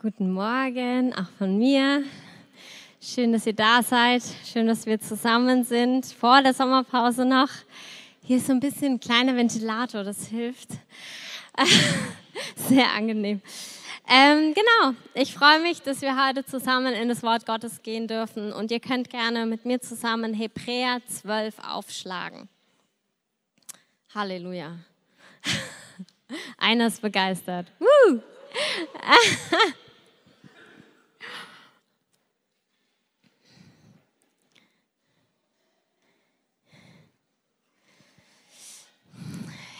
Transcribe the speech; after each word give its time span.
Guten 0.00 0.30
Morgen, 0.30 1.12
auch 1.12 1.28
von 1.38 1.58
mir. 1.58 2.04
Schön, 3.02 3.32
dass 3.32 3.46
ihr 3.46 3.52
da 3.52 3.82
seid. 3.82 4.22
Schön, 4.44 4.68
dass 4.68 4.86
wir 4.86 5.00
zusammen 5.00 5.64
sind. 5.64 6.06
Vor 6.06 6.40
der 6.40 6.54
Sommerpause 6.54 7.24
noch. 7.24 7.48
Hier 8.22 8.36
ist 8.36 8.46
so 8.46 8.52
ein 8.52 8.60
bisschen 8.60 8.92
ein 8.92 9.00
kleiner 9.00 9.34
Ventilator, 9.34 10.04
das 10.04 10.28
hilft. 10.28 10.68
Sehr 12.54 12.92
angenehm. 12.92 13.42
Ähm, 14.08 14.54
genau, 14.54 14.94
ich 15.14 15.34
freue 15.34 15.58
mich, 15.62 15.82
dass 15.82 16.00
wir 16.00 16.28
heute 16.28 16.46
zusammen 16.46 16.94
in 16.94 17.08
das 17.08 17.24
Wort 17.24 17.44
Gottes 17.44 17.82
gehen 17.82 18.06
dürfen. 18.06 18.52
Und 18.52 18.70
ihr 18.70 18.78
könnt 18.78 19.10
gerne 19.10 19.46
mit 19.46 19.64
mir 19.64 19.80
zusammen 19.80 20.32
Hebräer 20.32 21.00
12 21.08 21.56
aufschlagen. 21.58 22.48
Halleluja. 24.14 24.76
Einer 26.56 26.86
ist 26.86 27.02
begeistert. 27.02 27.66
Woo! 27.80 28.20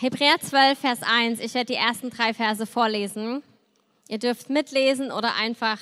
Hebräer 0.01 0.38
12, 0.41 0.79
Vers 0.79 1.01
1. 1.02 1.41
Ich 1.41 1.55
werde 1.55 1.73
die 1.73 1.79
ersten 1.79 2.11
drei 2.11 2.33
Verse 2.33 2.65
vorlesen. 2.66 3.43
Ihr 4.07 4.21
dürft 4.21 4.48
mitlesen 4.48 5.11
oder 5.11 5.34
einfach 5.34 5.80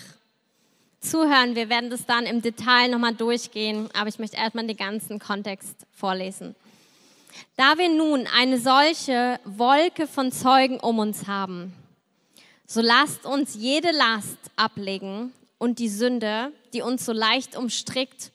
zuhören. 1.00 1.54
Wir 1.54 1.68
werden 1.68 1.90
das 1.90 2.06
dann 2.06 2.24
im 2.24 2.40
Detail 2.40 2.88
nochmal 2.88 3.14
durchgehen, 3.14 3.90
aber 3.92 4.08
ich 4.08 4.18
möchte 4.18 4.38
erstmal 4.38 4.66
den 4.66 4.78
ganzen 4.78 5.18
Kontext 5.18 5.86
vorlesen. 5.92 6.56
Da 7.58 7.76
wir 7.76 7.90
nun 7.90 8.26
eine 8.34 8.58
solche 8.58 9.38
Wolke 9.44 10.06
von 10.06 10.32
Zeugen 10.32 10.80
um 10.80 10.98
uns 10.98 11.26
haben, 11.26 11.74
so 12.66 12.80
lasst 12.80 13.26
uns 13.26 13.54
jede 13.54 13.90
Last 13.90 14.38
ablegen 14.56 15.34
und 15.58 15.78
die 15.78 15.90
Sünde, 15.90 16.52
die 16.72 16.80
uns 16.80 17.04
so 17.04 17.12
leicht 17.12 17.54
umstrickt, 17.54 18.32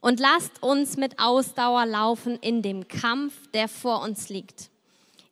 und 0.00 0.20
lasst 0.20 0.62
uns 0.62 0.96
mit 0.96 1.18
Ausdauer 1.18 1.84
laufen 1.84 2.38
in 2.40 2.62
dem 2.62 2.88
Kampf, 2.88 3.34
der 3.52 3.68
vor 3.68 4.00
uns 4.00 4.30
liegt 4.30 4.70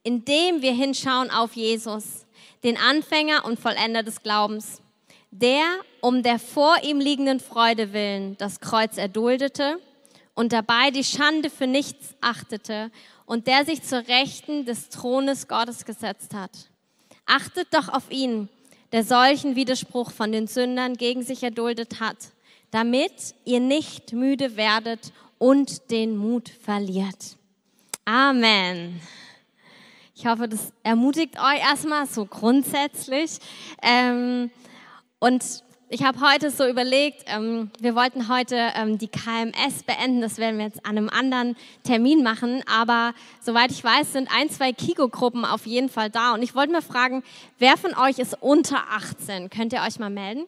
indem 0.07 0.63
wir 0.63 0.73
hinschauen 0.73 1.33
auf 1.33 1.55
Jesus, 1.55 2.27
den 2.63 2.77
Anfänger 2.77 3.45
und 3.45 3.59
Vollender 3.59 4.05
des 4.05 4.23
Glaubens, 4.23 4.81
der 5.33 5.65
um 6.01 6.23
der 6.23 6.39
vor 6.39 6.77
ihm 6.85 7.01
liegenden 7.01 7.41
Freude 7.41 7.93
willen 7.93 8.37
das 8.39 8.61
Kreuz 8.61 8.99
erduldete 8.99 9.81
und 10.37 10.53
dabei 10.53 10.93
die 10.93 11.03
Schande 11.03 11.51
für 11.51 11.67
nichts 11.67 12.15
achtete 12.21 12.93
und 13.25 13.49
der 13.49 13.65
sich 13.65 13.83
zur 13.83 14.07
Rechten 14.07 14.65
des 14.65 14.91
Thrones 14.91 15.49
Gottes 15.49 15.85
gesetzt 15.85 16.35
hat. 16.35 16.53
Achtet 17.27 17.67
doch 17.75 17.89
auf 17.89 18.09
ihn, 18.09 18.49
der 18.93 19.03
solchen 19.03 19.57
Widerspruch 19.57 20.13
von 20.13 20.31
den 20.31 20.47
Sündern 20.47 20.95
gegen 20.95 21.25
sich 21.25 21.43
erduldet 21.43 21.99
hat, 21.99 22.19
damit 22.71 23.35
ihr 23.45 23.59
nicht 23.59 24.13
müde 24.13 24.57
werdet 24.57 25.13
und 25.39 25.91
den 25.91 26.17
Mut 26.17 26.49
verliert. 26.49 27.37
Amen. 28.05 29.01
Ich 30.19 30.25
hoffe, 30.27 30.49
das 30.49 30.73
ermutigt 30.83 31.39
euch 31.39 31.61
erstmal 31.61 32.07
so 32.07 32.25
grundsätzlich. 32.25 33.33
Ähm, 33.83 34.51
und 35.19 35.45
ich 35.91 36.03
habe 36.05 36.21
heute 36.21 36.51
so 36.51 36.67
überlegt, 36.67 37.25
ähm, 37.27 37.71
wir 37.81 37.95
wollten 37.95 38.27
heute 38.29 38.57
ähm, 38.77 38.97
die 38.97 39.09
KMS 39.09 39.83
beenden, 39.83 40.23
das 40.23 40.39
werden 40.39 40.57
wir 40.57 40.65
jetzt 40.65 40.87
an 40.87 40.97
einem 40.97 41.11
anderen 41.11 41.55
Termin 41.85 42.23
machen, 42.23 42.63
aber 42.67 43.13
soweit 43.43 43.71
ich 43.71 43.85
weiß, 43.85 44.15
sind 44.15 44.31
ein, 44.35 44.49
zwei 44.49 44.73
Kiko-Gruppen 44.73 45.45
auf 45.45 45.67
jeden 45.67 45.91
Fall 45.91 46.09
da. 46.09 46.33
Und 46.33 46.43
ich 46.43 46.55
wollte 46.55 46.73
mal 46.73 46.81
fragen, 46.81 47.23
wer 47.59 47.77
von 47.77 47.95
euch 47.95 48.19
ist 48.19 48.39
unter 48.41 48.85
18? 48.93 49.51
Könnt 49.51 49.75
ihr 49.75 49.83
euch 49.83 49.99
mal 49.99 50.09
melden? 50.09 50.47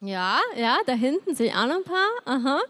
Ja, 0.00 0.40
ja, 0.56 0.78
da 0.86 0.94
hinten 0.94 1.34
sind 1.34 1.54
auch 1.54 1.66
noch 1.66 1.76
ein 1.76 1.84
paar. 1.84 2.08
Aha. 2.24 2.60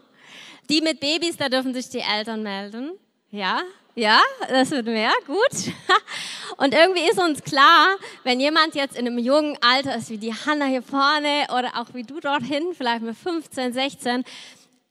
Die 0.69 0.81
mit 0.81 0.99
Babys, 0.99 1.37
da 1.37 1.47
dürfen 1.47 1.73
sich 1.73 1.87
die 1.87 1.99
Eltern 1.99 2.43
melden. 2.43 2.91
Ja, 3.31 3.61
ja, 3.97 4.19
das 4.47 4.69
wird 4.69 4.85
mehr, 4.85 5.11
gut. 5.25 5.73
Und 6.57 6.73
irgendwie 6.73 7.09
ist 7.09 7.19
uns 7.19 7.43
klar, 7.43 7.97
wenn 8.23 8.39
jemand 8.39 8.75
jetzt 8.75 8.95
in 8.95 9.07
einem 9.07 9.17
jungen 9.17 9.57
Alter 9.61 9.95
ist, 9.95 10.11
wie 10.11 10.19
die 10.19 10.33
Hanna 10.33 10.65
hier 10.65 10.83
vorne 10.83 11.47
oder 11.49 11.71
auch 11.75 11.95
wie 11.95 12.03
du 12.03 12.19
dort 12.19 12.43
hinten, 12.43 12.75
vielleicht 12.75 13.01
mit 13.01 13.17
15, 13.17 13.73
16, 13.73 14.23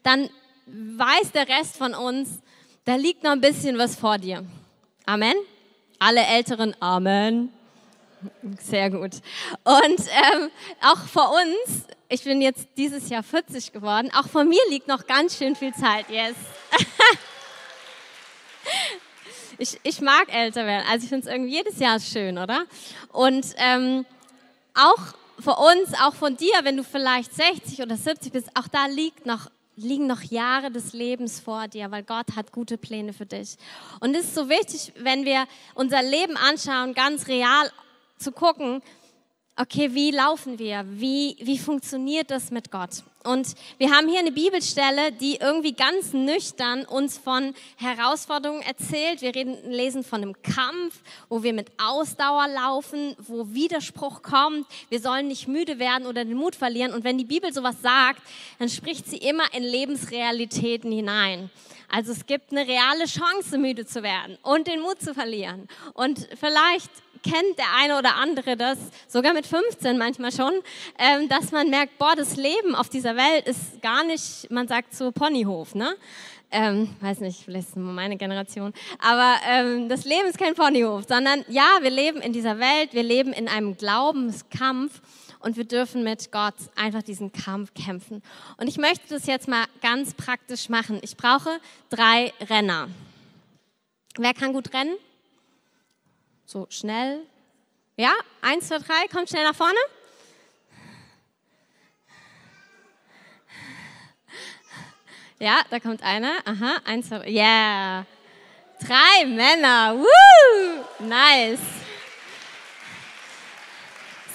dann 0.02 0.28
weiß 0.66 1.30
der 1.32 1.48
Rest 1.48 1.76
von 1.76 1.94
uns, 1.94 2.40
da 2.84 2.96
liegt 2.96 3.22
noch 3.22 3.30
ein 3.30 3.40
bisschen 3.40 3.78
was 3.78 3.94
vor 3.94 4.18
dir. 4.18 4.44
Amen. 5.06 5.34
Alle 6.00 6.22
Älteren, 6.26 6.74
Amen. 6.80 7.52
Sehr 8.60 8.90
gut. 8.90 9.12
Und 9.62 10.00
ähm, 10.00 10.50
auch 10.82 10.98
vor 11.06 11.30
uns, 11.30 11.84
ich 12.08 12.24
bin 12.24 12.40
jetzt 12.40 12.66
dieses 12.76 13.08
Jahr 13.08 13.22
40 13.22 13.72
geworden, 13.72 14.10
auch 14.16 14.26
vor 14.26 14.42
mir 14.42 14.62
liegt 14.68 14.88
noch 14.88 15.06
ganz 15.06 15.38
schön 15.38 15.54
viel 15.54 15.72
Zeit. 15.74 16.10
Yes. 16.10 16.34
ich, 19.58 19.78
ich 19.82 20.00
mag 20.00 20.32
älter 20.32 20.66
werden. 20.66 20.86
Also 20.90 21.04
ich 21.04 21.08
finde 21.08 21.26
es 21.26 21.32
irgendwie 21.32 21.52
jedes 21.52 21.78
Jahr 21.78 22.00
schön, 22.00 22.38
oder? 22.38 22.64
Und 23.12 23.46
ähm, 23.56 24.04
auch 24.74 25.14
für 25.38 25.54
uns, 25.54 25.94
auch 26.00 26.14
von 26.14 26.36
dir, 26.36 26.54
wenn 26.62 26.76
du 26.76 26.84
vielleicht 26.84 27.34
60 27.34 27.82
oder 27.82 27.96
70 27.96 28.32
bist, 28.32 28.50
auch 28.54 28.68
da 28.68 28.86
liegt 28.86 29.26
noch, 29.26 29.50
liegen 29.76 30.06
noch 30.06 30.22
Jahre 30.22 30.70
des 30.70 30.92
Lebens 30.92 31.40
vor 31.40 31.68
dir, 31.68 31.90
weil 31.90 32.02
Gott 32.02 32.36
hat 32.36 32.52
gute 32.52 32.78
Pläne 32.78 33.12
für 33.12 33.26
dich. 33.26 33.56
Und 34.00 34.14
es 34.14 34.26
ist 34.26 34.34
so 34.34 34.48
wichtig, 34.48 34.92
wenn 34.96 35.24
wir 35.24 35.46
unser 35.74 36.02
Leben 36.02 36.36
anschauen, 36.36 36.94
ganz 36.94 37.28
real 37.28 37.70
zu 38.18 38.32
gucken, 38.32 38.82
okay, 39.56 39.94
wie 39.94 40.10
laufen 40.10 40.58
wir? 40.58 40.84
Wie, 40.86 41.36
wie 41.40 41.58
funktioniert 41.58 42.30
das 42.30 42.50
mit 42.50 42.70
Gott? 42.70 43.02
Und 43.24 43.54
wir 43.78 43.90
haben 43.90 44.08
hier 44.08 44.20
eine 44.20 44.30
Bibelstelle, 44.30 45.10
die 45.10 45.36
irgendwie 45.36 45.72
ganz 45.72 46.12
nüchtern 46.12 46.84
uns 46.84 47.18
von 47.18 47.54
Herausforderungen 47.76 48.62
erzählt. 48.62 49.20
Wir 49.20 49.34
reden, 49.34 49.56
lesen 49.68 50.04
von 50.04 50.22
einem 50.22 50.40
Kampf, 50.42 51.00
wo 51.28 51.42
wir 51.42 51.52
mit 51.52 51.72
Ausdauer 51.82 52.46
laufen, 52.46 53.16
wo 53.18 53.52
Widerspruch 53.52 54.22
kommt. 54.22 54.66
Wir 54.90 55.00
sollen 55.00 55.26
nicht 55.26 55.48
müde 55.48 55.80
werden 55.80 56.06
oder 56.06 56.24
den 56.24 56.36
Mut 56.36 56.54
verlieren. 56.54 56.92
Und 56.92 57.02
wenn 57.02 57.18
die 57.18 57.24
Bibel 57.24 57.52
sowas 57.52 57.76
sagt, 57.82 58.22
dann 58.60 58.68
spricht 58.68 59.06
sie 59.06 59.16
immer 59.16 59.52
in 59.54 59.64
Lebensrealitäten 59.64 60.92
hinein. 60.92 61.50
Also 61.88 62.12
es 62.12 62.26
gibt 62.26 62.52
eine 62.52 62.66
reale 62.66 63.06
Chance, 63.06 63.58
müde 63.58 63.86
zu 63.86 64.02
werden 64.02 64.38
und 64.42 64.66
den 64.66 64.80
Mut 64.80 65.00
zu 65.00 65.14
verlieren. 65.14 65.68
Und 65.94 66.28
vielleicht 66.38 66.90
kennt 67.22 67.59
der 67.59 67.66
eine 67.81 67.99
oder 67.99 68.16
andere 68.16 68.56
das, 68.56 68.78
sogar 69.09 69.32
mit 69.32 69.47
15 69.47 69.99
manchmal 69.99 70.32
schon, 70.32 70.53
ähm, 70.99 71.28
dass 71.28 71.53
man 71.53 71.71
merkt, 71.71 71.99
boah, 71.99 72.15
das 72.16 72.37
Leben 72.37 72.75
auf 72.75 72.88
dieser 72.88 73.16
Welt 73.16 73.47
ist 73.47 73.81
gar 73.82 74.04
nicht, 74.04 74.50
man 74.50 74.69
sagt 74.69 74.94
so 74.94 75.12
Ponyhof, 75.12 75.75
ne? 75.75 75.97
Ähm, 76.53 76.94
weiß 77.00 77.21
nicht, 77.21 77.43
vielleicht 77.44 77.69
ist 77.69 77.77
es 77.77 77.82
meine 77.82 78.16
Generation, 78.16 78.72
aber 79.00 79.34
ähm, 79.49 79.88
das 79.88 80.04
Leben 80.04 80.28
ist 80.28 80.38
kein 80.38 80.54
Ponyhof, 80.54 81.04
sondern 81.09 81.44
ja, 81.49 81.78
wir 81.81 81.91
leben 81.91 82.21
in 82.21 82.32
dieser 82.32 82.60
Welt, 82.60 82.93
wir 82.93 83.03
leben 83.03 83.33
in 83.33 83.48
einem 83.48 83.77
Glaubenskampf 83.77 85.00
und 85.41 85.56
wir 85.56 85.65
dürfen 85.65 86.04
mit 86.04 86.31
Gott 86.31 86.54
einfach 86.77 87.03
diesen 87.03 87.33
Kampf 87.33 87.75
kämpfen. 87.75 88.22
Und 88.59 88.69
ich 88.69 88.78
möchte 88.78 89.09
das 89.09 89.27
jetzt 89.27 89.48
mal 89.48 89.65
ganz 89.83 90.15
praktisch 90.15 90.69
machen. 90.69 90.98
Ich 91.03 91.16
brauche 91.16 91.60
drei 91.91 92.33
Renner. 92.48 92.88
Wer 94.16 94.33
kann 94.33 94.53
gut 94.53 94.72
rennen? 94.72 94.97
So 96.48 96.68
schnell. 96.70 97.26
Ja, 97.96 98.12
eins, 98.40 98.68
zwei, 98.68 98.78
drei, 98.78 99.08
kommt 99.12 99.28
schnell 99.28 99.42
nach 99.42 99.56
vorne. 99.56 99.78
Ja, 105.40 105.62
da 105.70 105.80
kommt 105.80 106.04
einer. 106.04 106.34
Aha, 106.44 106.76
eins, 106.84 107.08
zwei. 107.08 107.28
Yeah. 107.28 108.06
Drei 108.78 109.26
Männer. 109.26 109.96
Woo! 109.98 110.84
Nice. 111.00 111.58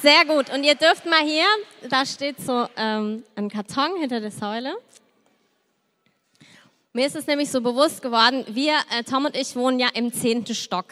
Sehr 0.02 0.26
gut. 0.26 0.50
Und 0.50 0.66
ihr 0.66 0.76
dürft 0.76 1.06
mal 1.06 1.22
hier, 1.22 1.46
da 1.90 2.06
steht 2.06 2.42
so 2.42 2.68
ähm, 2.76 3.24
ein 3.38 3.50
Karton 3.50 4.02
hinter 4.02 4.20
der 4.20 4.32
Säule. 4.32 4.76
Mir 6.92 7.06
ist 7.08 7.16
es 7.16 7.26
nämlich 7.26 7.50
so 7.50 7.62
bewusst 7.62 8.02
geworden, 8.02 8.44
wir, 8.50 8.78
äh, 8.92 9.02
Tom 9.04 9.24
und 9.24 9.36
ich, 9.38 9.56
wohnen 9.56 9.80
ja 9.80 9.88
im 9.94 10.12
zehnten 10.12 10.54
Stock. 10.54 10.88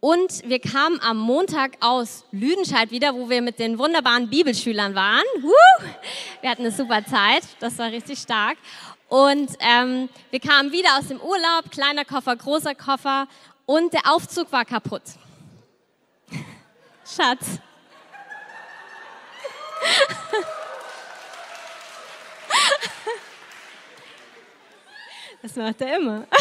Und 0.00 0.48
wir 0.48 0.60
kamen 0.60 0.98
am 1.02 1.18
Montag 1.18 1.76
aus 1.80 2.24
Lüdenscheid 2.32 2.90
wieder, 2.90 3.14
wo 3.14 3.28
wir 3.28 3.42
mit 3.42 3.58
den 3.58 3.78
wunderbaren 3.78 4.30
Bibelschülern 4.30 4.94
waren. 4.94 5.22
Wir 6.40 6.50
hatten 6.50 6.62
eine 6.62 6.70
super 6.70 7.04
Zeit, 7.04 7.42
das 7.60 7.76
war 7.76 7.92
richtig 7.92 8.18
stark. 8.18 8.56
Und 9.08 9.50
ähm, 9.60 10.08
wir 10.30 10.40
kamen 10.40 10.72
wieder 10.72 10.96
aus 10.98 11.08
dem 11.08 11.20
Urlaub, 11.20 11.70
kleiner 11.70 12.06
Koffer, 12.06 12.34
großer 12.34 12.74
Koffer 12.74 13.28
und 13.66 13.92
der 13.92 14.10
Aufzug 14.10 14.50
war 14.52 14.64
kaputt. 14.64 15.02
Schatz. 17.04 17.58
Das 25.42 25.56
macht 25.56 25.80
er 25.80 25.96
immer. 25.96 26.26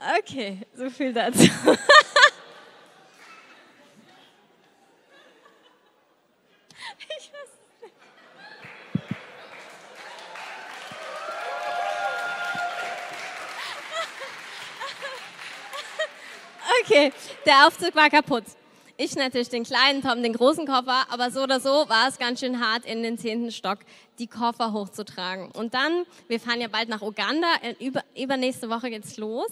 Okay, 0.00 0.60
so 0.74 0.88
viel 0.88 1.12
dazu. 1.12 1.46
Okay, 16.82 17.12
der 17.44 17.66
Aufzug 17.66 17.94
war 17.94 18.08
kaputt. 18.08 18.44
Ich 19.02 19.16
natürlich 19.16 19.48
den 19.48 19.64
kleinen, 19.64 20.02
Tom 20.02 20.22
den 20.22 20.34
großen 20.34 20.66
Koffer, 20.66 21.06
aber 21.08 21.30
so 21.30 21.42
oder 21.44 21.58
so 21.58 21.88
war 21.88 22.06
es 22.06 22.18
ganz 22.18 22.40
schön 22.40 22.60
hart, 22.60 22.84
in 22.84 23.02
den 23.02 23.16
zehnten 23.16 23.50
Stock 23.50 23.78
die 24.18 24.26
Koffer 24.26 24.74
hochzutragen. 24.74 25.50
Und 25.52 25.72
dann, 25.72 26.04
wir 26.28 26.38
fahren 26.38 26.60
ja 26.60 26.68
bald 26.68 26.90
nach 26.90 27.00
Uganda, 27.00 27.46
äh, 27.62 27.74
über, 27.82 28.02
übernächste 28.14 28.68
Woche 28.68 28.90
geht's 28.90 29.16
los. 29.16 29.48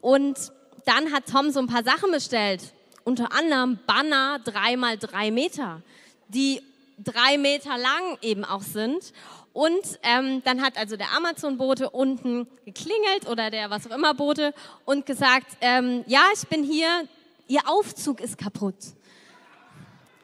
Und 0.00 0.38
dann 0.84 1.10
hat 1.10 1.24
Tom 1.26 1.50
so 1.50 1.58
ein 1.58 1.66
paar 1.66 1.82
Sachen 1.82 2.12
bestellt. 2.12 2.72
Unter 3.02 3.32
anderem 3.32 3.80
Banner 3.84 4.38
drei 4.44 4.76
mal 4.76 4.96
drei 4.96 5.32
Meter, 5.32 5.82
die 6.28 6.62
drei 7.02 7.36
Meter 7.36 7.76
lang 7.76 8.18
eben 8.22 8.44
auch 8.44 8.62
sind. 8.62 9.12
Und 9.52 10.00
ähm, 10.04 10.42
dann 10.44 10.62
hat 10.62 10.76
also 10.76 10.96
der 10.96 11.16
Amazon-Bote 11.16 11.90
unten 11.90 12.46
geklingelt 12.64 13.28
oder 13.28 13.50
der 13.50 13.70
was 13.70 13.90
auch 13.90 13.96
immer 13.96 14.14
Bote 14.14 14.54
und 14.84 15.04
gesagt, 15.04 15.46
ähm, 15.60 16.04
ja, 16.06 16.22
ich 16.32 16.46
bin 16.48 16.62
hier, 16.62 17.08
Ihr 17.46 17.68
Aufzug 17.68 18.20
ist 18.20 18.38
kaputt. 18.38 18.76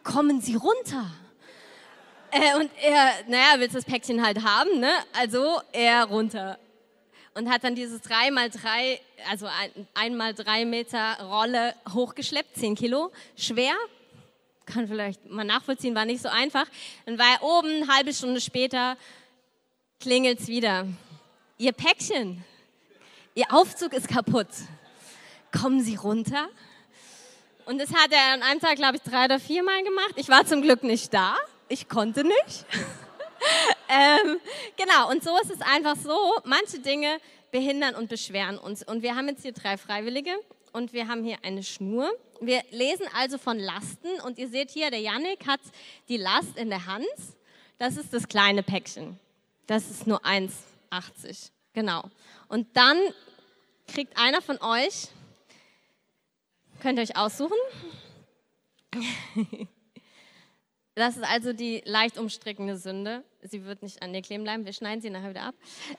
Kommen 0.02 0.40
Sie 0.40 0.55
runter. 0.55 1.11
Äh, 2.31 2.56
und 2.56 2.70
er, 2.81 3.12
naja, 3.28 3.58
will 3.58 3.69
das 3.69 3.84
Päckchen 3.84 4.25
halt 4.25 4.43
haben, 4.43 4.81
ne? 4.81 4.90
Also 5.12 5.61
er 5.72 6.05
runter. 6.05 6.58
Und 7.34 7.50
hat 7.50 7.64
dann 7.64 7.75
dieses 7.75 8.02
3x3, 8.02 8.99
also 9.28 9.46
ein, 9.94 10.12
1x3 10.12 10.64
Meter 10.64 11.19
Rolle 11.22 11.75
hochgeschleppt, 11.93 12.56
10 12.56 12.75
Kilo, 12.75 13.12
schwer. 13.37 13.75
Kann 14.64 14.88
vielleicht 14.88 15.28
mal 15.28 15.44
nachvollziehen, 15.44 15.94
war 15.94 16.05
nicht 16.05 16.22
so 16.22 16.28
einfach. 16.28 16.67
Dann 17.06 17.19
war 17.19 17.26
er 17.34 17.43
oben, 17.43 17.82
eine 17.82 17.88
halbe 17.88 18.14
Stunde 18.14 18.40
später, 18.40 18.96
klingelt 20.00 20.40
es 20.40 20.49
wieder. 20.49 20.87
Ihr 21.58 21.72
Päckchen, 21.72 22.44
Ihr 23.34 23.52
Aufzug 23.52 23.93
ist 23.93 24.08
kaputt. 24.08 24.49
Kommen 25.52 25.82
Sie 25.82 25.94
runter? 25.94 26.49
Und 27.70 27.78
das 27.78 27.94
hat 27.94 28.11
er 28.11 28.34
an 28.34 28.43
einem 28.43 28.58
Tag, 28.58 28.75
glaube 28.75 28.96
ich, 28.96 29.02
drei 29.02 29.26
oder 29.26 29.38
vier 29.38 29.62
Mal 29.62 29.84
gemacht. 29.84 30.14
Ich 30.17 30.28
war 30.28 30.44
zum 30.44 30.61
Glück 30.61 30.82
nicht 30.82 31.14
da. 31.14 31.37
Ich 31.69 31.88
konnte 31.88 32.25
nicht. 32.25 32.67
ähm, 33.88 34.40
genau, 34.76 35.08
und 35.08 35.22
so 35.22 35.31
ist 35.40 35.52
es 35.52 35.61
einfach 35.61 35.94
so. 35.94 36.19
Manche 36.43 36.81
Dinge 36.81 37.19
behindern 37.52 37.94
und 37.94 38.08
beschweren 38.08 38.58
uns. 38.58 38.82
Und 38.82 39.05
wir 39.05 39.14
haben 39.14 39.28
jetzt 39.28 39.43
hier 39.43 39.52
drei 39.52 39.76
Freiwillige 39.76 40.32
und 40.72 40.93
wir 40.93 41.06
haben 41.06 41.22
hier 41.22 41.37
eine 41.44 41.62
Schnur. 41.62 42.11
Wir 42.40 42.61
lesen 42.72 43.06
also 43.17 43.38
von 43.38 43.56
Lasten 43.56 44.20
und 44.25 44.38
ihr 44.38 44.49
seht 44.49 44.70
hier, 44.70 44.90
der 44.90 45.00
Yannick 45.00 45.46
hat 45.46 45.61
die 46.08 46.17
Last 46.17 46.56
in 46.56 46.70
der 46.70 46.87
Hand. 46.87 47.06
Das 47.78 47.96
ist 47.96 48.12
das 48.12 48.26
kleine 48.26 48.64
Päckchen. 48.64 49.17
Das 49.69 49.88
ist 49.88 50.08
nur 50.08 50.25
1,80. 50.25 51.50
Genau. 51.75 52.02
Und 52.49 52.67
dann 52.76 52.99
kriegt 53.87 54.19
einer 54.19 54.43
von 54.43 54.61
euch 54.61 55.06
Könnt 56.81 56.99
ihr 56.99 57.03
euch 57.03 57.17
aussuchen? 57.17 57.56
Das 60.94 61.17
ist 61.17 61.25
also 61.25 61.53
die 61.53 61.82
leicht 61.85 62.19
umstrickende 62.19 62.77
Sünde. 62.77 63.25
Sie 63.43 63.65
wird 63.65 63.82
nicht 63.82 64.03
an 64.03 64.12
dir 64.12 64.23
kleben 64.23 64.44
bleiben. 64.44 64.67
Wir 64.67 64.73
schneiden 64.73 65.00
sie 65.00 65.09
nachher 65.09 65.31
wieder 65.31 65.44
ab. 65.44 65.55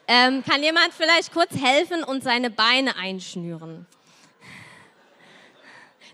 Ähm, 0.08 0.44
kann 0.44 0.62
jemand 0.62 0.94
vielleicht 0.94 1.32
kurz 1.32 1.56
helfen 1.56 2.04
und 2.04 2.24
seine 2.24 2.50
Beine 2.50 2.96
einschnüren? 2.98 3.86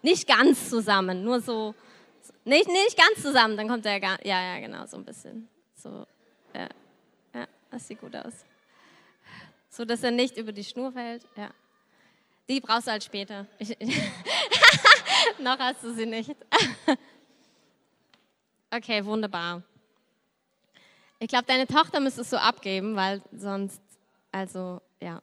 Nicht 0.04 0.28
ganz 0.28 0.70
zusammen, 0.70 1.24
nur 1.24 1.42
so. 1.42 1.74
Nicht, 2.46 2.68
nicht 2.68 2.98
ganz 2.98 3.22
zusammen, 3.22 3.58
dann 3.58 3.68
kommt 3.68 3.86
er 3.86 4.00
gar. 4.00 4.26
Ja, 4.26 4.42
ja, 4.42 4.60
genau, 4.60 4.86
so 4.86 4.98
ein 4.98 5.04
bisschen. 5.04 5.50
So. 5.76 6.06
Ja, 6.54 6.70
ja, 7.34 7.48
das 7.72 7.88
sieht 7.88 8.00
gut 8.00 8.16
aus. 8.16 8.46
So, 9.70 9.84
dass 9.84 10.04
er 10.04 10.12
nicht 10.12 10.38
über 10.38 10.52
die 10.52 10.64
Schnur 10.64 10.92
fällt. 10.92 11.24
Ja. 11.36 11.50
Die 12.50 12.62
brauchst 12.62 12.88
du 12.88 12.92
halt 12.92 13.04
später. 13.04 13.46
Ich, 13.60 13.78
noch 15.40 15.60
hast 15.60 15.84
du 15.84 15.94
sie 15.94 16.06
nicht. 16.06 16.36
okay, 18.72 19.04
wunderbar. 19.04 19.64
Ich 21.20 21.28
glaube, 21.28 21.46
deine 21.46 21.68
Tochter 21.68 22.00
müsstest 22.00 22.32
du 22.32 22.40
abgeben, 22.40 22.96
weil 22.96 23.22
sonst, 23.32 23.82
also, 24.32 24.82
ja. 25.02 25.22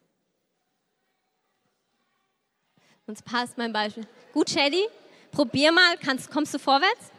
Sonst 3.06 3.24
passt 3.24 3.56
mein 3.56 3.72
Beispiel. 3.72 4.06
Gut, 4.32 4.50
Shady, 4.50 4.86
probier 5.30 5.72
mal. 5.72 5.96
Kannst, 5.98 6.30
kommst 6.30 6.52
du 6.52 6.58
vorwärts? 6.58 7.10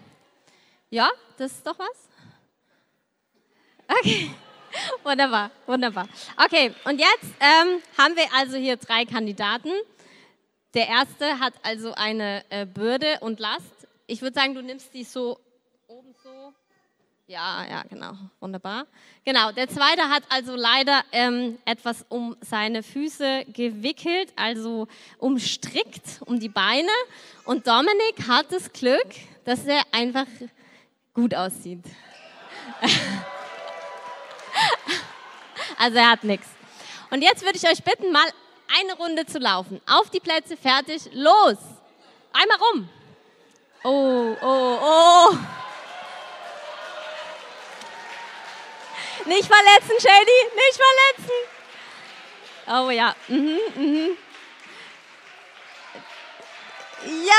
Ja, 0.90 1.10
das 1.38 1.52
ist 1.54 1.66
doch 1.66 1.78
was. 1.80 2.10
Okay, 3.88 4.32
wunderbar, 5.04 5.52
wunderbar. 5.66 6.08
Okay, 6.44 6.74
und 6.86 7.00
jetzt 7.00 7.26
ähm, 7.40 7.82
haben 7.98 8.16
wir 8.16 8.26
also 8.34 8.58
hier 8.58 8.78
drei 8.78 9.06
Kandidaten. 9.06 9.70
Der 10.76 10.90
erste 10.90 11.40
hat 11.40 11.54
also 11.64 11.94
eine 11.94 12.44
äh, 12.50 12.66
Bürde 12.66 13.20
und 13.22 13.40
Last. 13.40 13.88
Ich 14.08 14.22
würde 14.22 14.38
sagen, 14.38 14.54
du 14.54 14.62
nimmst 14.62 14.94
die 14.94 15.06
so 15.06 15.40
oben 15.88 16.14
so. 16.22 16.54
Ja, 17.28 17.66
ja, 17.66 17.84
genau, 17.90 18.12
wunderbar. 18.42 18.86
Genau, 19.24 19.54
der 19.54 19.70
zweite 19.70 20.10
hat 20.10 20.24
also 20.28 20.54
leider 20.58 21.02
ähm, 21.14 21.58
etwas 21.64 22.06
um 22.10 22.36
seine 22.42 22.84
Füße 22.84 23.46
gewickelt, 23.54 24.34
also 24.36 24.90
umstrickt 25.18 26.22
um 26.26 26.42
die 26.42 26.50
Beine. 26.50 26.92
Und 27.46 27.66
Dominik 27.66 28.28
hat 28.28 28.52
das 28.52 28.74
Glück, 28.74 29.08
dass 29.46 29.66
er 29.66 29.82
einfach 29.94 30.28
gut 31.14 31.34
aussieht. 31.34 31.86
also 35.78 35.98
er 35.98 36.12
hat 36.12 36.26
nichts. 36.26 36.50
Und 37.12 37.22
jetzt 37.22 37.46
würde 37.46 37.58
ich 37.58 37.64
euch 37.64 37.82
bitten, 37.82 38.12
mal 38.12 38.30
eine 38.74 38.94
Runde 38.94 39.26
zu 39.26 39.40
laufen. 39.40 39.82
Auf 39.86 40.10
die 40.10 40.20
Plätze, 40.20 40.58
fertig, 40.58 41.10
los. 41.14 41.58
Einmal 42.34 42.58
rum. 42.58 42.90
Oh, 43.84 44.36
oh, 44.42 44.80
oh. 44.82 45.38
Nicht 49.26 49.48
verletzen, 49.48 50.00
Shady, 50.00 50.42
nicht 50.56 50.80
verletzen. 50.82 51.56
Oh 52.68 52.90
ja. 52.90 53.16
Mhm, 53.28 53.60
mhm. 53.76 54.18
Ja. 57.26 57.36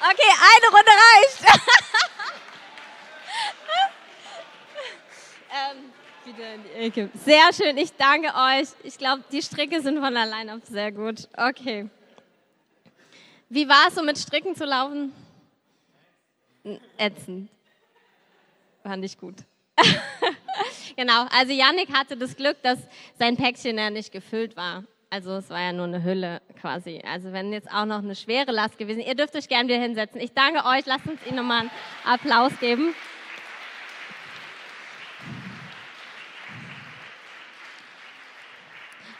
Okay, 0.00 0.32
eine 0.54 0.68
Runde 0.70 0.90
reicht. 0.90 1.40
ähm, 5.50 5.92
wieder 6.24 6.54
in 6.54 6.62
die 6.62 6.70
Ecke. 6.70 7.10
Sehr 7.24 7.52
schön, 7.52 7.76
ich 7.76 7.92
danke 7.92 8.28
euch. 8.28 8.68
Ich 8.82 8.98
glaube, 8.98 9.22
die 9.30 9.42
Stricke 9.42 9.80
sind 9.80 9.98
von 9.98 10.16
allein 10.16 10.50
auf 10.50 10.60
sehr 10.64 10.92
gut. 10.92 11.28
Okay. 11.36 11.88
Wie 13.48 13.68
war 13.68 13.88
es 13.88 13.94
so 13.94 14.02
mit 14.02 14.18
Stricken 14.18 14.54
zu 14.54 14.64
laufen? 14.64 15.12
Ätzend. 16.98 17.48
Fand 18.82 19.04
ich 19.04 19.18
gut. 19.18 19.36
genau, 20.96 21.26
also 21.30 21.52
Yannick 21.52 21.92
hatte 21.92 22.16
das 22.16 22.36
Glück, 22.36 22.60
dass 22.62 22.78
sein 23.18 23.36
Päckchen 23.36 23.78
ja 23.78 23.90
nicht 23.90 24.12
gefüllt 24.12 24.56
war. 24.56 24.84
Also 25.10 25.32
es 25.36 25.48
war 25.48 25.60
ja 25.60 25.72
nur 25.72 25.86
eine 25.86 26.04
Hülle 26.04 26.42
quasi. 26.60 27.00
Also 27.02 27.32
wenn 27.32 27.52
jetzt 27.52 27.70
auch 27.70 27.86
noch 27.86 27.98
eine 27.98 28.14
schwere 28.14 28.52
Last 28.52 28.76
gewesen, 28.76 29.00
ihr 29.00 29.14
dürft 29.14 29.34
euch 29.34 29.48
gerne 29.48 29.68
wieder 29.68 29.80
hinsetzen. 29.80 30.20
Ich 30.20 30.32
danke 30.32 30.64
euch, 30.66 30.84
lasst 30.84 31.06
uns 31.06 31.20
ihnen 31.26 31.36
nochmal 31.36 31.60
einen 31.60 31.70
Applaus 32.04 32.52
geben. 32.60 32.94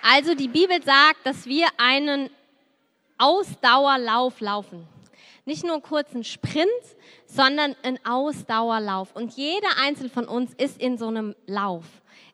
Also 0.02 0.34
die 0.34 0.48
Bibel 0.48 0.82
sagt, 0.82 1.24
dass 1.24 1.46
wir 1.46 1.66
einen 1.76 2.30
Ausdauerlauf 3.18 4.40
laufen. 4.40 4.86
Nicht 5.44 5.64
nur 5.64 5.74
einen 5.74 5.82
kurzen 5.82 6.24
Sprint, 6.24 6.68
sondern 7.26 7.74
einen 7.82 7.98
Ausdauerlauf. 8.04 9.14
Und 9.14 9.34
jeder 9.34 9.68
einzelne 9.80 10.10
von 10.10 10.26
uns 10.26 10.52
ist 10.54 10.80
in 10.80 10.98
so 10.98 11.08
einem 11.08 11.34
Lauf. 11.46 11.84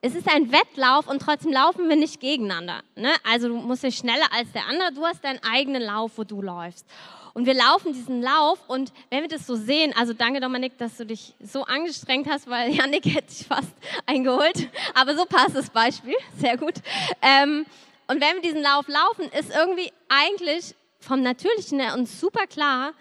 Es 0.00 0.14
ist 0.14 0.28
ein 0.28 0.52
Wettlauf 0.52 1.09
und 1.09 1.23
trotzdem 1.23 1.52
laufen 1.52 1.88
wir 1.88 1.97
nicht 1.97 2.21
gegeneinander. 2.21 2.83
Ne? 2.94 3.11
Also 3.23 3.49
du 3.49 3.54
musst 3.54 3.85
nicht 3.85 3.99
schneller 3.99 4.26
als 4.33 4.52
der 4.52 4.66
andere, 4.66 4.92
du 4.92 5.04
hast 5.04 5.25
deinen 5.25 5.40
eigenen 5.42 5.80
Lauf, 5.80 6.12
wo 6.16 6.25
du 6.25 6.42
läufst. 6.42 6.87
Und 7.35 7.47
wir 7.47 7.55
laufen 7.55 7.93
diesen 7.93 8.23
Lauf 8.23 8.61
und 8.69 8.93
wenn 9.11 9.23
wir 9.23 9.29
das 9.29 9.45
so 9.45 9.57
sehen, 9.57 9.93
also 9.97 10.12
danke 10.12 10.38
Dominik, 10.38 10.79
dass 10.79 10.97
du 10.97 11.05
dich 11.05 11.35
so 11.41 11.64
angestrengt 11.64 12.29
hast, 12.31 12.49
weil 12.49 12.73
Janik 12.75 13.05
hätte 13.07 13.26
dich 13.26 13.47
fast 13.47 13.73
eingeholt, 14.07 14.69
aber 14.95 15.17
so 15.17 15.26
passt 15.26 15.57
das 15.57 15.69
Beispiel, 15.69 16.14
sehr 16.38 16.57
gut. 16.57 16.75
Ähm, 17.21 17.67
und 18.07 18.21
wenn 18.21 18.37
wir 18.37 18.41
diesen 18.41 18.62
Lauf 18.62 18.87
laufen, 18.87 19.25
ist 19.37 19.53
irgendwie 19.53 19.93
eigentlich 20.09 20.76
vom 21.00 21.23
Natürlichen 21.23 21.81
her 21.81 21.95
uns 21.95 22.21
super 22.21 22.47
klar, 22.47 22.93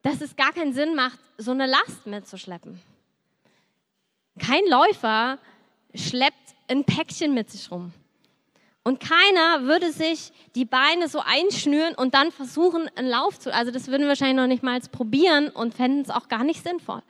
dass 0.00 0.22
es 0.22 0.34
gar 0.34 0.52
keinen 0.52 0.72
Sinn 0.72 0.94
macht, 0.94 1.18
so 1.36 1.50
eine 1.50 1.66
Last 1.66 2.06
mitzuschleppen. 2.06 2.80
Kein 4.38 4.66
Läufer 4.66 5.38
schleppt 5.94 6.54
ein 6.68 6.84
Päckchen 6.84 7.34
mit 7.34 7.50
sich 7.50 7.70
rum. 7.70 7.92
Und 8.84 8.98
keiner 8.98 9.64
würde 9.64 9.92
sich 9.92 10.32
die 10.56 10.64
Beine 10.64 11.08
so 11.08 11.20
einschnüren 11.20 11.94
und 11.94 12.14
dann 12.14 12.32
versuchen, 12.32 12.90
einen 12.96 13.08
Lauf 13.08 13.38
zu. 13.38 13.54
Also 13.54 13.70
das 13.70 13.86
würden 13.86 14.02
wir 14.02 14.08
wahrscheinlich 14.08 14.36
noch 14.36 14.48
nicht 14.48 14.64
mal 14.64 14.80
probieren 14.80 15.48
und 15.50 15.74
fänden 15.74 16.02
es 16.02 16.10
auch 16.10 16.28
gar 16.28 16.42
nicht 16.42 16.64
sinnvoll. 16.64 17.02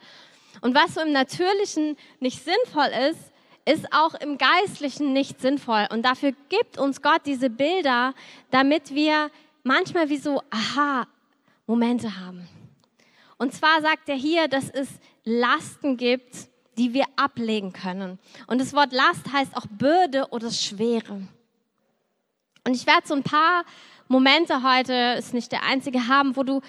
Und 0.61 0.75
was 0.75 0.95
so 0.95 1.01
im 1.01 1.13
Natürlichen 1.13 1.97
nicht 2.21 2.45
sinnvoll 2.45 2.91
ist, 3.11 3.33
ist 3.65 3.93
auch 3.93 4.15
im 4.15 4.39
Geistlichen 4.39 5.13
nicht 5.13 5.41
sinnvoll. 5.41 5.87
Und 5.91 6.03
dafür 6.03 6.33
gibt 6.49 6.79
uns 6.79 7.01
Gott 7.01 7.23
diese 7.25 7.49
Bilder, 7.49 8.15
damit 8.51 8.95
wir 8.95 9.31
manchmal 9.63 10.11
wie 10.11 10.19
so 10.19 10.43
Aha-Momente 10.51 12.19
haben. 12.21 12.49
Und 13.39 13.55
zwar 13.55 13.81
sagt 13.81 14.09
er 14.09 14.15
hier, 14.15 14.47
dass 14.49 14.69
es 14.69 14.89
Lasten 15.25 15.97
gibt, 15.97 16.49
die 16.77 16.93
wir 16.93 17.07
ablegen 17.17 17.73
können. 17.73 18.19
Und 18.47 18.61
das 18.61 18.73
Wort 18.73 18.93
Last 18.93 19.33
heißt 19.33 19.57
auch 19.57 19.67
Bürde 19.67 20.29
oder 20.31 20.51
Schwere. 20.51 21.23
Und 22.65 22.75
ich 22.75 22.87
werde 22.87 23.07
so 23.07 23.15
ein 23.15 23.23
paar 23.23 23.65
Momente 24.09 24.63
heute, 24.63 25.17
ist 25.19 25.35
nicht 25.35 25.53
der 25.53 25.65
einzige, 25.65 26.07
haben, 26.09 26.37
wo 26.37 26.43
du 26.43 26.61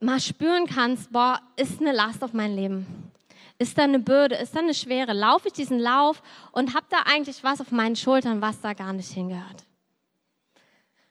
mal 0.00 0.20
spüren 0.20 0.66
kannst, 0.66 1.12
boah, 1.12 1.40
ist 1.56 1.80
eine 1.80 1.92
Last 1.92 2.22
auf 2.22 2.32
mein 2.32 2.54
Leben. 2.54 3.12
Ist 3.58 3.78
da 3.78 3.84
eine 3.84 4.00
Bürde, 4.00 4.34
ist 4.34 4.54
da 4.54 4.60
eine 4.60 4.74
Schwere? 4.74 5.12
Laufe 5.12 5.48
ich 5.48 5.54
diesen 5.54 5.78
Lauf 5.78 6.22
und 6.52 6.74
habe 6.74 6.86
da 6.90 6.98
eigentlich 7.06 7.42
was 7.44 7.60
auf 7.60 7.70
meinen 7.70 7.96
Schultern, 7.96 8.42
was 8.42 8.60
da 8.60 8.72
gar 8.72 8.92
nicht 8.92 9.10
hingehört? 9.12 9.64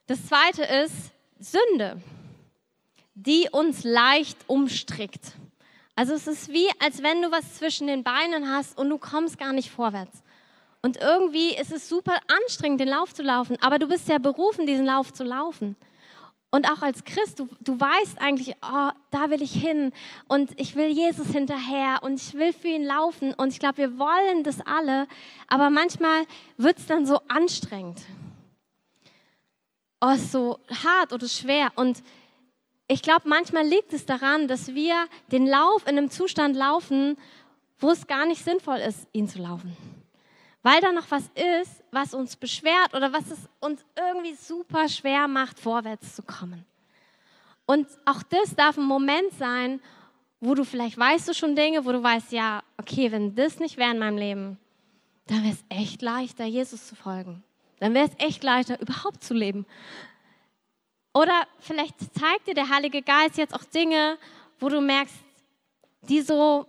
Das 0.08 0.26
zweite 0.28 0.64
ist 0.64 1.12
Sünde, 1.40 2.02
die 3.16 3.48
uns 3.52 3.84
leicht 3.84 4.38
umstrickt. 4.48 5.32
Also 5.96 6.14
es 6.14 6.28
ist 6.28 6.50
wie, 6.50 6.68
als 6.80 7.02
wenn 7.02 7.22
du 7.22 7.32
was 7.32 7.56
zwischen 7.56 7.88
den 7.88 8.04
Beinen 8.04 8.50
hast 8.50 8.78
und 8.78 8.90
du 8.90 8.98
kommst 8.98 9.38
gar 9.38 9.54
nicht 9.54 9.70
vorwärts. 9.70 10.24
Und 10.86 10.98
irgendwie 10.98 11.56
ist 11.56 11.72
es 11.72 11.88
super 11.88 12.20
anstrengend, 12.28 12.82
den 12.82 12.90
Lauf 12.90 13.14
zu 13.14 13.24
laufen, 13.24 13.58
aber 13.62 13.80
du 13.80 13.88
bist 13.88 14.10
ja 14.10 14.18
berufen, 14.18 14.68
diesen 14.68 14.86
Lauf 14.86 15.14
zu 15.14 15.24
laufen. 15.24 15.78
Und 16.52 16.70
auch 16.70 16.84
als 16.84 17.04
Christ, 17.04 17.40
du, 17.40 17.48
du 17.62 17.80
weißt 17.80 18.22
eigentlich, 18.22 18.56
oh, 18.62 18.90
da 19.10 19.30
will 19.32 19.42
ich 19.42 19.54
hin. 19.54 19.92
Und 20.28 20.52
ich 20.60 20.76
will 20.76 20.90
Jesus 20.90 21.30
hinterher. 21.30 22.04
Und 22.04 22.22
ich 22.22 22.36
will 22.36 22.54
für 22.54 22.68
ihn 22.68 22.84
laufen. 22.84 23.34
Und 23.34 23.54
ich 23.54 23.58
glaube, 23.58 23.78
wir 23.78 23.98
wollen 23.98 24.44
das 24.44 24.62
alle, 24.62 25.08
aber 25.48 25.72
manchmal 25.72 26.26
wird 26.58 26.78
es 26.78 26.86
dann 26.86 27.08
so 27.08 27.22
anstrengend. 27.28 28.02
Oh, 30.00 30.16
so 30.16 30.60
hart 30.84 31.12
oder 31.12 31.28
schwer. 31.28 31.72
Und 31.76 32.04
ich 32.88 33.02
glaube, 33.02 33.28
manchmal 33.28 33.66
liegt 33.66 33.92
es 33.92 34.06
daran, 34.06 34.48
dass 34.48 34.76
wir 34.76 35.08
den 35.32 35.48
Lauf 35.48 35.88
in 35.88 35.98
einem 35.98 36.12
Zustand 36.12 36.56
laufen, 36.56 37.18
wo 37.80 37.90
es 37.90 38.06
gar 38.06 38.28
nicht 38.28 38.44
sinnvoll 38.44 38.78
ist, 38.78 39.08
ihn 39.12 39.28
zu 39.28 39.40
laufen 39.40 39.76
weil 40.64 40.82
da 40.82 40.92
noch 40.92 41.12
was 41.12 41.30
ist, 41.62 41.84
was 41.92 42.14
uns 42.14 42.36
beschwert 42.36 42.94
oder 42.96 43.14
was 43.14 43.30
es 43.30 43.50
uns 43.60 43.86
irgendwie 43.98 44.34
super 44.34 44.88
schwer 44.90 45.28
macht, 45.28 45.60
vorwärts 45.60 46.16
zu 46.16 46.24
kommen. 46.24 46.66
Und 47.66 47.88
auch 48.06 48.24
das 48.24 48.56
darf 48.56 48.78
ein 48.78 48.86
Moment 48.86 49.32
sein, 49.38 49.82
wo 50.40 50.56
du 50.56 50.64
vielleicht 50.66 50.98
weißt 50.98 51.28
du 51.30 51.34
schon 51.34 51.56
Dinge, 51.56 51.86
wo 51.86 51.92
du 51.92 52.02
weißt, 52.02 52.32
ja, 52.32 52.64
okay, 52.78 53.12
wenn 53.12 53.36
das 53.36 53.60
nicht 53.60 53.78
wäre 53.78 53.92
in 53.92 54.00
meinem 54.00 54.18
Leben, 54.18 54.60
dann 55.28 55.44
wäre 55.44 55.54
es 55.54 55.64
echt 55.70 56.02
leichter, 56.02 56.46
Jesus 56.46 56.88
zu 56.88 56.96
folgen. 56.96 57.44
Dann 57.80 57.94
wäre 57.94 58.08
es 58.08 58.26
echt 58.26 58.44
leichter, 58.44 58.80
überhaupt 58.82 59.24
zu 59.24 59.34
leben. 59.34 59.66
Oder 61.14 61.48
vielleicht 61.60 61.96
zeigt 62.18 62.48
dir 62.48 62.54
der 62.54 62.70
Heilige 62.70 63.02
Geist 63.02 63.38
jetzt 63.38 63.54
auch 63.54 63.64
Dinge, 63.64 64.18
wo 64.60 64.70
du 64.70 64.82
merkst, 64.82 65.16
die 66.02 66.22
so 66.22 66.66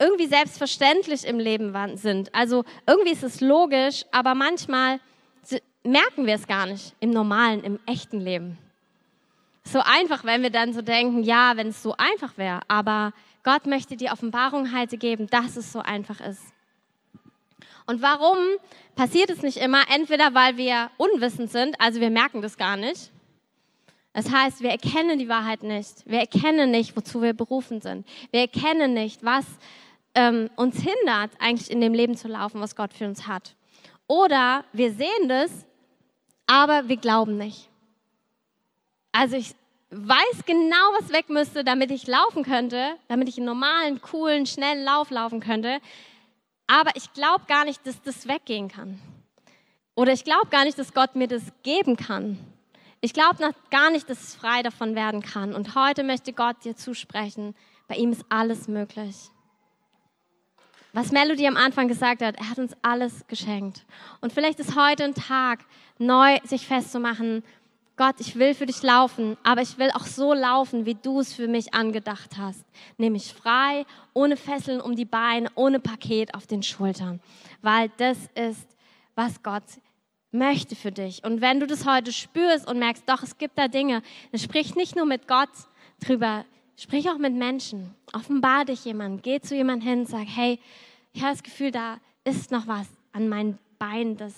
irgendwie 0.00 0.26
selbstverständlich 0.26 1.24
im 1.24 1.38
Leben 1.38 1.74
sind. 1.96 2.34
Also 2.34 2.64
irgendwie 2.86 3.12
ist 3.12 3.22
es 3.22 3.40
logisch, 3.40 4.04
aber 4.10 4.34
manchmal 4.34 4.98
merken 5.84 6.26
wir 6.26 6.34
es 6.34 6.46
gar 6.46 6.66
nicht 6.66 6.94
im 7.00 7.10
normalen, 7.10 7.62
im 7.62 7.78
echten 7.86 8.20
Leben. 8.20 8.58
So 9.64 9.80
einfach, 9.80 10.24
wenn 10.24 10.42
wir 10.42 10.50
dann 10.50 10.72
so 10.72 10.82
denken, 10.82 11.22
ja, 11.22 11.52
wenn 11.56 11.68
es 11.68 11.82
so 11.82 11.94
einfach 11.96 12.36
wäre, 12.38 12.60
aber 12.66 13.12
Gott 13.44 13.66
möchte 13.66 13.96
die 13.96 14.10
Offenbarung 14.10 14.76
heute 14.76 14.96
geben, 14.96 15.26
dass 15.28 15.56
es 15.56 15.72
so 15.72 15.80
einfach 15.80 16.20
ist. 16.20 16.42
Und 17.86 18.02
warum 18.02 18.38
passiert 18.94 19.30
es 19.30 19.42
nicht 19.42 19.58
immer? 19.58 19.82
Entweder 19.94 20.34
weil 20.34 20.56
wir 20.56 20.90
unwissend 20.96 21.50
sind, 21.50 21.80
also 21.80 22.00
wir 22.00 22.10
merken 22.10 22.42
das 22.42 22.56
gar 22.56 22.76
nicht. 22.76 23.10
Das 24.12 24.30
heißt, 24.30 24.60
wir 24.60 24.70
erkennen 24.70 25.18
die 25.18 25.28
Wahrheit 25.28 25.62
nicht. 25.62 26.04
Wir 26.04 26.18
erkennen 26.18 26.70
nicht, 26.70 26.96
wozu 26.96 27.22
wir 27.22 27.32
berufen 27.32 27.80
sind. 27.80 28.06
Wir 28.32 28.40
erkennen 28.40 28.92
nicht, 28.92 29.24
was 29.24 29.44
ähm, 30.14 30.50
uns 30.56 30.76
hindert, 30.76 31.30
eigentlich 31.38 31.70
in 31.70 31.80
dem 31.80 31.94
Leben 31.94 32.16
zu 32.16 32.28
laufen, 32.28 32.60
was 32.60 32.76
Gott 32.76 32.92
für 32.92 33.06
uns 33.06 33.26
hat. 33.26 33.54
Oder 34.06 34.64
wir 34.72 34.92
sehen 34.92 35.28
das, 35.28 35.50
aber 36.46 36.88
wir 36.88 36.96
glauben 36.96 37.36
nicht. 37.36 37.68
Also 39.12 39.36
ich 39.36 39.54
weiß 39.90 40.44
genau, 40.46 40.76
was 40.98 41.12
weg 41.12 41.28
müsste, 41.28 41.64
damit 41.64 41.90
ich 41.90 42.06
laufen 42.06 42.44
könnte, 42.44 42.96
damit 43.08 43.28
ich 43.28 43.36
einen 43.36 43.46
normalen, 43.46 44.00
coolen, 44.00 44.46
schnellen 44.46 44.84
Lauf 44.84 45.10
laufen 45.10 45.40
könnte. 45.40 45.80
Aber 46.66 46.90
ich 46.94 47.12
glaube 47.12 47.44
gar 47.46 47.64
nicht, 47.64 47.86
dass 47.86 48.00
das 48.02 48.28
weggehen 48.28 48.68
kann. 48.68 49.00
Oder 49.96 50.12
ich 50.12 50.24
glaube 50.24 50.48
gar 50.50 50.64
nicht, 50.64 50.78
dass 50.78 50.94
Gott 50.94 51.16
mir 51.16 51.26
das 51.26 51.42
geben 51.62 51.96
kann. 51.96 52.38
Ich 53.00 53.12
glaube 53.12 53.52
gar 53.70 53.90
nicht, 53.90 54.08
dass 54.08 54.22
es 54.22 54.34
frei 54.34 54.62
davon 54.62 54.94
werden 54.94 55.22
kann. 55.22 55.54
Und 55.54 55.74
heute 55.74 56.04
möchte 56.04 56.32
Gott 56.32 56.64
dir 56.64 56.76
zusprechen, 56.76 57.54
bei 57.88 57.96
ihm 57.96 58.12
ist 58.12 58.24
alles 58.28 58.68
möglich. 58.68 59.30
Was 60.92 61.12
Melody 61.12 61.46
am 61.46 61.56
Anfang 61.56 61.86
gesagt 61.86 62.22
hat, 62.22 62.36
er 62.36 62.50
hat 62.50 62.58
uns 62.58 62.72
alles 62.82 63.26
geschenkt. 63.28 63.84
Und 64.20 64.32
vielleicht 64.32 64.58
ist 64.58 64.76
heute 64.76 65.04
ein 65.04 65.14
Tag, 65.14 65.60
neu 65.98 66.38
sich 66.44 66.66
festzumachen, 66.66 67.44
Gott, 67.96 68.16
ich 68.18 68.36
will 68.36 68.54
für 68.54 68.64
dich 68.64 68.82
laufen, 68.82 69.36
aber 69.42 69.60
ich 69.60 69.76
will 69.76 69.90
auch 69.90 70.06
so 70.06 70.32
laufen, 70.32 70.86
wie 70.86 70.94
du 70.94 71.20
es 71.20 71.34
für 71.34 71.48
mich 71.48 71.74
angedacht 71.74 72.38
hast. 72.38 72.64
Nämlich 72.96 73.34
frei, 73.34 73.84
ohne 74.14 74.38
Fesseln 74.38 74.80
um 74.80 74.96
die 74.96 75.04
Beine, 75.04 75.48
ohne 75.54 75.80
Paket 75.80 76.34
auf 76.34 76.46
den 76.46 76.62
Schultern. 76.62 77.20
Weil 77.60 77.90
das 77.98 78.16
ist, 78.34 78.66
was 79.14 79.42
Gott 79.42 79.64
möchte 80.32 80.76
für 80.76 80.90
dich. 80.92 81.22
Und 81.24 81.42
wenn 81.42 81.60
du 81.60 81.66
das 81.66 81.86
heute 81.86 82.10
spürst 82.10 82.66
und 82.66 82.78
merkst, 82.78 83.02
doch, 83.06 83.22
es 83.22 83.36
gibt 83.36 83.58
da 83.58 83.68
Dinge, 83.68 84.02
dann 84.32 84.40
sprich 84.40 84.74
nicht 84.76 84.96
nur 84.96 85.04
mit 85.04 85.28
Gott 85.28 85.50
drüber, 86.02 86.46
Sprich 86.80 87.10
auch 87.10 87.18
mit 87.18 87.34
Menschen. 87.34 87.94
Offenbar 88.14 88.64
dich 88.64 88.86
jemand. 88.86 89.22
Geh 89.22 89.38
zu 89.38 89.54
jemandem 89.54 89.86
hin 89.86 90.06
sag, 90.06 90.26
hey, 90.26 90.58
ich 91.12 91.20
habe 91.20 91.32
das 91.32 91.42
Gefühl, 91.42 91.72
da 91.72 91.98
ist 92.24 92.50
noch 92.50 92.66
was 92.66 92.86
an 93.12 93.28
meinen 93.28 93.58
Beinen, 93.78 94.16
das 94.16 94.32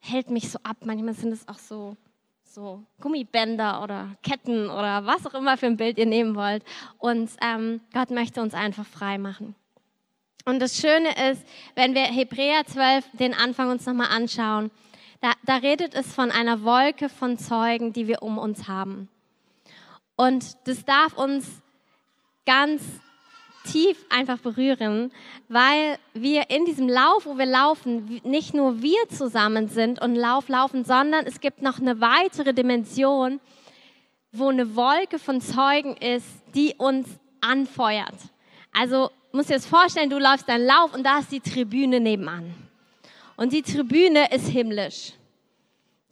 hält 0.00 0.30
mich 0.30 0.50
so 0.50 0.58
ab. 0.64 0.78
Manchmal 0.84 1.14
sind 1.14 1.30
es 1.30 1.46
auch 1.46 1.60
so, 1.60 1.96
so 2.42 2.82
Gummibänder 3.00 3.84
oder 3.84 4.08
Ketten 4.24 4.68
oder 4.68 5.06
was 5.06 5.24
auch 5.24 5.34
immer 5.34 5.56
für 5.56 5.66
ein 5.66 5.76
Bild 5.76 5.96
ihr 5.96 6.06
nehmen 6.06 6.34
wollt. 6.34 6.64
Und 6.98 7.30
ähm, 7.40 7.80
Gott 7.94 8.10
möchte 8.10 8.42
uns 8.42 8.52
einfach 8.52 8.84
frei 8.84 9.16
machen. 9.16 9.54
Und 10.44 10.58
das 10.58 10.76
Schöne 10.76 11.30
ist, 11.30 11.46
wenn 11.76 11.94
wir 11.94 12.02
Hebräer 12.02 12.66
12 12.66 13.04
den 13.12 13.32
Anfang 13.32 13.70
uns 13.70 13.86
nochmal 13.86 14.08
anschauen, 14.08 14.72
da, 15.20 15.30
da 15.44 15.58
redet 15.58 15.94
es 15.94 16.12
von 16.12 16.32
einer 16.32 16.64
Wolke 16.64 17.08
von 17.08 17.38
Zeugen, 17.38 17.92
die 17.92 18.08
wir 18.08 18.22
um 18.22 18.38
uns 18.38 18.66
haben. 18.66 19.08
Und 20.16 20.56
das 20.64 20.84
darf 20.84 21.16
uns 21.16 21.46
ganz 22.46 22.82
tief 23.64 24.04
einfach 24.10 24.38
berühren, 24.38 25.12
weil 25.48 25.98
wir 26.14 26.50
in 26.50 26.64
diesem 26.64 26.88
Lauf, 26.88 27.26
wo 27.26 27.38
wir 27.38 27.46
laufen, 27.46 28.20
nicht 28.24 28.54
nur 28.54 28.82
wir 28.82 29.08
zusammen 29.08 29.68
sind 29.68 30.00
und 30.00 30.16
Lauf 30.16 30.48
laufen, 30.48 30.84
sondern 30.84 31.26
es 31.26 31.40
gibt 31.40 31.62
noch 31.62 31.78
eine 31.78 32.00
weitere 32.00 32.52
Dimension, 32.52 33.40
wo 34.32 34.48
eine 34.48 34.74
Wolke 34.74 35.18
von 35.18 35.40
Zeugen 35.40 35.96
ist, 35.96 36.26
die 36.54 36.74
uns 36.76 37.06
anfeuert. 37.40 38.16
Also 38.72 39.10
musst 39.32 39.50
dir 39.50 39.54
das 39.54 39.66
vorstellen, 39.66 40.10
du 40.10 40.18
läufst 40.18 40.48
deinen 40.48 40.66
Lauf 40.66 40.94
und 40.94 41.04
da 41.04 41.18
ist 41.18 41.30
die 41.30 41.40
Tribüne 41.40 42.00
nebenan. 42.00 42.54
Und 43.36 43.52
die 43.52 43.62
Tribüne 43.62 44.32
ist 44.32 44.48
himmlisch. 44.48 45.12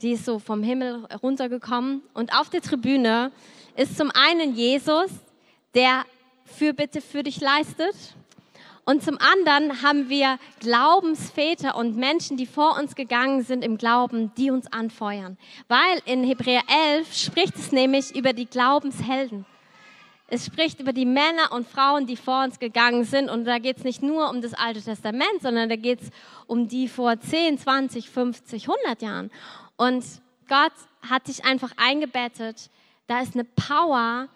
Die 0.02 0.12
ist 0.12 0.24
so 0.24 0.38
vom 0.38 0.62
Himmel 0.62 1.06
runtergekommen 1.22 2.02
und 2.14 2.34
auf 2.34 2.48
der 2.48 2.62
Tribüne 2.62 3.32
ist 3.76 3.96
zum 3.96 4.10
einen 4.12 4.54
Jesus, 4.54 5.10
der 5.74 6.04
Fürbitte 6.44 7.00
für 7.00 7.22
dich 7.22 7.40
leistet. 7.40 7.94
Und 8.84 9.04
zum 9.04 9.18
anderen 9.18 9.82
haben 9.82 10.08
wir 10.08 10.38
Glaubensväter 10.58 11.76
und 11.76 11.96
Menschen, 11.96 12.36
die 12.36 12.46
vor 12.46 12.76
uns 12.78 12.94
gegangen 12.94 13.42
sind 13.42 13.64
im 13.64 13.78
Glauben, 13.78 14.32
die 14.36 14.50
uns 14.50 14.72
anfeuern. 14.72 15.38
Weil 15.68 16.02
in 16.06 16.24
Hebräer 16.24 16.62
11 16.96 17.14
spricht 17.14 17.56
es 17.56 17.72
nämlich 17.72 18.16
über 18.16 18.32
die 18.32 18.46
Glaubenshelden. 18.46 19.46
Es 20.32 20.46
spricht 20.46 20.80
über 20.80 20.92
die 20.92 21.06
Männer 21.06 21.52
und 21.52 21.68
Frauen, 21.68 22.06
die 22.06 22.16
vor 22.16 22.44
uns 22.44 22.58
gegangen 22.58 23.04
sind. 23.04 23.28
Und 23.28 23.44
da 23.44 23.58
geht 23.58 23.78
es 23.78 23.84
nicht 23.84 24.02
nur 24.02 24.30
um 24.30 24.40
das 24.40 24.54
Alte 24.54 24.80
Testament, 24.80 25.42
sondern 25.42 25.68
da 25.68 25.76
geht 25.76 26.02
es 26.02 26.10
um 26.46 26.68
die 26.68 26.88
vor 26.88 27.18
10, 27.18 27.58
20, 27.58 28.08
50, 28.08 28.68
100 28.68 29.02
Jahren. 29.02 29.30
Und 29.76 30.04
Gott 30.48 30.72
hat 31.08 31.26
dich 31.26 31.44
einfach 31.44 31.72
eingebettet 31.76 32.70
da 33.10 33.20
ist 33.20 33.34
eine 33.34 33.42
Power, 33.42 34.28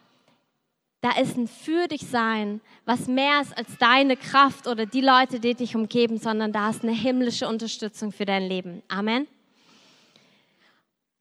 da 1.00 1.12
ist 1.20 1.36
ein 1.36 1.46
Für 1.46 1.86
dich 1.86 2.08
Sein, 2.08 2.60
was 2.84 3.06
mehr 3.06 3.40
ist 3.40 3.56
als 3.56 3.78
deine 3.78 4.16
Kraft 4.16 4.66
oder 4.66 4.84
die 4.84 5.00
Leute, 5.00 5.38
die 5.38 5.54
dich 5.54 5.76
umgeben, 5.76 6.18
sondern 6.18 6.50
da 6.50 6.70
ist 6.70 6.82
eine 6.82 6.92
himmlische 6.92 7.46
Unterstützung 7.46 8.10
für 8.10 8.24
dein 8.24 8.48
Leben. 8.48 8.82
Amen. 8.88 9.28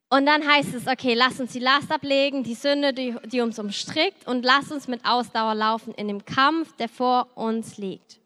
Und 0.10 0.26
dann 0.26 0.48
heißt 0.48 0.74
es, 0.74 0.88
okay, 0.88 1.14
lass 1.14 1.40
uns 1.40 1.54
die 1.54 1.60
Last 1.60 1.92
ablegen, 1.92 2.44
die 2.44 2.56
Sünde, 2.56 2.92
die, 2.92 3.16
die 3.26 3.42
uns 3.42 3.60
umstrickt 3.60 4.28
und 4.28 4.44
lass 4.44 4.72
uns 4.72 4.88
mit 4.88 5.06
Ausdauer 5.06 5.54
laufen 5.54 5.94
in 5.94 6.08
dem 6.08 6.26
Kampf, 6.26 6.76
der 6.78 6.90
vor 6.90 7.28
uns 7.36 7.78
liegt. 7.78 8.18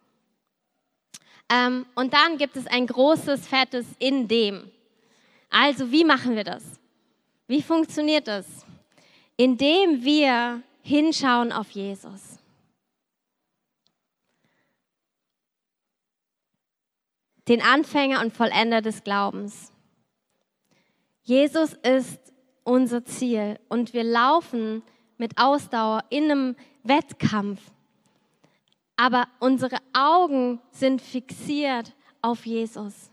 Ähm, 1.50 1.86
und 1.96 2.14
dann 2.14 2.38
gibt 2.38 2.56
es 2.56 2.66
ein 2.68 2.88
großes, 2.88 3.46
fettes 3.46 3.88
in 4.00 4.30
dem. 4.30 4.72
Also 5.50 5.92
wie 5.92 6.06
machen 6.06 6.38
wir 6.38 6.46
das? 6.46 6.64
Wie 7.48 7.62
funktioniert 7.62 8.28
das? 8.30 8.67
Indem 9.38 10.04
wir 10.04 10.64
hinschauen 10.82 11.52
auf 11.52 11.70
Jesus. 11.72 12.40
Den 17.48 17.62
Anfänger 17.62 18.22
und 18.22 18.34
Vollender 18.34 18.82
des 18.82 19.04
Glaubens. 19.04 19.72
Jesus 21.24 21.74
ist 21.74 22.34
unser 22.64 23.06
Ziel 23.06 23.60
und 23.70 23.94
wir 23.94 24.04
laufen 24.04 24.84
mit 25.18 25.38
Ausdauer 25.38 26.04
in 26.10 26.26
einem 26.26 26.56
Wettkampf. 26.84 27.62
Aber 28.98 29.28
unsere 29.40 29.78
Augen 29.94 30.60
sind 30.72 31.02
fixiert 31.02 31.94
auf 32.22 32.46
Jesus. 32.46 33.12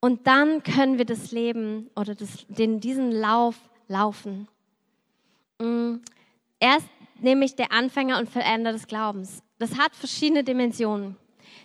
Und 0.00 0.26
dann 0.26 0.62
können 0.62 0.98
wir 0.98 1.04
das 1.04 1.30
Leben 1.30 1.90
oder 1.94 2.14
das, 2.14 2.46
den, 2.48 2.80
diesen 2.80 3.12
Lauf 3.12 3.56
laufen. 3.86 4.48
Mm, 5.58 5.96
er 6.58 6.78
ist 6.78 6.88
nämlich 7.20 7.54
der 7.54 7.70
Anfänger 7.72 8.18
und 8.18 8.30
Veränder 8.30 8.72
des 8.72 8.86
Glaubens. 8.86 9.42
Das 9.58 9.76
hat 9.76 9.94
verschiedene 9.94 10.42
Dimensionen. 10.42 11.16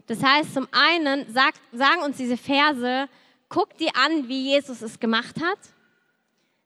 Das 0.08 0.22
heißt, 0.22 0.54
zum 0.54 0.68
einen 0.72 1.32
sagt, 1.32 1.62
sagen 1.72 2.02
uns 2.04 2.18
diese 2.18 2.38
Verse, 2.38 3.08
guck 3.50 3.78
dir 3.78 3.92
an, 3.96 4.28
wie 4.28 4.52
Jesus 4.52 4.82
es 4.82 5.00
gemacht 5.00 5.38
hat, 5.42 5.60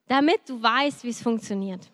damit 0.08 0.42
du 0.48 0.62
weißt, 0.62 1.04
wie 1.04 1.10
es 1.10 1.22
funktioniert. 1.22 1.88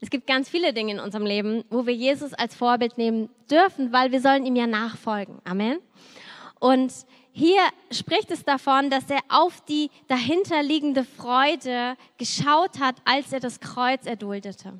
Es 0.00 0.10
gibt 0.10 0.26
ganz 0.26 0.48
viele 0.48 0.72
Dinge 0.72 0.92
in 0.92 1.00
unserem 1.00 1.26
Leben, 1.26 1.64
wo 1.70 1.86
wir 1.86 1.94
Jesus 1.94 2.32
als 2.34 2.54
Vorbild 2.54 2.96
nehmen 2.96 3.28
dürfen, 3.50 3.92
weil 3.92 4.12
wir 4.12 4.20
sollen 4.20 4.46
ihm 4.46 4.56
ja 4.56 4.66
nachfolgen. 4.66 5.38
Amen. 5.44 5.78
Und 6.58 6.92
hier 7.32 7.62
spricht 7.90 8.30
es 8.30 8.44
davon, 8.44 8.90
dass 8.90 9.08
er 9.08 9.20
auf 9.28 9.60
die 9.64 9.90
dahinterliegende 10.08 11.04
Freude 11.04 11.96
geschaut 12.18 12.80
hat, 12.80 12.96
als 13.04 13.32
er 13.32 13.40
das 13.40 13.60
Kreuz 13.60 14.06
erduldete. 14.06 14.72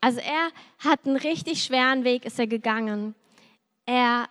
Also 0.00 0.20
er 0.20 0.50
hat 0.78 1.04
einen 1.04 1.16
richtig 1.16 1.64
schweren 1.64 2.04
Weg, 2.04 2.24
ist 2.24 2.38
er 2.38 2.46
gegangen. 2.46 3.14
Er 3.86 4.28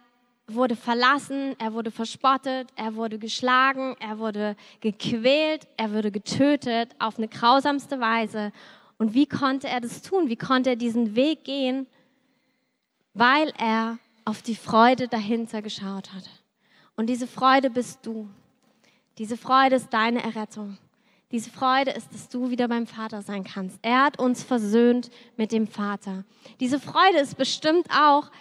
wurde 0.47 0.75
verlassen, 0.75 1.55
er 1.59 1.73
wurde 1.73 1.91
verspottet, 1.91 2.69
er 2.75 2.95
wurde 2.95 3.17
geschlagen, 3.17 3.95
er 3.99 4.19
wurde 4.19 4.55
gequält, 4.79 5.67
er 5.75 5.91
wurde 5.91 6.11
getötet 6.11 6.95
auf 6.99 7.17
eine 7.17 7.27
grausamste 7.27 7.99
Weise. 7.99 8.51
Und 8.97 9.13
wie 9.13 9.25
konnte 9.25 9.67
er 9.67 9.81
das 9.81 10.01
tun? 10.01 10.29
Wie 10.29 10.37
konnte 10.37 10.69
er 10.71 10.75
diesen 10.75 11.15
Weg 11.15 11.43
gehen? 11.43 11.87
Weil 13.13 13.51
er 13.57 13.97
auf 14.23 14.41
die 14.41 14.55
Freude 14.55 15.07
dahinter 15.07 15.61
geschaut 15.61 16.13
hat. 16.13 16.29
Und 16.95 17.07
diese 17.07 17.27
Freude 17.27 17.69
bist 17.69 18.05
du. 18.05 18.29
Diese 19.17 19.37
Freude 19.37 19.75
ist 19.75 19.89
deine 19.89 20.23
Errettung. 20.23 20.77
Diese 21.31 21.49
Freude 21.49 21.91
ist, 21.91 22.13
dass 22.13 22.29
du 22.29 22.49
wieder 22.49 22.67
beim 22.67 22.87
Vater 22.87 23.21
sein 23.21 23.43
kannst. 23.43 23.79
Er 23.81 24.05
hat 24.05 24.19
uns 24.19 24.43
versöhnt 24.43 25.09
mit 25.37 25.51
dem 25.51 25.67
Vater. 25.67 26.23
Diese 26.59 26.79
Freude 26.79 27.19
ist 27.19 27.37
bestimmt 27.37 27.87
auch, 27.91 28.31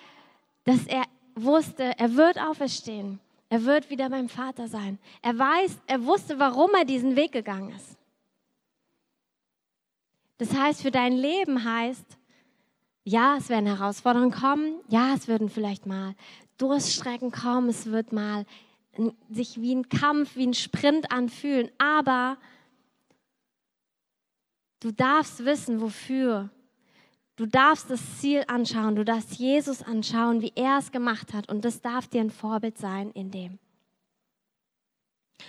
dass 0.65 0.87
er 0.87 1.05
wusste, 1.35 1.99
er 1.99 2.15
wird 2.15 2.39
auferstehen. 2.39 3.21
Er 3.49 3.65
wird 3.65 3.91
wieder 3.91 4.11
beim 4.11 4.29
Vater 4.29 4.69
sein. 4.69 4.99
Er 5.23 5.39
weiß, 5.39 5.79
er 5.87 6.05
wusste, 6.05 6.39
warum 6.39 6.71
er 6.75 6.85
diesen 6.85 7.17
Weg 7.17 7.33
gegangen 7.33 7.71
ist. 7.71 7.97
Das 10.39 10.53
heißt, 10.55 10.83
für 10.83 10.91
dein 10.91 11.13
Leben 11.13 11.65
heißt, 11.65 12.19
ja, 13.05 13.37
es 13.37 13.49
werden 13.49 13.67
Herausforderungen 13.67 14.33
kommen. 14.33 14.81
Ja, 14.89 15.15
es 15.15 15.29
würden 15.29 15.49
vielleicht 15.49 15.87
mal 15.87 16.15
Durststrecken 16.59 17.31
kommen. 17.31 17.69
Es 17.69 17.87
wird 17.87 18.13
mal 18.13 18.47
sich 19.31 19.61
wie 19.61 19.75
ein 19.75 19.89
Kampf, 19.89 20.37
wie 20.37 20.47
ein 20.47 20.55
Sprint 20.55 21.11
anfühlen. 21.11 21.71
Aber 21.79 22.37
du 24.81 24.93
darfst 24.93 25.45
wissen, 25.45 25.81
wofür 25.81 26.51
Du 27.37 27.47
darfst 27.47 27.91
das 27.91 28.21
Ziel 28.21 28.45
anschauen, 28.47 28.95
du 28.95 29.05
darfst 29.05 29.35
Jesus 29.35 29.83
anschauen, 29.83 30.41
wie 30.41 30.53
er 30.55 30.79
es 30.79 30.93
gemacht 30.93 31.33
hat 31.33 31.49
und 31.49 31.65
das 31.65 31.81
darf 31.81 32.07
dir 32.07 32.21
ein 32.21 32.31
Vorbild 32.31 32.79
sein 32.79 33.11
in 33.11 33.33
dem. 33.33 33.59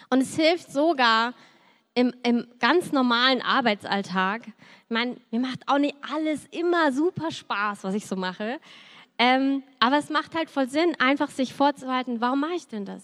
Und 0.10 0.22
es 0.22 0.36
hilft 0.36 0.72
sogar 0.72 1.36
im, 1.94 2.12
im 2.24 2.48
ganz 2.60 2.92
normalen 2.92 3.42
Arbeitsalltag. 3.44 4.48
Ich 4.48 4.90
meine, 4.90 5.18
mir 5.30 5.40
macht 5.40 5.68
auch 5.68 5.78
nicht 5.78 5.96
alles 6.02 6.48
immer 6.48 6.92
super 6.92 7.30
Spaß, 7.30 7.84
was 7.84 7.94
ich 7.94 8.08
so 8.08 8.16
mache. 8.16 8.60
Ähm, 9.18 9.64
aber 9.80 9.98
es 9.98 10.10
macht 10.10 10.36
halt 10.36 10.50
voll 10.50 10.68
Sinn, 10.68 10.96
einfach 11.00 11.30
sich 11.30 11.54
vorzuhalten, 11.54 12.22
warum 12.22 12.42
mache 12.42 12.56
ich 12.56 12.68
denn 12.68 12.86
das? 12.86 13.02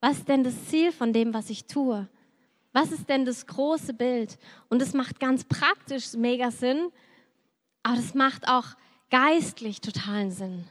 Was 0.00 0.18
ist 0.18 0.28
denn 0.28 0.44
das 0.44 0.66
Ziel 0.66 0.92
von 0.92 1.12
dem, 1.12 1.34
was 1.34 1.50
ich 1.50 1.66
tue? 1.66 2.08
Was 2.72 2.92
ist 2.92 3.08
denn 3.08 3.24
das 3.24 3.46
große 3.46 3.94
Bild? 3.94 4.38
Und 4.68 4.82
es 4.82 4.94
macht 4.94 5.20
ganz 5.20 5.44
praktisch 5.44 6.12
mega 6.14 6.50
Sinn, 6.50 6.90
aber 7.82 7.96
das 7.96 8.14
macht 8.14 8.48
auch 8.48 8.66
geistlich 9.10 9.80
totalen 9.80 10.30
Sinn. 10.30 10.64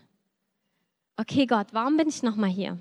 Okay, 1.17 1.45
Gott, 1.45 1.67
warum 1.71 1.97
bin 1.97 2.09
ich 2.09 2.23
nochmal 2.23 2.49
hier? 2.49 2.77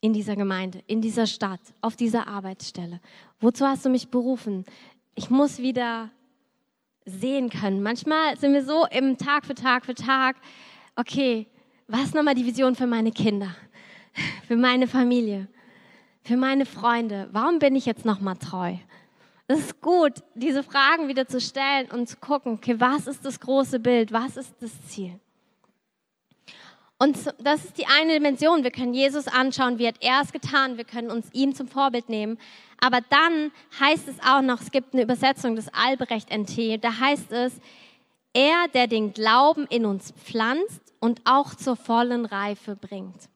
In 0.00 0.12
dieser 0.12 0.36
Gemeinde, 0.36 0.82
in 0.86 1.00
dieser 1.00 1.26
Stadt, 1.26 1.60
auf 1.80 1.96
dieser 1.96 2.28
Arbeitsstelle. 2.28 3.00
Wozu 3.40 3.64
hast 3.66 3.84
du 3.84 3.88
mich 3.88 4.08
berufen? 4.08 4.64
Ich 5.14 5.30
muss 5.30 5.58
wieder 5.58 6.10
sehen 7.06 7.48
können. 7.48 7.82
Manchmal 7.82 8.36
sind 8.36 8.52
wir 8.52 8.64
so 8.64 8.86
im 8.86 9.16
Tag 9.16 9.46
für 9.46 9.54
Tag 9.54 9.86
für 9.86 9.94
Tag, 9.94 10.36
okay, 10.96 11.46
was 11.86 12.06
ist 12.06 12.14
nochmal 12.14 12.34
die 12.34 12.44
Vision 12.44 12.74
für 12.74 12.86
meine 12.86 13.12
Kinder, 13.12 13.54
für 14.48 14.56
meine 14.56 14.88
Familie, 14.88 15.48
für 16.22 16.36
meine 16.36 16.66
Freunde? 16.66 17.28
Warum 17.32 17.60
bin 17.60 17.76
ich 17.76 17.86
jetzt 17.86 18.04
nochmal 18.04 18.36
treu? 18.36 18.74
Es 19.48 19.60
ist 19.60 19.80
gut, 19.80 20.14
diese 20.34 20.64
Fragen 20.64 21.06
wieder 21.06 21.28
zu 21.28 21.40
stellen 21.40 21.88
und 21.92 22.08
zu 22.08 22.16
gucken, 22.16 22.54
okay, 22.54 22.80
was 22.80 23.06
ist 23.06 23.24
das 23.24 23.38
große 23.38 23.78
Bild? 23.78 24.12
Was 24.12 24.36
ist 24.36 24.52
das 24.60 24.72
Ziel? 24.88 25.20
Und 26.98 27.16
das 27.38 27.64
ist 27.64 27.78
die 27.78 27.86
eine 27.86 28.14
Dimension. 28.14 28.64
Wir 28.64 28.72
können 28.72 28.94
Jesus 28.94 29.28
anschauen, 29.28 29.78
wie 29.78 29.86
hat 29.86 29.96
er 30.00 30.22
es 30.22 30.32
getan. 30.32 30.78
Wir 30.78 30.84
können 30.84 31.10
uns 31.10 31.28
ihm 31.32 31.54
zum 31.54 31.68
Vorbild 31.68 32.08
nehmen. 32.08 32.38
Aber 32.80 33.00
dann 33.00 33.52
heißt 33.80 34.08
es 34.08 34.20
auch 34.20 34.42
noch, 34.42 34.60
es 34.60 34.70
gibt 34.70 34.92
eine 34.92 35.02
Übersetzung 35.02 35.56
des 35.56 35.68
Albrecht 35.72 36.30
NT, 36.30 36.82
da 36.82 36.98
heißt 36.98 37.32
es, 37.32 37.54
er, 38.32 38.68
der 38.68 38.86
den 38.86 39.14
Glauben 39.14 39.66
in 39.66 39.86
uns 39.86 40.12
pflanzt 40.12 40.92
und 41.00 41.22
auch 41.24 41.54
zur 41.54 41.76
vollen 41.76 42.26
Reife 42.26 42.76
bringt. 42.76 43.30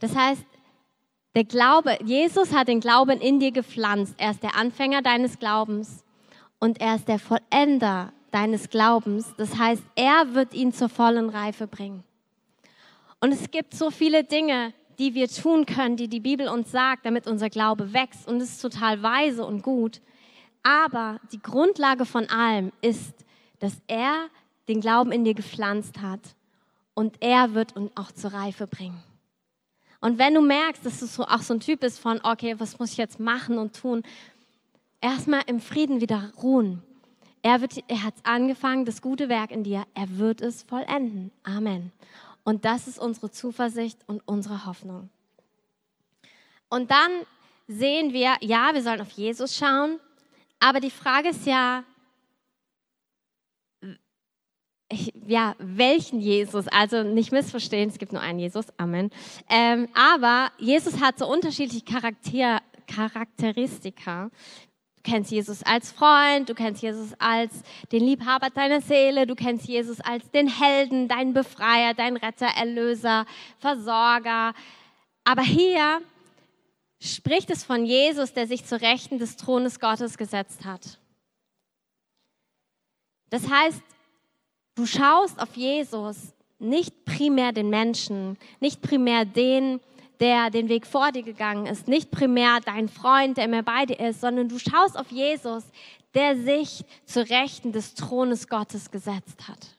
Das 0.00 0.16
heißt, 0.16 0.44
der 1.34 1.44
Glaube, 1.44 1.98
Jesus 2.04 2.52
hat 2.52 2.68
den 2.68 2.80
Glauben 2.80 3.20
in 3.20 3.38
dir 3.38 3.52
gepflanzt. 3.52 4.14
Er 4.18 4.32
ist 4.32 4.42
der 4.42 4.56
Anfänger 4.56 5.02
deines 5.02 5.38
Glaubens 5.38 6.04
und 6.58 6.80
er 6.80 6.96
ist 6.96 7.06
der 7.06 7.20
Vollender 7.20 8.12
deines 8.32 8.70
Glaubens. 8.70 9.34
Das 9.36 9.56
heißt, 9.56 9.82
er 9.94 10.34
wird 10.34 10.54
ihn 10.54 10.72
zur 10.72 10.88
vollen 10.88 11.28
Reife 11.28 11.66
bringen. 11.66 12.02
Und 13.20 13.32
es 13.32 13.50
gibt 13.50 13.74
so 13.74 13.90
viele 13.90 14.24
Dinge, 14.24 14.72
die 14.98 15.14
wir 15.14 15.28
tun 15.28 15.66
können, 15.66 15.96
die 15.96 16.08
die 16.08 16.20
Bibel 16.20 16.48
uns 16.48 16.70
sagt, 16.70 17.06
damit 17.06 17.26
unser 17.26 17.50
Glaube 17.50 17.92
wächst. 17.92 18.26
Und 18.26 18.40
es 18.40 18.50
ist 18.50 18.62
total 18.62 19.02
weise 19.02 19.44
und 19.44 19.62
gut. 19.62 20.00
Aber 20.62 21.20
die 21.32 21.40
Grundlage 21.40 22.04
von 22.04 22.28
allem 22.28 22.72
ist, 22.80 23.14
dass 23.60 23.74
er 23.86 24.28
den 24.68 24.80
Glauben 24.80 25.12
in 25.12 25.24
dir 25.24 25.34
gepflanzt 25.34 26.00
hat 26.00 26.20
und 26.94 27.16
er 27.20 27.54
wird 27.54 27.76
uns 27.76 27.90
auch 27.96 28.12
zur 28.12 28.32
Reife 28.32 28.66
bringen. 28.66 29.02
Und 30.00 30.18
wenn 30.18 30.34
du 30.34 30.40
merkst, 30.40 30.84
dass 30.84 31.00
du 31.00 31.06
so, 31.06 31.24
auch 31.24 31.42
so 31.42 31.54
ein 31.54 31.60
Typ 31.60 31.80
bist 31.80 31.98
von, 31.98 32.20
okay, 32.22 32.54
was 32.58 32.78
muss 32.78 32.92
ich 32.92 32.98
jetzt 32.98 33.18
machen 33.18 33.58
und 33.58 33.74
tun, 33.74 34.02
erstmal 35.00 35.42
im 35.46 35.60
Frieden 35.60 36.00
wieder 36.00 36.32
ruhen. 36.42 36.82
Er, 37.42 37.60
er 37.86 38.02
hat 38.02 38.14
angefangen, 38.24 38.84
das 38.84 39.00
gute 39.00 39.28
Werk 39.28 39.50
in 39.50 39.64
dir, 39.64 39.84
er 39.94 40.18
wird 40.18 40.40
es 40.40 40.62
vollenden. 40.64 41.30
Amen. 41.44 41.92
Und 42.48 42.64
das 42.64 42.88
ist 42.88 42.98
unsere 42.98 43.30
Zuversicht 43.30 43.98
und 44.06 44.22
unsere 44.24 44.64
Hoffnung. 44.64 45.10
Und 46.70 46.90
dann 46.90 47.10
sehen 47.66 48.14
wir, 48.14 48.36
ja, 48.40 48.70
wir 48.72 48.82
sollen 48.82 49.02
auf 49.02 49.10
Jesus 49.10 49.54
schauen, 49.54 50.00
aber 50.58 50.80
die 50.80 50.90
Frage 50.90 51.28
ist 51.28 51.44
ja, 51.44 51.84
ja, 55.26 55.56
welchen 55.58 56.20
Jesus, 56.20 56.68
also 56.68 57.02
nicht 57.02 57.32
missverstehen, 57.32 57.90
es 57.90 57.98
gibt 57.98 58.14
nur 58.14 58.22
einen 58.22 58.38
Jesus, 58.38 58.64
Amen. 58.78 59.10
Ähm, 59.50 59.86
aber 59.92 60.50
Jesus 60.56 61.02
hat 61.02 61.18
so 61.18 61.30
unterschiedliche 61.30 61.84
Charakter, 61.84 62.62
Charakteristika. 62.86 64.30
Kennst 65.08 65.30
Jesus 65.30 65.62
als 65.62 65.90
Freund, 65.90 66.50
du 66.50 66.54
kennst 66.54 66.82
Jesus 66.82 67.14
als 67.18 67.62
den 67.92 68.04
Liebhaber 68.04 68.50
deiner 68.50 68.82
Seele, 68.82 69.26
du 69.26 69.34
kennst 69.34 69.66
Jesus 69.66 70.00
als 70.00 70.30
den 70.32 70.48
Helden, 70.48 71.08
deinen 71.08 71.32
Befreier, 71.32 71.94
deinen 71.94 72.18
Retter, 72.18 72.46
Erlöser, 72.46 73.24
Versorger. 73.58 74.52
Aber 75.24 75.40
hier 75.40 76.02
spricht 77.00 77.48
es 77.48 77.64
von 77.64 77.86
Jesus, 77.86 78.34
der 78.34 78.46
sich 78.46 78.66
zur 78.66 78.82
Rechten 78.82 79.18
des 79.18 79.36
Thrones 79.36 79.80
Gottes 79.80 80.18
gesetzt 80.18 80.66
hat. 80.66 80.98
Das 83.30 83.48
heißt, 83.48 83.80
du 84.74 84.84
schaust 84.84 85.40
auf 85.40 85.56
Jesus, 85.56 86.34
nicht 86.58 87.06
primär 87.06 87.52
den 87.52 87.70
Menschen, 87.70 88.36
nicht 88.60 88.82
primär 88.82 89.24
den, 89.24 89.80
der 90.20 90.50
den 90.50 90.68
Weg 90.68 90.86
vor 90.86 91.12
dir 91.12 91.22
gegangen 91.22 91.66
ist, 91.66 91.88
nicht 91.88 92.10
primär 92.10 92.60
dein 92.64 92.88
Freund, 92.88 93.36
der 93.36 93.44
immer 93.44 93.62
bei 93.62 93.86
dir 93.86 94.00
ist, 94.00 94.20
sondern 94.20 94.48
du 94.48 94.58
schaust 94.58 94.98
auf 94.98 95.10
Jesus, 95.10 95.64
der 96.14 96.36
sich 96.36 96.84
zu 97.04 97.28
Rechten 97.28 97.72
des 97.72 97.94
Thrones 97.94 98.48
Gottes 98.48 98.90
gesetzt 98.90 99.48
hat. 99.48 99.78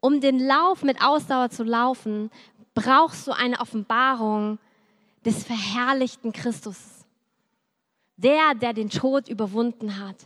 Um 0.00 0.20
den 0.20 0.38
Lauf 0.38 0.82
mit 0.82 1.02
Ausdauer 1.02 1.50
zu 1.50 1.62
laufen, 1.62 2.30
brauchst 2.74 3.26
du 3.26 3.32
eine 3.32 3.60
Offenbarung 3.60 4.58
des 5.24 5.44
verherrlichten 5.44 6.32
Christus. 6.32 6.78
Der, 8.16 8.54
der 8.54 8.72
den 8.72 8.90
Tod 8.90 9.28
überwunden 9.28 9.98
hat. 9.98 10.16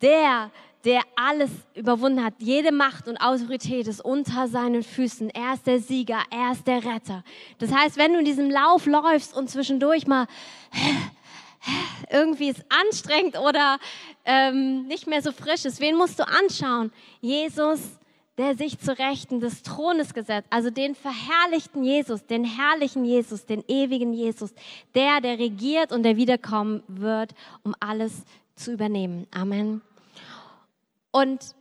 Der, 0.00 0.50
der 0.84 1.00
alles 1.16 1.50
überwunden 1.74 2.24
hat. 2.24 2.34
Jede 2.38 2.72
Macht 2.72 3.08
und 3.08 3.16
Autorität 3.18 3.88
ist 3.88 4.04
unter 4.04 4.48
seinen 4.48 4.82
Füßen. 4.82 5.30
Er 5.30 5.54
ist 5.54 5.66
der 5.66 5.80
Sieger, 5.80 6.20
er 6.30 6.52
ist 6.52 6.66
der 6.66 6.84
Retter. 6.84 7.24
Das 7.58 7.72
heißt, 7.72 7.96
wenn 7.96 8.12
du 8.12 8.20
in 8.20 8.24
diesem 8.24 8.50
Lauf 8.50 8.86
läufst 8.86 9.36
und 9.36 9.50
zwischendurch 9.50 10.06
mal 10.06 10.26
irgendwie 12.10 12.48
ist 12.48 12.64
anstrengend 12.68 13.38
oder 13.38 13.78
ähm, 14.24 14.86
nicht 14.86 15.06
mehr 15.06 15.22
so 15.22 15.32
frisch 15.32 15.64
ist, 15.64 15.80
wen 15.80 15.96
musst 15.96 16.18
du 16.18 16.26
anschauen? 16.26 16.92
Jesus, 17.20 17.80
der 18.36 18.56
sich 18.56 18.78
zu 18.78 18.96
Rechten 18.96 19.40
des 19.40 19.64
Thrones 19.64 20.14
gesetzt, 20.14 20.46
also 20.50 20.70
den 20.70 20.94
verherrlichten 20.94 21.82
Jesus, 21.82 22.24
den 22.24 22.44
herrlichen 22.44 23.04
Jesus, 23.04 23.46
den 23.46 23.64
ewigen 23.66 24.12
Jesus, 24.12 24.54
der, 24.94 25.20
der 25.20 25.40
regiert 25.40 25.90
und 25.90 26.04
der 26.04 26.16
wiederkommen 26.16 26.84
wird, 26.86 27.34
um 27.64 27.74
alles 27.80 28.12
zu 28.54 28.72
übernehmen. 28.72 29.26
Amen. 29.32 29.82
Und 31.10 31.54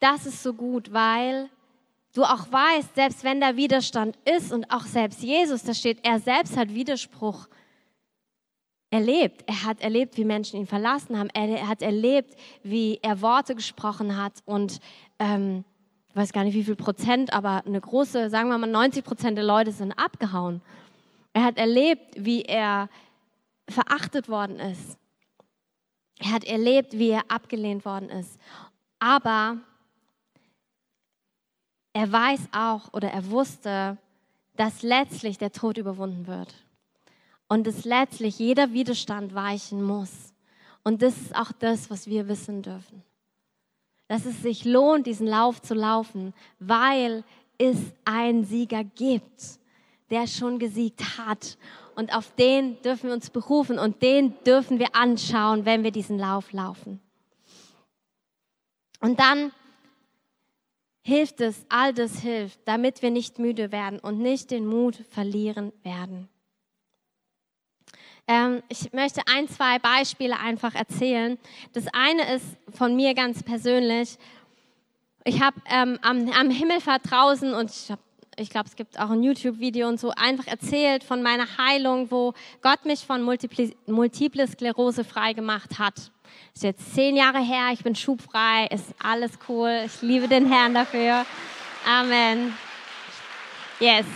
das 0.00 0.26
ist 0.26 0.42
so 0.42 0.52
gut, 0.52 0.92
weil 0.92 1.50
du 2.14 2.24
auch 2.24 2.50
weißt, 2.50 2.94
selbst 2.94 3.24
wenn 3.24 3.40
da 3.40 3.56
Widerstand 3.56 4.16
ist 4.24 4.52
und 4.52 4.70
auch 4.70 4.84
selbst 4.84 5.22
Jesus, 5.22 5.62
da 5.62 5.74
steht, 5.74 5.98
er 6.04 6.20
selbst 6.20 6.56
hat 6.56 6.74
Widerspruch 6.74 7.48
erlebt. 8.90 9.44
Er 9.46 9.64
hat 9.64 9.80
erlebt, 9.80 10.16
wie 10.16 10.24
Menschen 10.24 10.60
ihn 10.60 10.66
verlassen 10.66 11.18
haben. 11.18 11.28
Er 11.34 11.68
hat 11.68 11.82
erlebt, 11.82 12.34
wie 12.62 12.98
er 13.02 13.20
Worte 13.20 13.54
gesprochen 13.54 14.16
hat 14.16 14.34
und 14.44 14.80
ähm, 15.18 15.64
ich 16.08 16.16
weiß 16.16 16.32
gar 16.32 16.44
nicht 16.44 16.54
wie 16.54 16.64
viel 16.64 16.76
Prozent, 16.76 17.34
aber 17.34 17.62
eine 17.66 17.78
große, 17.78 18.30
sagen 18.30 18.48
wir 18.48 18.56
mal 18.56 18.66
90 18.66 19.04
Prozent 19.04 19.36
der 19.36 19.44
Leute 19.44 19.70
sind 19.70 19.92
abgehauen. 19.92 20.62
Er 21.34 21.44
hat 21.44 21.58
erlebt, 21.58 22.14
wie 22.16 22.40
er 22.40 22.88
verachtet 23.68 24.30
worden 24.30 24.58
ist. 24.58 24.96
Er 26.18 26.32
hat 26.32 26.44
erlebt, 26.44 26.94
wie 26.94 27.10
er 27.10 27.30
abgelehnt 27.30 27.84
worden 27.84 28.08
ist. 28.08 28.38
Aber 28.98 29.58
er 31.92 32.10
weiß 32.10 32.48
auch 32.52 32.92
oder 32.92 33.10
er 33.10 33.30
wusste, 33.30 33.98
dass 34.56 34.82
letztlich 34.82 35.38
der 35.38 35.52
Tod 35.52 35.76
überwunden 35.76 36.26
wird. 36.26 36.54
Und 37.48 37.66
dass 37.66 37.84
letztlich 37.84 38.38
jeder 38.38 38.72
Widerstand 38.72 39.34
weichen 39.34 39.82
muss. 39.82 40.34
Und 40.82 41.02
das 41.02 41.16
ist 41.16 41.36
auch 41.36 41.52
das, 41.52 41.90
was 41.90 42.06
wir 42.06 42.28
wissen 42.28 42.62
dürfen. 42.62 43.02
Dass 44.08 44.24
es 44.24 44.42
sich 44.42 44.64
lohnt, 44.64 45.06
diesen 45.06 45.26
Lauf 45.26 45.60
zu 45.62 45.74
laufen, 45.74 46.32
weil 46.58 47.24
es 47.58 47.76
einen 48.04 48.44
Sieger 48.44 48.84
gibt, 48.84 49.58
der 50.10 50.26
schon 50.26 50.58
gesiegt 50.58 51.18
hat 51.18 51.56
und 51.96 52.14
auf 52.14 52.34
den 52.36 52.80
dürfen 52.82 53.08
wir 53.08 53.14
uns 53.14 53.30
berufen 53.30 53.78
und 53.78 54.02
den 54.02 54.34
dürfen 54.44 54.78
wir 54.78 54.94
anschauen, 54.94 55.64
wenn 55.64 55.82
wir 55.82 55.90
diesen 55.90 56.18
Lauf 56.18 56.52
laufen. 56.52 57.00
Und 59.00 59.18
dann 59.18 59.52
hilft 61.02 61.40
es, 61.40 61.64
all 61.68 61.94
das 61.94 62.20
hilft, 62.20 62.60
damit 62.66 63.02
wir 63.02 63.10
nicht 63.10 63.38
müde 63.38 63.72
werden 63.72 63.98
und 63.98 64.18
nicht 64.18 64.50
den 64.50 64.66
Mut 64.66 64.96
verlieren 65.10 65.72
werden. 65.82 66.28
Ähm, 68.28 68.62
ich 68.68 68.92
möchte 68.92 69.22
ein, 69.26 69.48
zwei 69.48 69.78
Beispiele 69.78 70.38
einfach 70.38 70.74
erzählen. 70.74 71.38
Das 71.72 71.86
eine 71.92 72.34
ist 72.34 72.44
von 72.74 72.96
mir 72.96 73.14
ganz 73.14 73.42
persönlich. 73.42 74.18
Ich 75.24 75.40
habe 75.40 75.60
ähm, 75.70 75.98
am, 76.02 76.28
am 76.30 76.50
Himmelfahrt 76.50 77.10
draußen 77.10 77.54
und 77.54 77.70
ich 77.70 77.90
habe 77.90 78.02
ich 78.36 78.50
glaube, 78.50 78.68
es 78.68 78.76
gibt 78.76 78.98
auch 78.98 79.10
ein 79.10 79.22
YouTube-Video 79.22 79.88
und 79.88 79.98
so, 79.98 80.10
einfach 80.10 80.46
erzählt 80.46 81.02
von 81.02 81.22
meiner 81.22 81.46
Heilung, 81.58 82.10
wo 82.10 82.34
Gott 82.62 82.84
mich 82.84 83.00
von 83.00 83.22
Multiple, 83.22 83.72
Multiple 83.86 84.46
Sklerose 84.46 85.04
frei 85.04 85.32
gemacht 85.32 85.78
hat. 85.78 86.10
Ist 86.54 86.62
jetzt 86.62 86.94
zehn 86.94 87.16
Jahre 87.16 87.40
her, 87.40 87.70
ich 87.72 87.82
bin 87.82 87.94
schubfrei, 87.94 88.66
ist 88.70 88.94
alles 89.02 89.32
cool. 89.48 89.82
Ich 89.86 90.02
liebe 90.02 90.28
den 90.28 90.50
Herrn 90.50 90.74
dafür. 90.74 91.24
Amen. 91.86 92.54
Yes. 93.80 94.06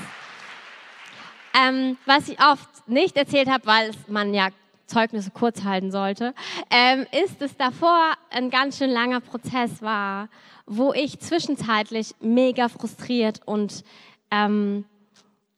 Ähm, 1.54 1.96
was 2.06 2.28
ich 2.28 2.42
oft 2.42 2.68
nicht 2.86 3.16
erzählt 3.16 3.48
habe, 3.48 3.66
weil 3.66 3.90
man 4.06 4.34
ja 4.34 4.48
Zeugnisse 4.86 5.30
kurz 5.30 5.64
halten 5.64 5.90
sollte, 5.90 6.34
ähm, 6.70 7.06
ist, 7.24 7.40
dass 7.40 7.56
davor 7.56 8.12
ein 8.30 8.50
ganz 8.50 8.78
schön 8.78 8.90
langer 8.90 9.20
Prozess 9.20 9.80
war, 9.80 10.28
wo 10.66 10.92
ich 10.92 11.18
zwischenzeitlich 11.20 12.14
mega 12.20 12.68
frustriert 12.68 13.40
und 13.44 13.84
ähm, 14.30 14.84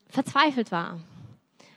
verzweifelt 0.08 0.70
war. 0.72 0.98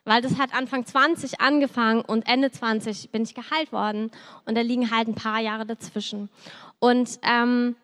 Weil 0.04 0.22
das 0.22 0.38
hat 0.38 0.54
Anfang 0.54 0.86
20 0.86 1.42
angefangen 1.42 2.02
und 2.02 2.28
Ende 2.28 2.52
20 2.52 3.10
bin 3.10 3.24
ich 3.24 3.34
geheilt 3.34 3.72
worden 3.72 4.12
und 4.46 4.56
da 4.56 4.62
liegen 4.62 4.92
halt 4.92 5.08
ein 5.08 5.16
paar 5.16 5.40
Jahre 5.40 5.66
dazwischen. 5.66 6.30
Und 6.80 7.20
ähm, 7.24 7.76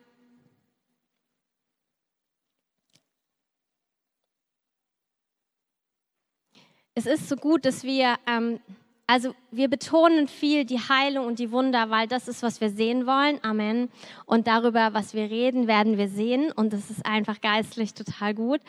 es 6.93 7.06
ist 7.06 7.28
so 7.28 7.36
gut, 7.36 7.65
dass 7.65 7.84
wir, 7.84 8.15
ähm, 8.28 8.60
also 9.08 9.34
wir 9.50 9.67
betonen 9.67 10.28
viel 10.28 10.65
die 10.65 10.80
Heilung 10.80 11.26
und 11.26 11.39
die 11.39 11.52
Wunder, 11.52 11.89
weil 11.89 12.08
das 12.08 12.28
ist, 12.28 12.43
was 12.43 12.62
wir 12.62 12.69
sehen 12.69 13.08
wollen. 13.08 13.39
Amen. 13.43 13.89
Und 14.26 14.45
darüber, 14.45 14.93
was 14.93 15.15
wir 15.15 15.24
reden, 15.24 15.67
werden 15.67 15.97
wir 15.97 16.08
sehen. 16.08 16.52
Und 16.52 16.74
das 16.74 16.89
ist 16.91 17.06
einfach 17.06 17.41
geistlich 17.41 17.93
total 17.93 18.36
gut. 18.36 18.62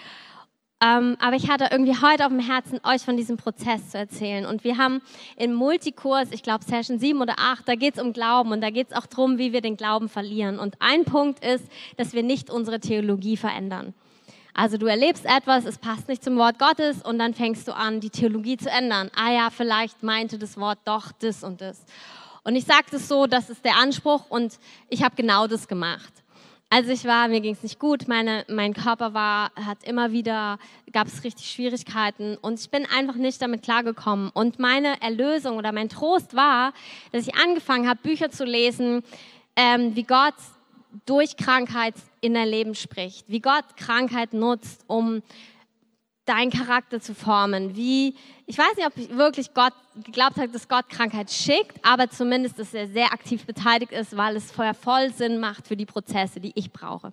Ähm, 0.82 1.16
aber 1.20 1.36
ich 1.36 1.48
hatte 1.48 1.68
irgendwie 1.70 1.94
heute 2.02 2.26
auf 2.26 2.32
dem 2.32 2.40
Herzen, 2.40 2.80
euch 2.82 3.02
von 3.02 3.16
diesem 3.16 3.36
Prozess 3.36 3.90
zu 3.90 3.98
erzählen. 3.98 4.44
Und 4.44 4.64
wir 4.64 4.78
haben 4.78 5.00
im 5.36 5.54
Multikurs, 5.54 6.28
ich 6.32 6.42
glaube 6.42 6.64
Session 6.64 6.98
7 6.98 7.20
oder 7.20 7.34
8, 7.38 7.68
da 7.68 7.76
geht 7.76 7.96
es 7.96 8.02
um 8.02 8.12
Glauben 8.12 8.50
und 8.50 8.60
da 8.60 8.70
geht 8.70 8.90
es 8.90 8.96
auch 8.96 9.06
darum, 9.06 9.38
wie 9.38 9.52
wir 9.52 9.60
den 9.60 9.76
Glauben 9.76 10.08
verlieren. 10.08 10.58
Und 10.58 10.74
ein 10.80 11.04
Punkt 11.04 11.44
ist, 11.44 11.64
dass 11.96 12.14
wir 12.14 12.24
nicht 12.24 12.50
unsere 12.50 12.80
Theologie 12.80 13.36
verändern. 13.36 13.94
Also 14.54 14.76
du 14.76 14.86
erlebst 14.86 15.24
etwas, 15.24 15.64
es 15.64 15.78
passt 15.78 16.08
nicht 16.08 16.24
zum 16.24 16.36
Wort 16.36 16.58
Gottes 16.58 17.00
und 17.02 17.18
dann 17.18 17.32
fängst 17.32 17.68
du 17.68 17.74
an, 17.74 18.00
die 18.00 18.10
Theologie 18.10 18.56
zu 18.56 18.68
ändern. 18.68 19.10
Ah 19.14 19.30
ja, 19.30 19.50
vielleicht 19.50 20.02
meinte 20.02 20.36
das 20.36 20.58
Wort 20.58 20.80
doch 20.84 21.12
das 21.12 21.44
und 21.44 21.60
das. 21.60 21.86
Und 22.42 22.56
ich 22.56 22.64
sage 22.64 22.86
das 22.90 23.06
so, 23.06 23.26
das 23.26 23.50
ist 23.50 23.64
der 23.64 23.76
Anspruch 23.76 24.28
und 24.28 24.58
ich 24.88 25.04
habe 25.04 25.14
genau 25.14 25.46
das 25.46 25.68
gemacht. 25.68 26.12
Als 26.74 26.88
ich 26.88 27.04
war, 27.04 27.28
mir 27.28 27.42
ging 27.42 27.52
es 27.52 27.62
nicht 27.62 27.78
gut, 27.78 28.08
meine, 28.08 28.46
mein 28.48 28.72
Körper 28.72 29.12
war, 29.12 29.52
hat 29.56 29.84
immer 29.84 30.10
wieder, 30.10 30.58
gab 30.90 31.06
es 31.06 31.22
richtig 31.22 31.50
Schwierigkeiten 31.50 32.38
und 32.40 32.58
ich 32.58 32.70
bin 32.70 32.86
einfach 32.86 33.16
nicht 33.16 33.42
damit 33.42 33.62
klargekommen. 33.62 34.30
Und 34.30 34.58
meine 34.58 34.98
Erlösung 35.02 35.58
oder 35.58 35.70
mein 35.70 35.90
Trost 35.90 36.34
war, 36.34 36.72
dass 37.12 37.26
ich 37.26 37.34
angefangen 37.34 37.86
habe, 37.86 38.00
Bücher 38.02 38.30
zu 38.30 38.46
lesen, 38.46 39.02
ähm, 39.54 39.94
wie 39.96 40.04
Gott 40.04 40.32
durch 41.04 41.36
Krankheit 41.36 41.92
in 42.22 42.32
dein 42.32 42.48
Leben 42.48 42.74
spricht, 42.74 43.28
wie 43.28 43.40
Gott 43.40 43.76
Krankheit 43.76 44.32
nutzt, 44.32 44.82
um 44.86 45.20
deinen 46.24 46.50
Charakter 46.50 47.00
zu 47.00 47.14
formen. 47.14 47.74
Wie, 47.76 48.14
ich 48.46 48.56
weiß 48.56 48.76
nicht, 48.76 48.86
ob 48.86 48.96
ich 48.96 49.10
wirklich 49.16 49.54
Gott 49.54 49.72
geglaubt 50.04 50.36
habe, 50.36 50.48
dass 50.48 50.68
Gott 50.68 50.88
Krankheit 50.88 51.30
schickt, 51.30 51.84
aber 51.84 52.10
zumindest, 52.10 52.58
dass 52.58 52.74
er 52.74 52.86
sehr 52.86 53.12
aktiv 53.12 53.44
beteiligt 53.44 53.92
ist, 53.92 54.16
weil 54.16 54.36
es 54.36 54.52
vorher 54.52 54.74
voll 54.74 55.12
Sinn 55.12 55.40
macht 55.40 55.66
für 55.66 55.76
die 55.76 55.86
Prozesse, 55.86 56.40
die 56.40 56.52
ich 56.54 56.72
brauche. 56.72 57.12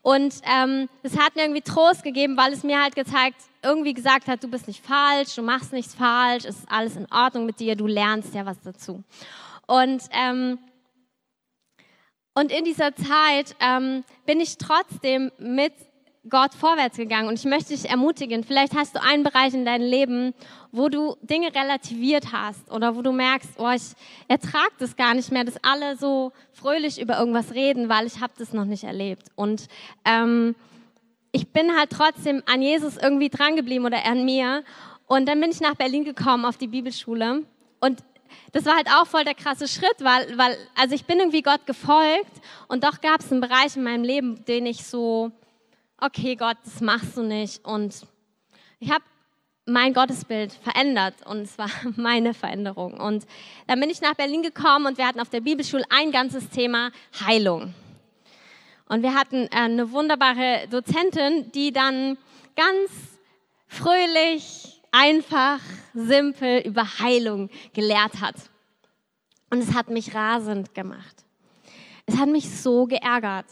Und 0.00 0.34
ähm, 0.50 0.88
es 1.02 1.16
hat 1.16 1.36
mir 1.36 1.42
irgendwie 1.42 1.62
Trost 1.62 2.02
gegeben, 2.02 2.36
weil 2.36 2.52
es 2.52 2.64
mir 2.64 2.82
halt 2.82 2.96
gezeigt, 2.96 3.36
irgendwie 3.62 3.94
gesagt 3.94 4.26
hat, 4.26 4.42
du 4.42 4.48
bist 4.48 4.66
nicht 4.66 4.84
falsch, 4.84 5.36
du 5.36 5.42
machst 5.42 5.72
nichts 5.72 5.94
falsch, 5.94 6.44
es 6.44 6.58
ist 6.58 6.72
alles 6.72 6.96
in 6.96 7.06
Ordnung 7.12 7.46
mit 7.46 7.60
dir, 7.60 7.76
du 7.76 7.86
lernst 7.86 8.34
ja 8.34 8.44
was 8.44 8.60
dazu. 8.62 9.04
Und 9.66 10.02
ähm, 10.10 10.58
und 12.34 12.50
in 12.50 12.64
dieser 12.64 12.94
Zeit 12.94 13.54
ähm, 13.60 14.04
bin 14.24 14.40
ich 14.40 14.56
trotzdem 14.56 15.30
mit 15.38 15.74
Gott 16.28 16.54
vorwärts 16.54 16.96
gegangen. 16.96 17.28
Und 17.28 17.38
ich 17.38 17.44
möchte 17.44 17.74
dich 17.74 17.88
ermutigen, 17.88 18.44
vielleicht 18.44 18.76
hast 18.76 18.94
du 18.94 19.02
einen 19.02 19.24
Bereich 19.24 19.54
in 19.54 19.64
deinem 19.64 19.88
Leben, 19.88 20.34
wo 20.70 20.88
du 20.88 21.16
Dinge 21.22 21.52
relativiert 21.52 22.32
hast 22.32 22.70
oder 22.70 22.94
wo 22.94 23.02
du 23.02 23.12
merkst, 23.12 23.50
oh, 23.58 23.70
ich 23.70 23.92
ertrage 24.28 24.72
das 24.78 24.96
gar 24.96 25.14
nicht 25.14 25.32
mehr, 25.32 25.44
dass 25.44 25.62
alle 25.64 25.96
so 25.96 26.32
fröhlich 26.52 27.00
über 27.00 27.18
irgendwas 27.18 27.52
reden, 27.54 27.88
weil 27.88 28.06
ich 28.06 28.20
habe 28.20 28.32
das 28.38 28.52
noch 28.52 28.64
nicht 28.64 28.84
erlebt. 28.84 29.28
Und 29.34 29.66
ähm, 30.04 30.54
ich 31.32 31.48
bin 31.48 31.76
halt 31.76 31.90
trotzdem 31.90 32.42
an 32.46 32.62
Jesus 32.62 32.96
irgendwie 32.96 33.28
drangeblieben 33.28 33.86
oder 33.86 34.04
an 34.04 34.24
mir. 34.24 34.62
Und 35.06 35.26
dann 35.28 35.40
bin 35.40 35.50
ich 35.50 35.60
nach 35.60 35.74
Berlin 35.74 36.04
gekommen 36.04 36.44
auf 36.44 36.56
die 36.56 36.68
Bibelschule. 36.68 37.42
Und 37.80 37.98
das 38.52 38.64
war 38.64 38.76
halt 38.76 38.88
auch 38.88 39.06
voll 39.06 39.24
der 39.24 39.34
krasse 39.34 39.66
Schritt, 39.66 39.96
weil, 39.98 40.38
weil 40.38 40.56
also 40.76 40.94
ich 40.94 41.04
bin 41.04 41.18
irgendwie 41.18 41.42
Gott 41.42 41.66
gefolgt 41.66 42.30
und 42.68 42.84
doch 42.84 43.00
gab 43.00 43.20
es 43.20 43.32
einen 43.32 43.40
Bereich 43.40 43.76
in 43.76 43.82
meinem 43.82 44.04
Leben, 44.04 44.44
den 44.44 44.66
ich 44.66 44.84
so, 44.84 45.32
okay 46.02 46.34
Gott, 46.34 46.56
das 46.64 46.80
machst 46.80 47.16
du 47.16 47.22
nicht. 47.22 47.64
Und 47.64 48.06
ich 48.80 48.90
habe 48.90 49.04
mein 49.64 49.94
Gottesbild 49.94 50.52
verändert 50.52 51.14
und 51.24 51.42
es 51.42 51.56
war 51.56 51.70
meine 51.96 52.34
Veränderung. 52.34 52.94
Und 52.94 53.24
dann 53.66 53.80
bin 53.80 53.90
ich 53.90 54.00
nach 54.00 54.14
Berlin 54.14 54.42
gekommen 54.42 54.86
und 54.86 54.98
wir 54.98 55.06
hatten 55.06 55.20
auf 55.20 55.30
der 55.30 55.40
Bibelschule 55.40 55.84
ein 55.90 56.10
ganzes 56.10 56.48
Thema 56.50 56.90
Heilung. 57.24 57.72
Und 58.86 59.02
wir 59.02 59.14
hatten 59.14 59.44
äh, 59.44 59.48
eine 59.52 59.90
wunderbare 59.92 60.66
Dozentin, 60.68 61.50
die 61.52 61.72
dann 61.72 62.18
ganz 62.56 62.90
fröhlich, 63.68 64.82
einfach, 64.90 65.60
simpel 65.94 66.60
über 66.66 66.98
Heilung 66.98 67.48
gelehrt 67.72 68.20
hat. 68.20 68.34
Und 69.48 69.60
es 69.60 69.72
hat 69.72 69.88
mich 69.88 70.14
rasend 70.14 70.74
gemacht. 70.74 71.24
Es 72.04 72.18
hat 72.18 72.28
mich 72.28 72.50
so 72.50 72.86
geärgert, 72.86 73.46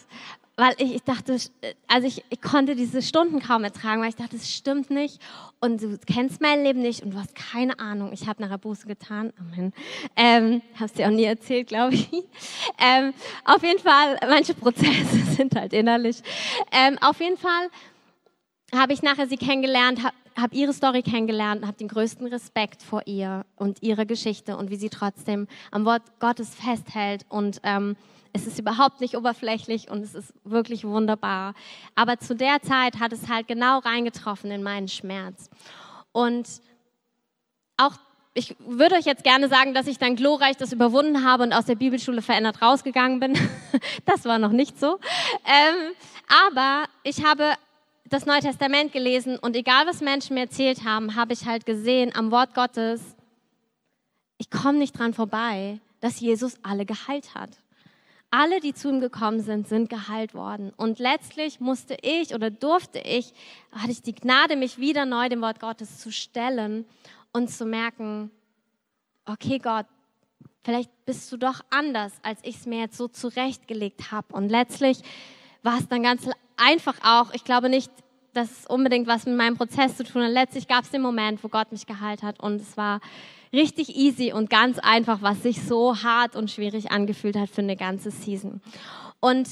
weil 0.60 0.74
ich, 0.76 0.94
ich 0.96 1.02
dachte, 1.02 1.38
also 1.88 2.06
ich, 2.06 2.22
ich, 2.28 2.40
konnte 2.42 2.76
diese 2.76 3.00
Stunden 3.00 3.40
kaum 3.40 3.64
ertragen, 3.64 4.02
weil 4.02 4.10
ich 4.10 4.16
dachte, 4.16 4.36
es 4.36 4.52
stimmt 4.52 4.90
nicht 4.90 5.18
und 5.58 5.80
du 5.80 5.98
kennst 6.06 6.42
mein 6.42 6.62
Leben 6.62 6.82
nicht 6.82 7.02
und 7.02 7.14
du 7.14 7.18
hast 7.18 7.34
keine 7.34 7.78
Ahnung. 7.78 8.12
Ich 8.12 8.28
habe 8.28 8.42
nachher 8.42 8.58
Buße 8.58 8.86
getan, 8.86 9.32
Amen. 9.40 9.72
Ähm, 10.16 10.60
Hast 10.78 10.98
dir 10.98 11.06
auch 11.06 11.12
nie 11.12 11.24
erzählt, 11.24 11.68
glaube 11.68 11.94
ich. 11.94 12.10
Ähm, 12.82 13.12
auf 13.44 13.62
jeden 13.62 13.78
Fall, 13.78 14.18
manche 14.26 14.54
Prozesse 14.54 15.16
sind 15.36 15.54
halt 15.54 15.72
innerlich. 15.72 16.22
Ähm, 16.72 16.96
auf 17.00 17.20
jeden 17.20 17.36
Fall 17.36 17.68
habe 18.74 18.92
ich 18.94 19.02
nachher 19.02 19.26
sie 19.26 19.36
kennengelernt, 19.36 20.02
habe 20.02 20.14
hab 20.36 20.54
ihre 20.54 20.72
Story 20.72 21.02
kennengelernt 21.02 21.66
habe 21.66 21.76
den 21.76 21.88
größten 21.88 22.26
Respekt 22.28 22.82
vor 22.82 23.02
ihr 23.06 23.44
und 23.56 23.82
ihrer 23.82 24.06
Geschichte 24.06 24.56
und 24.56 24.70
wie 24.70 24.76
sie 24.76 24.88
trotzdem 24.88 25.46
am 25.70 25.84
Wort 25.84 26.02
Gottes 26.20 26.54
festhält 26.54 27.26
und 27.28 27.60
ähm, 27.64 27.96
es 28.32 28.46
ist 28.46 28.58
überhaupt 28.58 29.00
nicht 29.00 29.16
oberflächlich 29.16 29.90
und 29.90 30.02
es 30.02 30.14
ist 30.14 30.32
wirklich 30.44 30.84
wunderbar. 30.84 31.54
Aber 31.94 32.18
zu 32.18 32.34
der 32.34 32.62
Zeit 32.62 33.00
hat 33.00 33.12
es 33.12 33.28
halt 33.28 33.48
genau 33.48 33.78
reingetroffen 33.78 34.50
in 34.50 34.62
meinen 34.62 34.88
Schmerz. 34.88 35.50
Und 36.12 36.48
auch 37.76 37.94
ich 38.32 38.54
würde 38.60 38.94
euch 38.94 39.06
jetzt 39.06 39.24
gerne 39.24 39.48
sagen, 39.48 39.74
dass 39.74 39.88
ich 39.88 39.98
dann 39.98 40.14
glorreich 40.14 40.56
das 40.56 40.72
überwunden 40.72 41.24
habe 41.24 41.42
und 41.42 41.52
aus 41.52 41.64
der 41.64 41.74
Bibelschule 41.74 42.22
verändert 42.22 42.62
rausgegangen 42.62 43.18
bin. 43.18 43.36
das 44.06 44.24
war 44.24 44.38
noch 44.38 44.52
nicht 44.52 44.78
so. 44.78 45.00
Ähm, 45.44 45.92
aber 46.48 46.84
ich 47.02 47.24
habe 47.24 47.54
das 48.04 48.26
Neue 48.26 48.40
Testament 48.40 48.92
gelesen 48.92 49.36
und 49.36 49.56
egal 49.56 49.86
was 49.86 50.00
Menschen 50.00 50.34
mir 50.34 50.42
erzählt 50.42 50.84
haben, 50.84 51.16
habe 51.16 51.32
ich 51.32 51.46
halt 51.46 51.66
gesehen 51.66 52.14
am 52.14 52.30
Wort 52.30 52.54
Gottes, 52.54 53.00
ich 54.38 54.50
komme 54.50 54.78
nicht 54.78 54.98
dran 54.98 55.12
vorbei, 55.12 55.80
dass 56.00 56.20
Jesus 56.20 56.54
alle 56.62 56.86
geheilt 56.86 57.34
hat. 57.34 57.50
Alle, 58.30 58.60
die 58.60 58.74
zu 58.74 58.88
ihm 58.88 59.00
gekommen 59.00 59.40
sind, 59.40 59.66
sind 59.66 59.90
geheilt 59.90 60.34
worden. 60.34 60.72
Und 60.76 61.00
letztlich 61.00 61.58
musste 61.58 61.96
ich 62.02 62.32
oder 62.34 62.50
durfte 62.50 63.00
ich, 63.00 63.32
hatte 63.72 63.90
ich 63.90 64.02
die 64.02 64.14
Gnade, 64.14 64.54
mich 64.54 64.78
wieder 64.78 65.04
neu 65.04 65.28
dem 65.28 65.40
Wort 65.40 65.58
Gottes 65.58 65.98
zu 65.98 66.12
stellen 66.12 66.84
und 67.32 67.50
zu 67.50 67.66
merken, 67.66 68.30
okay 69.26 69.58
Gott, 69.58 69.86
vielleicht 70.62 70.90
bist 71.06 71.30
du 71.32 71.36
doch 71.36 71.60
anders, 71.70 72.12
als 72.22 72.38
ich 72.44 72.56
es 72.56 72.66
mir 72.66 72.80
jetzt 72.80 72.96
so 72.96 73.08
zurechtgelegt 73.08 74.12
habe. 74.12 74.34
Und 74.34 74.48
letztlich 74.48 75.00
war 75.62 75.78
es 75.78 75.88
dann 75.88 76.02
ganz 76.02 76.28
einfach 76.56 76.94
auch, 77.02 77.32
ich 77.34 77.44
glaube 77.44 77.68
nicht, 77.68 77.90
dass 78.32 78.50
es 78.50 78.66
unbedingt 78.66 79.08
was 79.08 79.26
mit 79.26 79.36
meinem 79.36 79.56
Prozess 79.56 79.96
zu 79.96 80.04
tun 80.04 80.22
hat. 80.22 80.30
Letztlich 80.30 80.68
gab 80.68 80.84
es 80.84 80.90
den 80.90 81.02
Moment, 81.02 81.42
wo 81.42 81.48
Gott 81.48 81.72
mich 81.72 81.86
geheilt 81.86 82.22
hat 82.22 82.40
und 82.40 82.60
es 82.60 82.76
war 82.76 83.00
richtig 83.52 83.96
easy 83.96 84.32
und 84.32 84.50
ganz 84.50 84.78
einfach, 84.78 85.22
was 85.22 85.42
sich 85.42 85.62
so 85.62 86.02
hart 86.02 86.36
und 86.36 86.50
schwierig 86.50 86.90
angefühlt 86.90 87.36
hat 87.36 87.50
für 87.50 87.62
eine 87.62 87.76
ganze 87.76 88.10
Season. 88.10 88.60
Und 89.20 89.48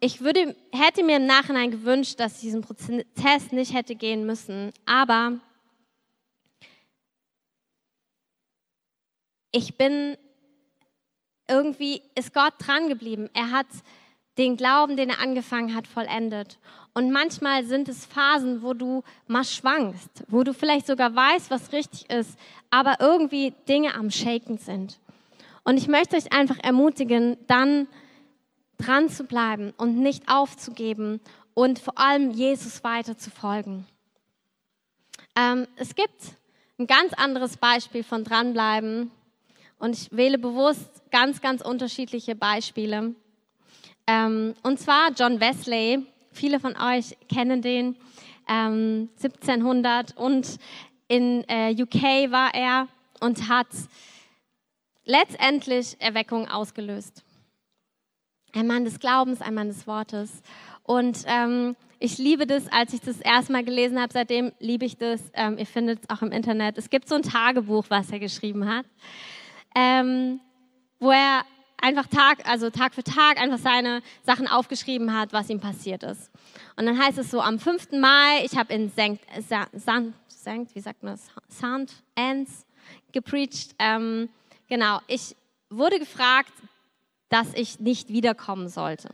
ich 0.00 0.20
würde, 0.20 0.56
hätte 0.72 1.04
mir 1.04 1.18
im 1.18 1.26
Nachhinein 1.26 1.70
gewünscht, 1.70 2.18
dass 2.18 2.36
ich 2.36 2.40
diesen 2.40 2.62
Prozess 2.62 3.52
nicht 3.52 3.74
hätte 3.74 3.94
gehen 3.94 4.26
müssen, 4.26 4.72
aber 4.84 5.38
ich 9.52 9.76
bin 9.76 10.16
irgendwie, 11.48 12.02
ist 12.14 12.32
Gott 12.32 12.54
dran 12.58 12.88
geblieben. 12.88 13.28
Er 13.34 13.50
hat 13.50 13.66
den 14.38 14.56
Glauben, 14.56 14.96
den 14.96 15.10
er 15.10 15.20
angefangen 15.20 15.74
hat, 15.74 15.86
vollendet. 15.86 16.58
Und 16.94 17.10
manchmal 17.10 17.64
sind 17.64 17.88
es 17.88 18.04
Phasen, 18.04 18.62
wo 18.62 18.74
du 18.74 19.02
mal 19.26 19.44
schwankst, 19.44 20.24
wo 20.28 20.42
du 20.42 20.52
vielleicht 20.52 20.86
sogar 20.86 21.14
weißt, 21.14 21.50
was 21.50 21.72
richtig 21.72 22.10
ist, 22.10 22.38
aber 22.70 22.96
irgendwie 23.00 23.54
Dinge 23.66 23.94
am 23.94 24.10
Shaken 24.10 24.58
sind. 24.58 24.98
Und 25.64 25.78
ich 25.78 25.88
möchte 25.88 26.16
euch 26.16 26.32
einfach 26.32 26.58
ermutigen, 26.58 27.38
dann 27.46 27.86
dran 28.78 29.08
zu 29.08 29.24
bleiben 29.24 29.72
und 29.76 29.98
nicht 29.98 30.24
aufzugeben 30.28 31.20
und 31.54 31.78
vor 31.78 31.98
allem 31.98 32.30
Jesus 32.30 32.84
weiter 32.84 33.16
zu 33.16 33.30
folgen. 33.30 33.86
Ähm, 35.36 35.66
es 35.76 35.94
gibt 35.94 36.20
ein 36.78 36.86
ganz 36.86 37.14
anderes 37.14 37.56
Beispiel 37.56 38.04
von 38.04 38.24
dranbleiben 38.24 39.10
und 39.78 39.96
ich 39.96 40.12
wähle 40.12 40.38
bewusst 40.38 41.02
ganz, 41.10 41.40
ganz 41.40 41.62
unterschiedliche 41.62 42.34
Beispiele. 42.34 43.14
Ähm, 44.06 44.54
und 44.62 44.80
zwar 44.80 45.10
John 45.12 45.40
Wesley. 45.40 46.06
Viele 46.32 46.60
von 46.60 46.76
euch 46.76 47.16
kennen 47.28 47.62
den. 47.62 47.96
Ähm, 48.48 49.08
1700 49.16 50.16
und 50.16 50.58
in 51.06 51.44
äh, 51.48 51.74
UK 51.80 52.30
war 52.30 52.54
er 52.54 52.88
und 53.20 53.48
hat 53.48 53.68
letztendlich 55.04 55.96
Erweckung 56.00 56.48
ausgelöst. 56.48 57.22
Ein 58.54 58.66
Mann 58.66 58.84
des 58.84 58.98
Glaubens, 58.98 59.40
ein 59.40 59.54
Mann 59.54 59.68
des 59.68 59.86
Wortes. 59.86 60.42
Und 60.82 61.22
ähm, 61.26 61.76
ich 61.98 62.18
liebe 62.18 62.46
das, 62.46 62.66
als 62.72 62.92
ich 62.92 63.00
das 63.00 63.20
erstmal 63.20 63.64
gelesen 63.64 64.00
habe. 64.00 64.12
Seitdem 64.12 64.52
liebe 64.58 64.84
ich 64.84 64.96
das. 64.96 65.20
Ähm, 65.34 65.56
ihr 65.56 65.66
findet 65.66 66.00
es 66.00 66.10
auch 66.10 66.22
im 66.22 66.32
Internet. 66.32 66.76
Es 66.76 66.90
gibt 66.90 67.08
so 67.08 67.14
ein 67.14 67.22
Tagebuch, 67.22 67.86
was 67.88 68.10
er 68.10 68.18
geschrieben 68.18 68.68
hat, 68.68 68.86
ähm, 69.76 70.40
wo 70.98 71.10
er 71.10 71.44
einfach 71.82 72.06
Tag, 72.06 72.48
also 72.48 72.70
Tag 72.70 72.94
für 72.94 73.04
Tag 73.04 73.38
einfach 73.38 73.58
seine 73.58 74.02
Sachen 74.24 74.48
aufgeschrieben 74.48 75.12
hat, 75.14 75.32
was 75.32 75.50
ihm 75.50 75.60
passiert 75.60 76.02
ist. 76.02 76.30
Und 76.76 76.86
dann 76.86 76.98
heißt 76.98 77.18
es 77.18 77.30
so, 77.30 77.42
am 77.42 77.58
5. 77.58 77.92
Mai, 77.92 78.44
ich 78.44 78.56
habe 78.56 78.72
in 78.72 78.90
St. 78.90 79.20
St. 79.38 80.74
wie 80.74 80.80
sagt 80.80 81.02
man 81.02 81.14
das? 81.14 81.28
St. 81.54 82.02
Anne's 82.14 82.64
gepreacht. 83.12 83.74
Ähm, 83.78 84.30
genau, 84.68 85.00
ich 85.08 85.36
wurde 85.68 85.98
gefragt, 85.98 86.52
dass 87.28 87.52
ich 87.54 87.80
nicht 87.80 88.08
wiederkommen 88.08 88.68
sollte. 88.68 89.10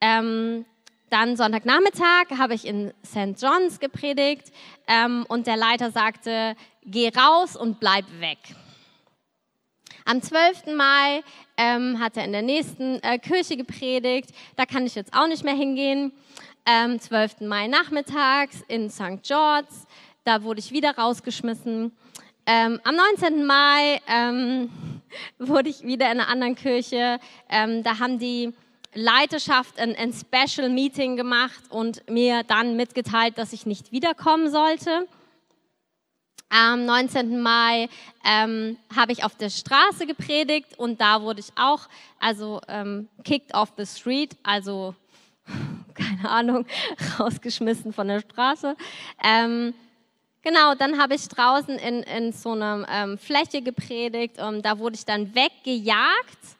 Ähm, 0.00 0.64
dann 1.08 1.36
Sonntagnachmittag 1.36 2.36
habe 2.36 2.54
ich 2.54 2.66
in 2.66 2.92
St. 3.04 3.40
John's 3.40 3.78
gepredigt 3.78 4.52
ähm, 4.88 5.24
und 5.28 5.46
der 5.46 5.56
Leiter 5.56 5.92
sagte, 5.92 6.56
geh 6.84 7.10
raus 7.16 7.56
und 7.56 7.78
bleib 7.78 8.04
weg. 8.20 8.38
Am 10.08 10.22
12. 10.22 10.66
Mai 10.76 11.24
ähm, 11.56 11.98
hat 11.98 12.16
er 12.16 12.24
in 12.24 12.30
der 12.30 12.42
nächsten 12.42 13.02
äh, 13.02 13.18
Kirche 13.18 13.56
gepredigt. 13.56 14.30
Da 14.54 14.64
kann 14.64 14.86
ich 14.86 14.94
jetzt 14.94 15.12
auch 15.12 15.26
nicht 15.26 15.42
mehr 15.42 15.56
hingehen. 15.56 16.12
Am 16.64 17.00
12. 17.00 17.40
Mai 17.40 17.66
nachmittags 17.66 18.62
in 18.68 18.88
St. 18.88 19.24
George's. 19.24 19.84
Da 20.22 20.44
wurde 20.44 20.60
ich 20.60 20.70
wieder 20.70 20.96
rausgeschmissen. 20.96 21.90
Ähm, 22.46 22.80
am 22.84 22.94
19. 22.94 23.44
Mai 23.44 24.00
ähm, 24.06 24.70
wurde 25.40 25.70
ich 25.70 25.82
wieder 25.82 26.06
in 26.12 26.20
einer 26.20 26.28
anderen 26.28 26.54
Kirche. 26.54 27.18
Ähm, 27.48 27.82
da 27.82 27.98
haben 27.98 28.20
die 28.20 28.52
Leiterschaft 28.94 29.80
ein, 29.80 29.96
ein 29.96 30.12
Special 30.12 30.68
Meeting 30.68 31.16
gemacht 31.16 31.64
und 31.68 32.08
mir 32.08 32.44
dann 32.44 32.76
mitgeteilt, 32.76 33.38
dass 33.38 33.52
ich 33.52 33.66
nicht 33.66 33.90
wiederkommen 33.90 34.52
sollte. 34.52 35.08
Am 36.48 36.84
19. 36.84 37.40
Mai 37.40 37.88
ähm, 38.24 38.76
habe 38.94 39.12
ich 39.12 39.24
auf 39.24 39.34
der 39.34 39.50
Straße 39.50 40.06
gepredigt 40.06 40.78
und 40.78 41.00
da 41.00 41.20
wurde 41.22 41.40
ich 41.40 41.50
auch, 41.56 41.88
also 42.20 42.60
ähm, 42.68 43.08
kicked 43.24 43.52
off 43.52 43.72
the 43.76 43.84
street, 43.84 44.36
also 44.44 44.94
keine 45.94 46.28
Ahnung, 46.28 46.66
rausgeschmissen 47.18 47.92
von 47.92 48.06
der 48.06 48.20
Straße. 48.20 48.76
Ähm, 49.24 49.74
genau, 50.42 50.74
dann 50.76 51.00
habe 51.00 51.14
ich 51.14 51.26
draußen 51.28 51.78
in, 51.78 52.02
in 52.04 52.32
so 52.32 52.52
einer 52.52 52.86
ähm, 52.90 53.18
Fläche 53.18 53.60
gepredigt 53.60 54.38
und 54.40 54.62
da 54.62 54.78
wurde 54.78 54.94
ich 54.94 55.04
dann 55.04 55.34
weggejagt, 55.34 56.56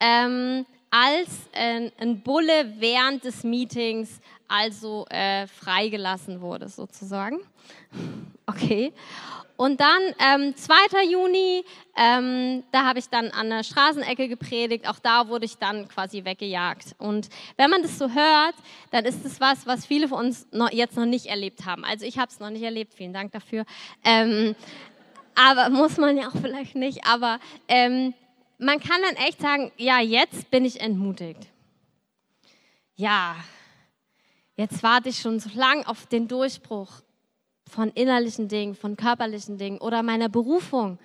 ähm, 0.00 0.66
als 0.90 1.28
ein, 1.54 1.92
ein 1.98 2.20
Bulle 2.22 2.74
während 2.78 3.24
des 3.24 3.44
Meetings 3.44 4.20
also 4.46 5.06
äh, 5.08 5.46
freigelassen 5.46 6.40
wurde, 6.40 6.68
sozusagen. 6.68 7.38
Okay. 8.46 8.92
Und 9.56 9.80
dann 9.80 10.02
ähm, 10.18 10.56
2. 10.56 11.04
Juni, 11.08 11.64
ähm, 11.96 12.64
da 12.72 12.84
habe 12.84 12.98
ich 12.98 13.08
dann 13.08 13.30
an 13.30 13.50
der 13.50 13.62
Straßenecke 13.62 14.26
gepredigt. 14.26 14.88
Auch 14.88 14.98
da 14.98 15.28
wurde 15.28 15.44
ich 15.44 15.56
dann 15.58 15.86
quasi 15.88 16.24
weggejagt. 16.24 16.96
Und 16.98 17.28
wenn 17.56 17.70
man 17.70 17.82
das 17.82 17.98
so 17.98 18.08
hört, 18.10 18.54
dann 18.90 19.04
ist 19.04 19.24
das 19.24 19.40
was, 19.40 19.66
was 19.66 19.86
viele 19.86 20.08
von 20.08 20.26
uns 20.26 20.48
noch, 20.50 20.72
jetzt 20.72 20.96
noch 20.96 21.06
nicht 21.06 21.26
erlebt 21.26 21.64
haben. 21.64 21.84
Also 21.84 22.04
ich 22.04 22.18
habe 22.18 22.28
es 22.28 22.40
noch 22.40 22.50
nicht 22.50 22.62
erlebt. 22.62 22.94
Vielen 22.94 23.12
Dank 23.12 23.30
dafür. 23.32 23.64
Ähm, 24.02 24.56
aber 25.34 25.70
muss 25.70 25.96
man 25.96 26.16
ja 26.16 26.28
auch 26.28 26.36
vielleicht 26.42 26.74
nicht. 26.74 27.06
Aber 27.06 27.38
ähm, 27.68 28.14
man 28.58 28.80
kann 28.80 29.00
dann 29.02 29.16
echt 29.26 29.40
sagen, 29.40 29.70
ja, 29.76 30.00
jetzt 30.00 30.50
bin 30.50 30.64
ich 30.64 30.80
entmutigt. 30.80 31.46
Ja, 32.96 33.36
jetzt 34.56 34.82
warte 34.82 35.10
ich 35.10 35.18
schon 35.20 35.38
so 35.40 35.50
lang 35.54 35.86
auf 35.86 36.06
den 36.06 36.26
Durchbruch 36.26 37.02
von 37.72 37.90
innerlichen 37.90 38.48
Dingen, 38.48 38.74
von 38.74 38.96
körperlichen 38.96 39.56
Dingen 39.56 39.78
oder 39.78 40.02
meiner 40.02 40.28
Berufung. 40.28 40.98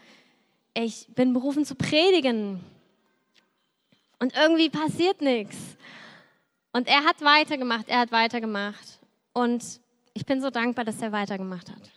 Ich 0.74 1.08
bin 1.16 1.34
berufen 1.34 1.64
zu 1.64 1.76
predigen. 1.76 2.60
Und 4.20 4.36
irgendwie 4.36 4.70
passiert 4.70 5.22
nichts. 5.22 5.56
Und 6.74 6.88
er 6.88 7.06
hat 7.06 7.22
weitergemacht, 7.22 7.88
er 7.88 8.00
hat 8.00 8.12
weitergemacht. 8.12 9.00
Und 9.34 9.64
ich 10.14 10.26
bin 10.26 10.42
so 10.42 10.50
dankbar, 10.50 10.84
dass 10.84 11.02
er 11.02 11.12
weitergemacht 11.12 11.72
hat. 11.72 11.90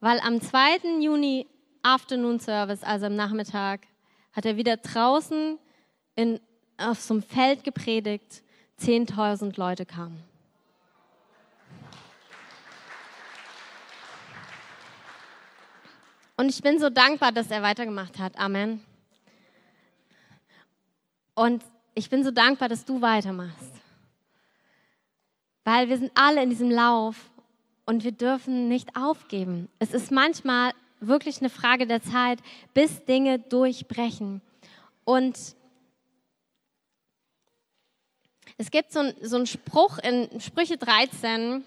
Weil 0.00 0.20
am 0.20 0.40
2. 0.40 1.00
Juni 1.00 1.46
Afternoon 1.82 2.40
Service, 2.40 2.82
also 2.82 3.06
am 3.06 3.16
Nachmittag, 3.16 3.80
hat 4.32 4.44
er 4.44 4.56
wieder 4.56 4.76
draußen 4.76 5.58
in, 6.14 6.40
auf 6.76 7.00
so 7.00 7.14
einem 7.14 7.22
Feld 7.22 7.64
gepredigt. 7.64 8.42
10.000 8.80 9.58
Leute 9.58 9.86
kamen. 9.86 10.22
Und 16.42 16.48
ich 16.48 16.60
bin 16.60 16.80
so 16.80 16.90
dankbar, 16.90 17.30
dass 17.30 17.52
er 17.52 17.62
weitergemacht 17.62 18.18
hat. 18.18 18.36
Amen. 18.36 18.84
Und 21.36 21.62
ich 21.94 22.10
bin 22.10 22.24
so 22.24 22.32
dankbar, 22.32 22.68
dass 22.68 22.84
du 22.84 23.00
weitermachst. 23.00 23.70
Weil 25.62 25.88
wir 25.88 25.98
sind 25.98 26.10
alle 26.16 26.42
in 26.42 26.50
diesem 26.50 26.68
Lauf 26.68 27.30
und 27.86 28.02
wir 28.02 28.10
dürfen 28.10 28.66
nicht 28.66 28.96
aufgeben. 28.96 29.68
Es 29.78 29.94
ist 29.94 30.10
manchmal 30.10 30.72
wirklich 30.98 31.38
eine 31.38 31.48
Frage 31.48 31.86
der 31.86 32.02
Zeit, 32.02 32.40
bis 32.74 33.04
Dinge 33.04 33.38
durchbrechen. 33.38 34.42
Und 35.04 35.38
es 38.58 38.72
gibt 38.72 38.90
so, 38.90 38.98
ein, 38.98 39.14
so 39.22 39.36
einen 39.36 39.46
Spruch 39.46 39.98
in 39.98 40.40
Sprüche 40.40 40.76
13, 40.76 41.64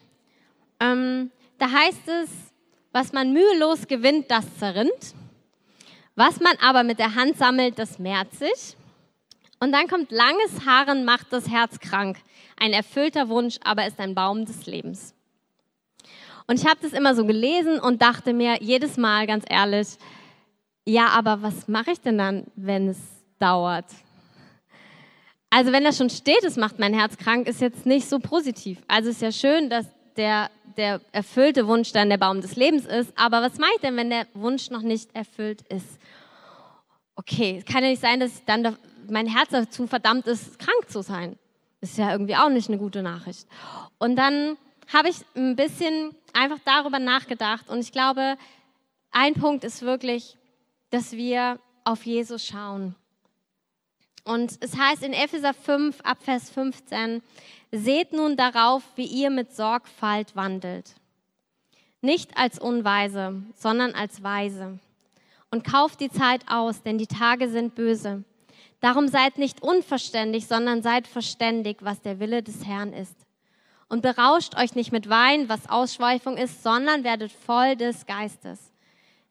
ähm, 0.82 1.32
da 1.60 1.72
heißt 1.72 2.10
es, 2.10 2.30
was 2.96 3.12
man 3.12 3.34
mühelos 3.34 3.88
gewinnt, 3.88 4.32
das 4.32 4.46
zerrinnt. 4.58 5.14
Was 6.16 6.40
man 6.40 6.54
aber 6.62 6.84
mit 6.84 6.98
der 6.98 7.14
Hand 7.16 7.38
sammelt, 7.38 7.78
das 7.78 8.00
mehrt 8.00 8.34
sich. 8.34 8.78
Und 9.60 9.74
dann 9.74 9.90
kommt 9.90 10.14
langes 10.14 10.66
Haaren 10.66 11.04
macht 11.04 11.28
das 11.32 11.50
Herz 11.50 11.78
krank. 11.80 12.16
Ein 12.58 12.72
erfüllter 12.72 13.28
Wunsch 13.28 13.58
aber 13.66 13.86
ist 13.86 14.00
ein 14.00 14.16
Baum 14.16 14.46
des 14.46 14.66
Lebens. 14.66 15.14
Und 16.48 16.58
ich 16.58 16.66
habe 16.66 16.80
das 16.82 16.94
immer 16.94 17.16
so 17.16 17.26
gelesen 17.26 17.82
und 17.82 18.02
dachte 18.02 18.32
mir 18.32 18.62
jedes 18.62 18.96
Mal 18.96 19.28
ganz 19.28 19.44
ehrlich, 19.50 19.90
ja, 20.86 21.08
aber 21.08 21.42
was 21.42 21.68
mache 21.68 21.92
ich 21.92 22.00
denn 22.00 22.18
dann, 22.18 22.46
wenn 22.56 22.88
es 22.88 23.00
dauert? 23.40 23.88
Also 25.50 25.74
wenn 25.74 25.84
das 25.84 25.98
schon 25.98 26.10
steht, 26.10 26.46
es 26.46 26.56
macht 26.56 26.80
mein 26.80 26.94
Herz 26.94 27.18
krank, 27.18 27.50
ist 27.50 27.60
jetzt 27.60 27.86
nicht 27.86 28.08
so 28.08 28.20
positiv. 28.20 28.78
Also 28.88 29.10
ist 29.10 29.22
ja 29.22 29.34
schön, 29.34 29.70
dass 29.70 29.86
der, 30.18 30.50
der 30.78 31.02
erfüllte 31.12 31.68
Wunsch 31.68 31.92
dann 31.92 32.10
der 32.10 32.18
Baum 32.18 32.42
des 32.42 32.56
Lebens 32.56 32.86
ist, 32.86 33.12
aber 33.18 33.42
was 33.42 33.58
mache 33.58 33.72
ich 33.76 33.82
denn, 33.82 33.98
wenn 33.98 34.10
der 34.10 34.28
Wunsch 34.34 34.70
noch 34.70 34.82
nicht 34.82 35.16
erfüllt 35.16 35.62
ist? 35.70 36.00
Okay, 37.16 37.58
es 37.60 37.66
kann 37.66 37.84
ja 37.84 37.90
nicht 37.90 38.02
sein, 38.02 38.20
dass 38.20 38.44
dann 38.46 38.78
mein 39.10 39.28
Herz 39.28 39.50
dazu 39.52 39.88
verdammt 39.88 40.28
ist, 40.28 40.60
krank 40.60 40.90
zu 40.90 41.02
sein. 41.02 41.38
Ist 41.82 41.98
ja 41.98 42.12
irgendwie 42.12 42.36
auch 42.36 42.50
nicht 42.50 42.70
eine 42.70 42.78
gute 42.78 43.02
Nachricht. 43.04 43.48
Und 44.00 44.16
dann 44.16 44.58
habe 44.94 45.10
ich 45.10 45.18
ein 45.36 45.56
bisschen 45.56 46.16
einfach 46.34 46.60
darüber 46.66 47.00
nachgedacht 47.00 47.70
und 47.70 47.80
ich 47.80 47.92
glaube, 47.92 48.38
ein 49.12 49.34
Punkt 49.34 49.64
ist 49.64 49.82
wirklich, 49.82 50.38
dass 50.90 51.14
wir 51.14 51.60
auf 51.84 52.06
Jesus 52.06 52.46
schauen. 52.46 52.96
Und 54.26 54.58
es 54.60 54.76
heißt 54.76 55.04
in 55.04 55.14
Epheser 55.14 55.54
5 55.54 56.02
ab 56.02 56.18
Vers 56.22 56.50
15, 56.50 57.22
seht 57.72 58.12
nun 58.12 58.36
darauf, 58.36 58.84
wie 58.96 59.06
ihr 59.06 59.30
mit 59.30 59.56
Sorgfalt 59.56 60.36
wandelt. 60.36 60.96
Nicht 62.02 62.36
als 62.36 62.60
Unweise, 62.60 63.44
sondern 63.56 63.94
als 63.94 64.24
Weise. 64.24 64.80
Und 65.52 65.64
kauft 65.64 66.02
die 66.02 66.10
Zeit 66.10 66.42
aus, 66.48 66.82
denn 66.82 66.98
die 66.98 67.08
Tage 67.08 67.50
sind 67.50 67.76
böse. 67.76 68.24
Darum 68.80 69.08
seid 69.08 69.38
nicht 69.38 69.62
unverständig, 69.62 70.48
sondern 70.48 70.82
seid 70.82 71.08
verständig, 71.08 71.78
was 71.82 72.02
der 72.02 72.20
Wille 72.20 72.42
des 72.42 72.66
Herrn 72.66 72.94
ist. 72.94 73.16
Und 73.90 74.02
berauscht 74.02 74.58
euch 74.58 74.74
nicht 74.74 74.92
mit 74.92 75.08
Wein, 75.08 75.50
was 75.50 75.70
Ausschweifung 75.70 76.38
ist, 76.38 76.64
sondern 76.64 77.04
werdet 77.04 77.32
voll 77.32 77.76
des 77.76 78.08
Geistes. 78.08 78.72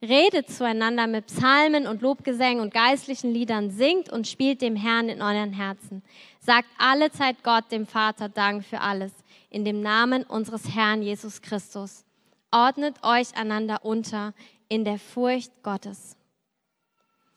Redet 0.05 0.51
zueinander 0.51 1.07
mit 1.07 1.27
Psalmen 1.27 1.87
und 1.87 2.03
Lobgesängen 2.03 2.63
und 2.63 2.73
geistlichen 2.73 3.33
Liedern, 3.33 3.71
singt 3.71 4.11
und 4.11 4.29
spielt 4.29 4.63
dem 4.63 4.77
Herrn 4.77 5.09
in 5.09 5.23
euren 5.23 5.53
Herzen. 5.53 6.03
Sagt 6.41 6.69
alle 6.79 7.11
Zeit 7.11 7.43
Gott, 7.43 7.73
dem 7.73 7.87
Vater, 7.87 8.29
Dank 8.29 8.65
für 8.65 8.81
alles, 8.81 9.13
in 9.51 9.65
dem 9.65 9.81
Namen 9.81 10.23
unseres 10.25 10.75
Herrn 10.75 11.03
Jesus 11.03 11.43
Christus. 11.43 12.05
Ordnet 12.51 13.03
euch 13.03 13.37
einander 13.37 13.85
unter 13.85 14.35
in 14.69 14.85
der 14.85 14.99
Furcht 14.99 15.51
Gottes. 15.63 16.17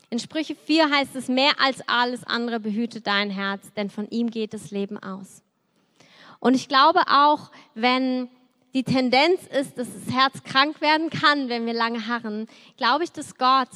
In 0.09 0.19
Sprüche 0.19 0.55
4 0.55 0.89
heißt 0.89 1.15
es, 1.15 1.27
mehr 1.27 1.51
als 1.59 1.81
alles 1.87 2.23
andere 2.23 2.59
behüte 2.59 3.01
dein 3.01 3.29
Herz, 3.29 3.73
denn 3.75 3.89
von 3.89 4.07
ihm 4.09 4.29
geht 4.29 4.53
das 4.53 4.71
Leben 4.71 4.97
aus. 5.01 5.41
Und 6.39 6.55
ich 6.55 6.67
glaube 6.67 7.01
auch, 7.07 7.51
wenn 7.73 8.29
die 8.73 8.83
Tendenz 8.83 9.41
ist, 9.47 9.77
dass 9.77 9.87
das 9.91 10.13
Herz 10.13 10.43
krank 10.43 10.81
werden 10.81 11.09
kann, 11.09 11.49
wenn 11.49 11.65
wir 11.65 11.73
lange 11.73 12.07
harren, 12.07 12.47
glaube 12.77 13.03
ich, 13.03 13.11
dass 13.11 13.35
Gott 13.35 13.69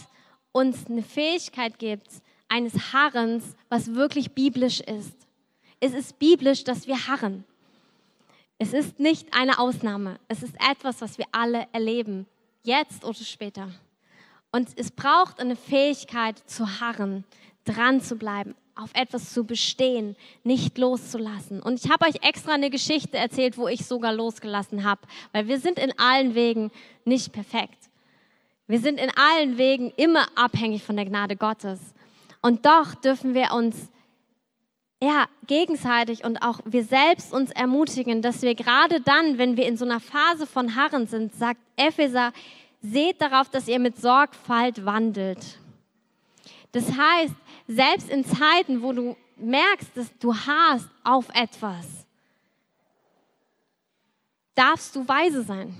uns 0.51 0.87
eine 0.87 1.03
Fähigkeit 1.03 1.79
gibt, 1.79 2.07
eines 2.49 2.91
Harrens, 2.93 3.55
was 3.69 3.95
wirklich 3.95 4.33
biblisch 4.33 4.81
ist. 4.81 5.15
Es 5.79 5.93
ist 5.93 6.19
biblisch, 6.19 6.63
dass 6.63 6.85
wir 6.85 7.07
harren. 7.07 7.45
Es 8.57 8.73
ist 8.73 8.99
nicht 8.99 9.33
eine 9.33 9.57
Ausnahme. 9.57 10.19
Es 10.27 10.43
ist 10.43 10.53
etwas, 10.69 11.01
was 11.01 11.17
wir 11.17 11.25
alle 11.31 11.67
erleben, 11.71 12.27
jetzt 12.63 13.05
oder 13.05 13.23
später. 13.23 13.71
Und 14.51 14.69
es 14.75 14.91
braucht 14.91 15.39
eine 15.39 15.55
Fähigkeit 15.55 16.37
zu 16.45 16.81
harren, 16.81 17.23
dran 17.65 18.01
zu 18.01 18.15
bleiben, 18.15 18.55
auf 18.75 18.89
etwas 18.93 19.33
zu 19.33 19.43
bestehen, 19.43 20.15
nicht 20.43 20.77
loszulassen. 20.77 21.61
Und 21.61 21.83
ich 21.83 21.91
habe 21.91 22.05
euch 22.05 22.23
extra 22.23 22.53
eine 22.53 22.69
Geschichte 22.69 23.17
erzählt, 23.17 23.57
wo 23.57 23.67
ich 23.67 23.85
sogar 23.85 24.13
losgelassen 24.13 24.83
habe, 24.83 25.01
weil 25.31 25.47
wir 25.47 25.59
sind 25.59 25.77
in 25.77 25.97
allen 25.99 26.35
Wegen 26.35 26.71
nicht 27.05 27.31
perfekt. 27.31 27.89
Wir 28.67 28.79
sind 28.79 28.99
in 28.99 29.11
allen 29.15 29.57
Wegen 29.57 29.91
immer 29.97 30.25
abhängig 30.35 30.83
von 30.83 30.95
der 30.95 31.05
Gnade 31.05 31.35
Gottes. 31.35 31.79
Und 32.41 32.65
doch 32.65 32.95
dürfen 32.95 33.33
wir 33.33 33.51
uns 33.53 33.89
ja, 35.03 35.25
gegenseitig 35.47 36.23
und 36.23 36.43
auch 36.43 36.59
wir 36.63 36.83
selbst 36.83 37.33
uns 37.33 37.49
ermutigen, 37.51 38.21
dass 38.21 38.43
wir 38.43 38.53
gerade 38.53 39.01
dann, 39.01 39.39
wenn 39.39 39.57
wir 39.57 39.65
in 39.65 39.75
so 39.75 39.83
einer 39.83 39.99
Phase 39.99 40.45
von 40.45 40.75
Harren 40.75 41.07
sind, 41.07 41.33
sagt 41.33 41.59
Epheser, 41.75 42.31
seht 42.81 43.19
darauf, 43.19 43.49
dass 43.49 43.67
ihr 43.67 43.79
mit 43.79 43.99
Sorgfalt 43.99 44.85
wandelt. 44.85 45.59
Das 46.71 46.85
heißt, 46.95 47.33
selbst 47.75 48.09
in 48.09 48.25
Zeiten, 48.25 48.81
wo 48.81 48.91
du 48.91 49.15
merkst, 49.37 49.95
dass 49.95 50.17
du 50.19 50.35
hast 50.35 50.89
auf 51.03 51.29
etwas, 51.33 52.05
darfst 54.53 54.95
du 54.95 55.07
weise 55.07 55.43
sein. 55.43 55.75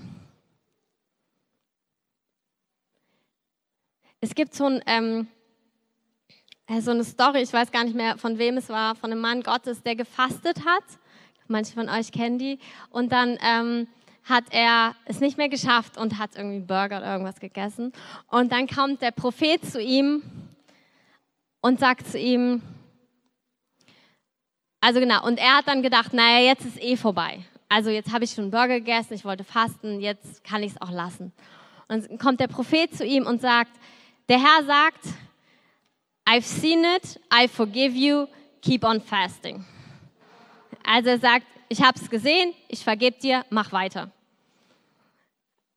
Es 4.20 4.34
gibt 4.34 4.54
so, 4.54 4.66
ein, 4.66 4.82
ähm, 4.86 5.26
äh, 6.66 6.80
so 6.80 6.92
eine 6.92 7.04
Story, 7.04 7.42
ich 7.42 7.52
weiß 7.52 7.70
gar 7.72 7.84
nicht 7.84 7.96
mehr, 7.96 8.16
von 8.18 8.38
wem 8.38 8.56
es 8.56 8.68
war, 8.68 8.94
von 8.94 9.10
einem 9.10 9.20
Mann 9.20 9.42
Gottes, 9.42 9.82
der 9.82 9.96
gefastet 9.96 10.64
hat. 10.64 10.84
Manche 11.48 11.74
von 11.74 11.88
euch 11.88 12.12
kennen 12.12 12.38
die. 12.38 12.58
Und 12.90 13.10
dann 13.10 13.36
ähm, 13.42 13.88
hat 14.24 14.44
er 14.50 14.94
es 15.06 15.20
nicht 15.20 15.38
mehr 15.38 15.48
geschafft 15.48 15.98
und 15.98 16.18
hat 16.18 16.36
irgendwie 16.36 16.60
Burger 16.60 16.98
oder 16.98 17.12
irgendwas 17.12 17.40
gegessen. 17.40 17.92
Und 18.28 18.52
dann 18.52 18.68
kommt 18.68 19.02
der 19.02 19.10
Prophet 19.10 19.64
zu 19.64 19.82
ihm 19.82 20.22
und 21.62 21.80
sagt 21.80 22.06
zu 22.06 22.18
ihm, 22.18 22.60
also 24.80 25.00
genau, 25.00 25.24
und 25.24 25.38
er 25.38 25.58
hat 25.58 25.68
dann 25.68 25.82
gedacht, 25.82 26.12
naja, 26.12 26.44
jetzt 26.44 26.66
ist 26.66 26.82
eh 26.82 26.96
vorbei. 26.96 27.44
Also 27.68 27.88
jetzt 27.88 28.12
habe 28.12 28.24
ich 28.24 28.32
schon 28.32 28.50
Burger 28.50 28.80
gegessen, 28.80 29.14
ich 29.14 29.24
wollte 29.24 29.44
fasten, 29.44 30.00
jetzt 30.00 30.44
kann 30.44 30.62
ich 30.62 30.72
es 30.72 30.80
auch 30.82 30.90
lassen. 30.90 31.32
Und 31.88 32.10
dann 32.10 32.18
kommt 32.18 32.40
der 32.40 32.48
Prophet 32.48 32.94
zu 32.94 33.06
ihm 33.06 33.26
und 33.26 33.40
sagt, 33.40 33.70
der 34.28 34.40
Herr 34.40 34.64
sagt, 34.64 35.06
I've 36.28 36.42
seen 36.42 36.84
it, 36.84 37.20
I 37.32 37.48
forgive 37.48 37.96
you, 37.96 38.26
keep 38.60 38.84
on 38.84 39.00
fasting. 39.00 39.64
Also 40.84 41.10
er 41.10 41.18
sagt, 41.18 41.46
ich 41.68 41.80
habe 41.82 41.98
es 41.98 42.10
gesehen, 42.10 42.52
ich 42.68 42.82
vergebe 42.84 43.18
dir, 43.18 43.44
mach 43.50 43.72
weiter. 43.72 44.10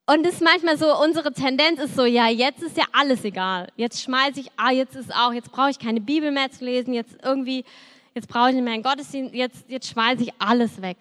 Und 0.07 0.23
es 0.25 0.35
ist 0.35 0.43
manchmal 0.43 0.77
so, 0.77 0.95
unsere 1.01 1.33
Tendenz 1.33 1.79
ist 1.79 1.95
so, 1.95 2.05
ja, 2.05 2.27
jetzt 2.27 2.61
ist 2.61 2.77
ja 2.77 2.83
alles 2.91 3.23
egal. 3.23 3.71
Jetzt 3.75 4.03
schmeiße 4.03 4.39
ich, 4.39 4.51
ah, 4.55 4.69
jetzt 4.69 4.95
ist 4.95 5.11
auch, 5.11 5.33
jetzt 5.33 5.51
brauche 5.51 5.71
ich 5.71 5.79
keine 5.79 5.99
Bibel 5.99 6.31
mehr 6.31 6.51
zu 6.51 6.63
lesen, 6.63 6.93
jetzt 6.93 7.17
irgendwie, 7.23 7.65
jetzt 8.13 8.27
brauche 8.27 8.49
ich 8.49 8.55
nicht 8.55 8.63
mehr 8.63 8.73
einen 8.73 8.83
Gottesdienst, 8.83 9.33
jetzt, 9.33 9.65
jetzt 9.67 9.87
schmeiße 9.89 10.21
ich 10.21 10.33
alles 10.37 10.79
weg. 10.79 10.97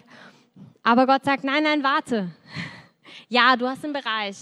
Aber 0.82 1.06
Gott 1.06 1.24
sagt, 1.24 1.44
nein, 1.44 1.62
nein, 1.62 1.82
warte. 1.82 2.30
Ja, 3.28 3.56
du 3.56 3.66
hast 3.68 3.84
einen 3.84 3.92
Bereich, 3.92 4.36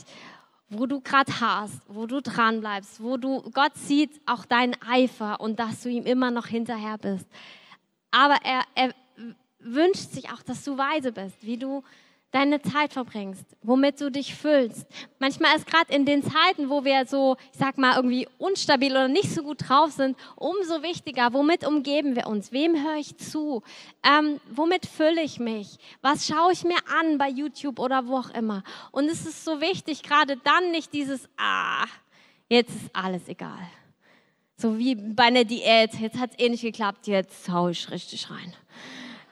wo 0.69 0.87
du 0.87 1.01
gerade 1.01 1.41
hast, 1.41 1.81
wo 1.89 2.07
du 2.07 2.21
dran 2.21 2.61
bleibst, 2.61 3.03
wo 3.03 3.17
du, 3.17 3.43
Gott 3.53 3.73
sieht 3.75 4.21
auch 4.27 4.45
deinen 4.45 4.75
Eifer 4.89 5.41
und 5.41 5.61
dass 5.61 5.83
du 5.83 5.89
ihm 5.89 6.05
immer 6.05 6.31
noch 6.31 6.47
hinterher 6.47 6.99
bist. 6.99 7.27
Aber 8.11 8.37
er, 8.43 8.63
er 8.75 8.95
wünscht 9.61 10.11
sich 10.11 10.31
auch, 10.31 10.43
dass 10.43 10.65
du 10.65 10.77
weise 10.77 11.13
bist, 11.13 11.37
wie 11.43 11.59
du 11.59 11.83
deine 12.33 12.61
Zeit 12.63 12.93
verbringst, 12.93 13.45
womit 13.63 14.01
du 14.01 14.11
dich 14.11 14.35
füllst. 14.35 14.87
Manchmal 15.19 15.55
ist 15.57 15.67
gerade 15.67 15.93
in 15.93 16.05
den 16.07 16.23
Zeiten, 16.23 16.71
wo 16.71 16.85
wir 16.85 17.07
so, 17.07 17.37
ich 17.53 17.59
sag 17.59 17.79
mal, 17.79 17.95
irgendwie 17.97 18.27
unstabil 18.39 18.91
oder 18.91 19.09
nicht 19.09 19.31
so 19.31 19.43
gut 19.43 19.69
drauf 19.69 19.93
sind, 19.93 20.17
umso 20.37 20.83
wichtiger, 20.83 21.33
womit 21.33 21.67
umgeben 21.67 22.17
wir 22.17 22.27
uns? 22.27 22.51
Wem 22.51 22.83
höre 22.83 22.97
ich 22.97 23.17
zu? 23.19 23.63
Ähm, 24.03 24.41
womit 24.51 24.87
fülle 24.87 25.23
ich 25.23 25.39
mich? 25.39 25.79
Was 26.01 26.27
schaue 26.27 26.53
ich 26.53 26.65
mir 26.65 26.79
an 27.01 27.19
bei 27.19 27.29
YouTube 27.29 27.79
oder 27.79 28.09
wo 28.09 28.17
auch 28.17 28.31
immer? 28.31 28.65
Und 28.91 29.05
es 29.11 29.27
ist 29.27 29.45
so 29.45 29.61
wichtig, 29.61 30.03
gerade 30.03 30.39
dann 30.39 30.71
nicht 30.71 30.93
dieses, 30.93 31.29
ah, 31.37 31.85
jetzt 32.49 32.71
ist 32.71 32.91
alles 32.95 33.29
egal. 33.29 33.69
So 34.57 34.79
wie 34.79 34.95
bei 34.95 35.25
einer 35.25 35.45
Diät, 35.45 35.95
jetzt 35.95 36.19
hat 36.19 36.31
es 36.31 36.39
eh 36.39 36.49
nicht 36.49 36.63
geklappt, 36.63 37.07
jetzt 37.09 37.49
haue 37.51 37.73
ich 37.73 37.91
richtig 37.91 38.31
rein. 38.31 38.55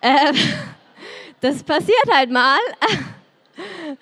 Ähm, 0.03 0.35
das 1.41 1.63
passiert 1.63 2.07
halt 2.13 2.31
mal. 2.31 2.59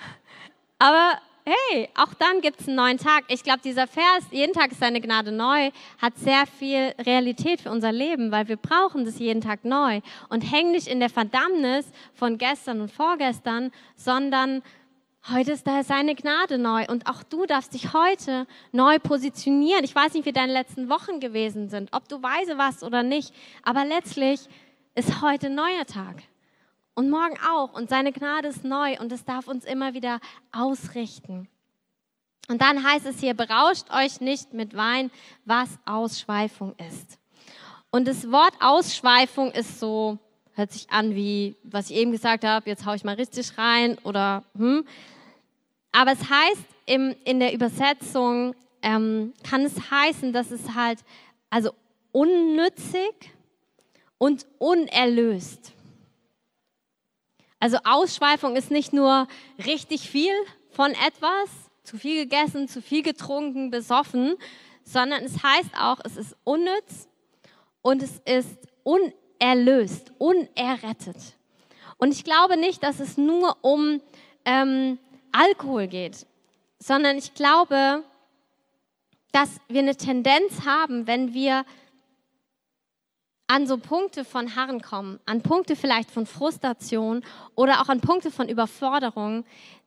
Aber 0.79 1.19
hey, 1.49 1.89
auch 1.97 2.15
dann 2.15 2.41
gibt 2.41 2.61
es 2.61 2.69
einen 2.69 2.77
neuen 2.77 2.99
Tag. 2.99 3.25
Ich 3.29 3.43
glaube, 3.43 3.61
dieser 3.65 3.87
Vers, 3.87 4.25
jeden 4.31 4.53
Tag 4.53 4.73
ist 4.73 4.81
seine 4.81 5.01
Gnade 5.01 5.33
neu, 5.33 5.71
hat 6.01 6.17
sehr 6.19 6.45
viel 6.47 6.95
Realität 7.01 7.63
für 7.63 7.71
unser 7.71 7.93
Leben, 7.93 8.31
weil 8.31 8.49
wir 8.49 8.57
brauchen 8.57 9.05
das 9.05 9.19
jeden 9.19 9.41
Tag 9.41 9.65
neu 9.65 10.01
und 10.29 10.43
hängen 10.43 10.73
nicht 10.73 10.89
in 10.89 11.01
der 11.01 11.11
Verdammnis 11.11 11.87
von 12.15 12.39
gestern 12.39 12.81
und 12.81 12.93
vorgestern, 12.93 13.71
sondern 13.97 14.63
heute 15.33 15.53
ist 15.53 15.67
da 15.67 15.83
seine 15.83 16.15
Gnade 16.15 16.59
neu 16.59 16.85
und 16.89 17.07
auch 17.07 17.23
du 17.23 17.47
darfst 17.47 17.73
dich 17.73 17.95
heute 17.95 18.47
neu 18.73 18.99
positionieren. 18.99 19.85
Ich 19.85 19.95
weiß 19.95 20.15
nicht, 20.15 20.27
wie 20.27 20.33
deine 20.33 20.53
letzten 20.53 20.91
Wochen 20.91 21.19
gewesen 21.19 21.69
sind, 21.69 21.91
ob 21.93 22.09
du 22.09 22.23
weise 22.23 22.59
warst 22.59 22.83
oder 22.83 23.03
nicht, 23.03 23.33
aber 23.63 23.85
letztlich 23.85 24.41
ist 24.95 25.23
heute 25.23 25.49
neuer 25.49 25.87
Tag 25.87 26.23
und 26.99 27.11
morgen 27.11 27.39
auch. 27.49 27.75
Und 27.75 27.89
seine 27.89 28.11
Gnade 28.11 28.49
ist 28.49 28.65
neu 28.65 28.99
und 28.99 29.13
es 29.13 29.25
darf 29.25 29.47
uns 29.47 29.65
immer 29.65 29.95
wieder 29.95 30.19
ausrichten. 30.51 31.49
Und 32.49 32.61
dann 32.61 32.83
heißt 32.83 33.07
es 33.07 33.21
hier, 33.21 33.35
berauscht 33.35 33.89
euch 33.95 34.21
nicht 34.21 34.53
mit 34.53 34.75
Wein, 34.77 35.13
was 35.45 35.69
Ausschweifung 35.87 36.75
ist. 36.91 37.21
Und 37.93 38.09
das 38.09 38.33
Wort 38.33 38.53
Ausschweifung 38.59 39.53
ist 39.53 39.79
so, 39.79 40.19
hört 40.55 40.73
sich 40.73 40.91
an 40.91 41.15
wie, 41.15 41.55
was 41.63 41.89
ich 41.89 41.99
eben 41.99 42.11
gesagt 42.11 42.45
habe, 42.45 42.69
jetzt 42.69 42.85
haue 42.85 42.97
ich 42.97 43.05
mal 43.05 43.15
richtig 43.15 43.57
rein 43.57 43.97
oder 44.03 44.43
hm. 44.57 44.85
Aber 45.93 46.11
es 46.11 46.29
heißt 46.29 46.65
im, 46.87 47.15
in 47.25 47.39
der 47.39 47.55
Übersetzung, 47.55 48.57
ähm, 48.83 49.35
kann 49.49 49.65
es 49.65 49.89
heißen, 49.89 50.33
dass 50.33 50.51
es 50.51 50.75
halt 50.75 50.99
also 51.49 51.71
unnützig 52.11 53.31
und 54.19 54.47
unerlöst. 54.59 55.75
Also 57.61 57.79
Ausschweifung 57.85 58.57
ist 58.57 58.71
nicht 58.71 58.93
nur 58.93 59.27
richtig 59.65 60.09
viel 60.09 60.33
von 60.71 60.93
etwas, 60.93 61.51
zu 61.83 61.97
viel 61.97 62.23
gegessen, 62.25 62.69
zu 62.69 62.81
viel 62.83 63.03
getrunken, 63.03 63.71
besoffen, 63.71 64.37
sondern 64.85 65.25
es 65.25 65.43
heißt 65.43 65.71
auch, 65.79 65.99
es 66.05 66.17
ist 66.17 66.37
unnütz 66.45 67.09
und 67.83 68.03
es 68.03 68.21
ist 68.25 68.59
unerlöst, 68.85 70.13
unerrettet. 70.19 71.17
Und 71.99 72.13
ich 72.13 72.25
glaube 72.25 72.57
nicht, 72.57 72.83
dass 72.83 73.01
es 73.01 73.17
nur 73.17 73.57
um 73.63 74.01
ähm, 74.45 74.99
Alkohol 75.33 75.89
geht, 75.89 76.27
sondern 76.79 77.19
ich 77.19 77.35
glaube, 77.35 78.05
dass 79.33 79.61
wir 79.69 79.81
eine 79.81 79.97
Tendenz 79.97 80.65
haben, 80.65 81.07
wenn 81.07 81.35
wir 81.35 81.65
an 83.49 83.67
so 83.67 83.79
Punkte 83.79 84.25
von 84.25 84.55
Harren 84.55 84.81
kommen, 84.81 85.19
an 85.27 85.43
Punkte 85.43 85.75
vielleicht 85.75 86.11
von 86.11 86.27
Frustration 86.27 87.25
oder 87.55 87.81
auch 87.81 87.89
an 87.89 88.01
Punkte 88.01 88.31
von 88.31 88.49
Überforderung, 88.49 89.45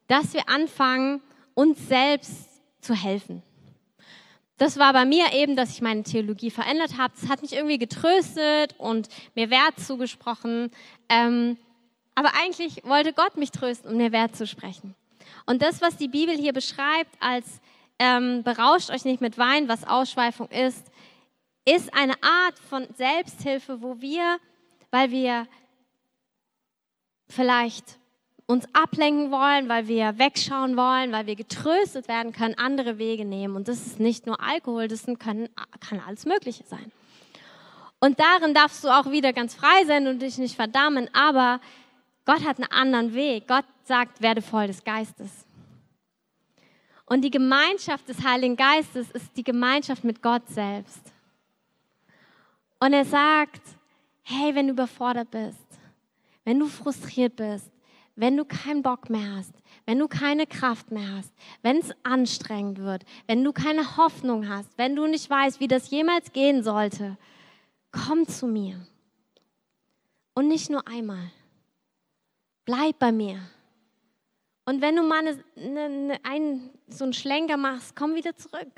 dass 0.07 0.33
wir 0.33 0.49
anfangen, 0.49 1.21
uns 1.53 1.87
selbst 1.87 2.61
zu 2.81 2.93
helfen. 2.93 3.43
Das 4.57 4.77
war 4.77 4.93
bei 4.93 5.05
mir 5.05 5.33
eben, 5.33 5.55
dass 5.55 5.71
ich 5.71 5.81
meine 5.81 6.03
Theologie 6.03 6.51
verändert 6.51 6.97
habe. 6.97 7.13
Das 7.19 7.29
hat 7.29 7.41
mich 7.41 7.53
irgendwie 7.53 7.77
getröstet 7.77 8.75
und 8.77 9.07
mir 9.35 9.49
Wert 9.49 9.79
zugesprochen. 9.79 10.71
Ähm, 11.09 11.57
aber 12.15 12.31
eigentlich 12.39 12.83
wollte 12.83 13.13
Gott 13.13 13.37
mich 13.37 13.51
trösten, 13.51 13.91
um 13.91 13.97
mir 13.97 14.11
Wert 14.11 14.35
zu 14.35 14.45
sprechen. 14.45 14.95
Und 15.45 15.61
das, 15.61 15.81
was 15.81 15.97
die 15.97 16.07
Bibel 16.07 16.35
hier 16.35 16.53
beschreibt 16.53 17.11
als 17.19 17.61
ähm, 17.97 18.43
berauscht 18.43 18.89
euch 18.89 19.05
nicht 19.05 19.21
mit 19.21 19.37
Wein, 19.37 19.67
was 19.67 19.87
Ausschweifung 19.87 20.49
ist, 20.49 20.90
ist 21.65 21.93
eine 21.93 22.13
Art 22.23 22.57
von 22.69 22.87
Selbsthilfe, 22.95 23.81
wo 23.81 24.01
wir, 24.01 24.39
weil 24.89 25.11
wir 25.11 25.47
vielleicht 27.27 27.99
uns 28.47 28.65
ablenken 28.73 29.31
wollen, 29.31 29.69
weil 29.69 29.87
wir 29.87 30.17
wegschauen 30.17 30.75
wollen, 30.75 31.11
weil 31.11 31.25
wir 31.25 31.35
getröstet 31.35 32.07
werden 32.07 32.33
können, 32.33 32.57
andere 32.57 32.97
Wege 32.97 33.23
nehmen. 33.23 33.55
Und 33.55 33.67
das 33.67 33.85
ist 33.85 33.99
nicht 33.99 34.25
nur 34.25 34.41
Alkohol, 34.41 34.87
das 34.87 35.05
können, 35.05 35.49
kann 35.79 36.01
alles 36.05 36.25
Mögliche 36.25 36.65
sein. 36.65 36.91
Und 37.99 38.19
darin 38.19 38.53
darfst 38.53 38.83
du 38.83 38.89
auch 38.89 39.11
wieder 39.11 39.31
ganz 39.31 39.55
frei 39.55 39.85
sein 39.85 40.07
und 40.07 40.21
dich 40.21 40.37
nicht 40.37 40.55
verdammen, 40.55 41.09
aber 41.13 41.61
Gott 42.25 42.43
hat 42.43 42.57
einen 42.57 42.71
anderen 42.71 43.13
Weg. 43.13 43.47
Gott 43.47 43.65
sagt, 43.83 44.21
werde 44.21 44.41
voll 44.41 44.67
des 44.67 44.83
Geistes. 44.83 45.45
Und 47.05 47.21
die 47.21 47.31
Gemeinschaft 47.31 48.07
des 48.09 48.23
Heiligen 48.23 48.55
Geistes 48.55 49.11
ist 49.11 49.35
die 49.37 49.43
Gemeinschaft 49.43 50.03
mit 50.03 50.21
Gott 50.21 50.47
selbst. 50.47 51.10
Und 52.83 52.93
er 52.93 53.05
sagt, 53.05 53.61
hey, 54.23 54.55
wenn 54.55 54.65
du 54.65 54.73
überfordert 54.73 55.29
bist, 55.29 55.79
wenn 56.43 56.57
du 56.57 56.65
frustriert 56.65 57.35
bist, 57.35 57.71
wenn 58.15 58.35
du 58.35 58.43
keinen 58.43 58.81
Bock 58.81 59.07
mehr 59.07 59.35
hast, 59.35 59.53
wenn 59.85 59.99
du 59.99 60.07
keine 60.07 60.47
Kraft 60.47 60.89
mehr 60.89 61.15
hast, 61.15 61.31
wenn 61.61 61.77
es 61.77 61.93
anstrengend 62.01 62.79
wird, 62.79 63.03
wenn 63.27 63.43
du 63.43 63.53
keine 63.53 63.97
Hoffnung 63.97 64.49
hast, 64.49 64.75
wenn 64.79 64.95
du 64.95 65.05
nicht 65.05 65.29
weißt, 65.29 65.59
wie 65.59 65.67
das 65.67 65.91
jemals 65.91 66.33
gehen 66.33 66.63
sollte, 66.63 67.17
komm 67.91 68.27
zu 68.27 68.47
mir. 68.47 68.83
Und 70.33 70.47
nicht 70.47 70.71
nur 70.71 70.87
einmal. 70.87 71.31
Bleib 72.65 72.97
bei 72.97 73.11
mir. 73.11 73.39
Und 74.65 74.81
wenn 74.81 74.95
du 74.95 75.03
mal 75.03 75.19
eine, 75.19 75.43
eine, 75.55 76.19
einen, 76.23 76.69
so 76.87 77.03
einen 77.03 77.13
Schlenker 77.13 77.57
machst, 77.57 77.95
komm 77.95 78.15
wieder 78.15 78.35
zurück 78.35 78.71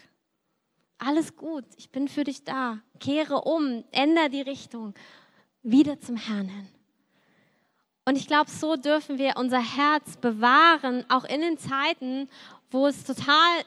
alles 1.05 1.35
gut, 1.35 1.65
ich 1.77 1.89
bin 1.89 2.07
für 2.07 2.23
dich 2.23 2.43
da. 2.43 2.79
Kehre 2.99 3.41
um, 3.41 3.83
ändere 3.91 4.29
die 4.29 4.41
Richtung, 4.41 4.93
wieder 5.61 5.99
zum 5.99 6.15
Herrn 6.15 6.47
hin. 6.47 6.67
Und 8.05 8.17
ich 8.17 8.27
glaube, 8.27 8.49
so 8.49 8.75
dürfen 8.75 9.17
wir 9.17 9.37
unser 9.37 9.61
Herz 9.61 10.17
bewahren, 10.17 11.05
auch 11.09 11.23
in 11.23 11.41
den 11.41 11.57
Zeiten, 11.57 12.29
wo 12.69 12.87
es 12.87 13.03
total 13.05 13.63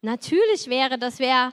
natürlich 0.00 0.68
wäre, 0.68 0.98
dass 0.98 1.18
wir 1.18 1.52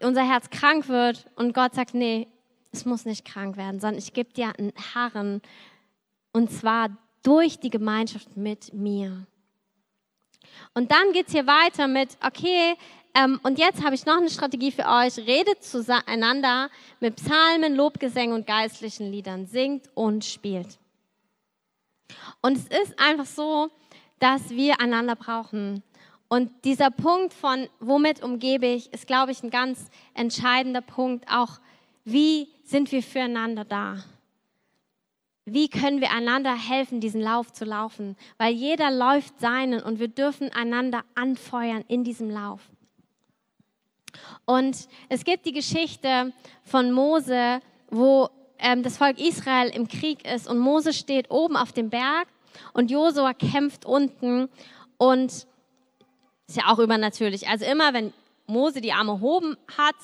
unser 0.00 0.22
Herz 0.22 0.50
krank 0.50 0.88
wird 0.88 1.26
und 1.34 1.54
Gott 1.54 1.74
sagt, 1.74 1.94
nee, 1.94 2.28
es 2.70 2.84
muss 2.84 3.04
nicht 3.04 3.24
krank 3.24 3.56
werden, 3.56 3.80
sondern 3.80 3.98
ich 3.98 4.12
gebe 4.12 4.32
dir 4.32 4.52
einen 4.58 4.72
Herren 4.92 5.42
und 6.32 6.52
zwar 6.52 6.90
durch 7.22 7.58
die 7.58 7.70
Gemeinschaft 7.70 8.36
mit 8.36 8.72
mir. 8.72 9.26
Und 10.74 10.92
dann 10.92 11.12
geht 11.12 11.26
es 11.26 11.32
hier 11.32 11.46
weiter 11.46 11.88
mit, 11.88 12.16
okay, 12.24 12.76
ähm, 13.18 13.40
und 13.42 13.58
jetzt 13.58 13.82
habe 13.82 13.94
ich 13.94 14.06
noch 14.06 14.18
eine 14.18 14.30
Strategie 14.30 14.70
für 14.70 14.86
euch. 14.86 15.16
Redet 15.18 15.64
zueinander 15.64 16.70
mit 17.00 17.16
Psalmen, 17.16 17.74
Lobgesängen 17.74 18.34
und 18.34 18.46
geistlichen 18.46 19.10
Liedern. 19.10 19.46
Singt 19.46 19.88
und 19.94 20.24
spielt. 20.24 20.78
Und 22.40 22.56
es 22.56 22.66
ist 22.66 22.98
einfach 22.98 23.26
so, 23.26 23.70
dass 24.20 24.50
wir 24.50 24.80
einander 24.80 25.16
brauchen. 25.16 25.82
Und 26.28 26.50
dieser 26.64 26.90
Punkt 26.90 27.32
von, 27.32 27.68
womit 27.80 28.22
umgebe 28.22 28.66
ich, 28.66 28.92
ist, 28.92 29.06
glaube 29.06 29.32
ich, 29.32 29.42
ein 29.42 29.50
ganz 29.50 29.90
entscheidender 30.14 30.82
Punkt. 30.82 31.26
Auch, 31.30 31.58
wie 32.04 32.48
sind 32.64 32.92
wir 32.92 33.02
füreinander 33.02 33.64
da? 33.64 34.04
Wie 35.44 35.68
können 35.68 36.02
wir 36.02 36.12
einander 36.12 36.54
helfen, 36.54 37.00
diesen 37.00 37.22
Lauf 37.22 37.52
zu 37.52 37.64
laufen? 37.64 38.16
Weil 38.36 38.52
jeder 38.52 38.90
läuft 38.90 39.40
seinen 39.40 39.82
und 39.82 39.98
wir 39.98 40.08
dürfen 40.08 40.52
einander 40.52 41.04
anfeuern 41.14 41.84
in 41.88 42.04
diesem 42.04 42.30
Lauf. 42.30 42.60
Und 44.44 44.88
es 45.08 45.24
gibt 45.24 45.46
die 45.46 45.52
Geschichte 45.52 46.32
von 46.64 46.92
Mose, 46.92 47.60
wo 47.90 48.28
ähm, 48.58 48.82
das 48.82 48.96
Volk 48.96 49.18
Israel 49.20 49.68
im 49.68 49.88
Krieg 49.88 50.26
ist 50.26 50.48
und 50.48 50.58
Mose 50.58 50.92
steht 50.92 51.30
oben 51.30 51.56
auf 51.56 51.72
dem 51.72 51.90
Berg 51.90 52.28
und 52.72 52.90
Josua 52.90 53.34
kämpft 53.34 53.84
unten 53.84 54.48
und 54.96 55.30
ist 56.46 56.56
ja 56.56 56.66
auch 56.66 56.78
übernatürlich. 56.78 57.48
Also 57.48 57.64
immer 57.64 57.92
wenn 57.92 58.12
Mose 58.46 58.80
die 58.80 58.92
Arme 58.92 59.20
hoben 59.20 59.56
hat, 59.76 59.96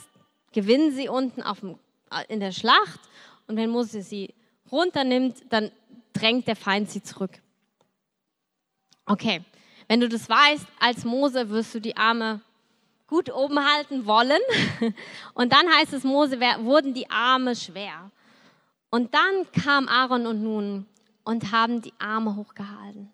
gewinnen 0.52 0.92
sie 0.92 1.08
unten 1.08 1.42
auf 1.42 1.60
dem, 1.60 1.78
äh, 2.10 2.24
in 2.28 2.40
der 2.40 2.52
Schlacht 2.52 3.00
und 3.46 3.56
wenn 3.56 3.70
Mose 3.70 4.02
sie 4.02 4.34
runternimmt, 4.70 5.44
dann 5.50 5.70
drängt 6.12 6.46
der 6.46 6.56
Feind 6.56 6.90
sie 6.90 7.02
zurück. 7.02 7.32
Okay, 9.06 9.42
Wenn 9.88 10.00
du 10.00 10.08
das 10.08 10.28
weißt, 10.28 10.66
als 10.80 11.04
Mose 11.04 11.50
wirst 11.50 11.74
du 11.74 11.80
die 11.80 11.96
Arme 11.96 12.40
gut 13.14 13.32
oben 13.32 13.64
halten 13.64 14.06
wollen. 14.06 14.42
Und 15.34 15.52
dann 15.52 15.68
heißt 15.72 15.92
es, 15.92 16.02
Mose 16.02 16.40
wurden 16.40 16.94
die 16.94 17.08
Arme 17.08 17.54
schwer. 17.54 18.10
Und 18.90 19.14
dann 19.14 19.46
kam 19.64 19.88
Aaron 19.88 20.26
und 20.26 20.42
Nun 20.42 20.86
und 21.24 21.50
haben 21.50 21.82
die 21.82 21.92
Arme 21.98 22.36
hochgehalten. 22.36 23.10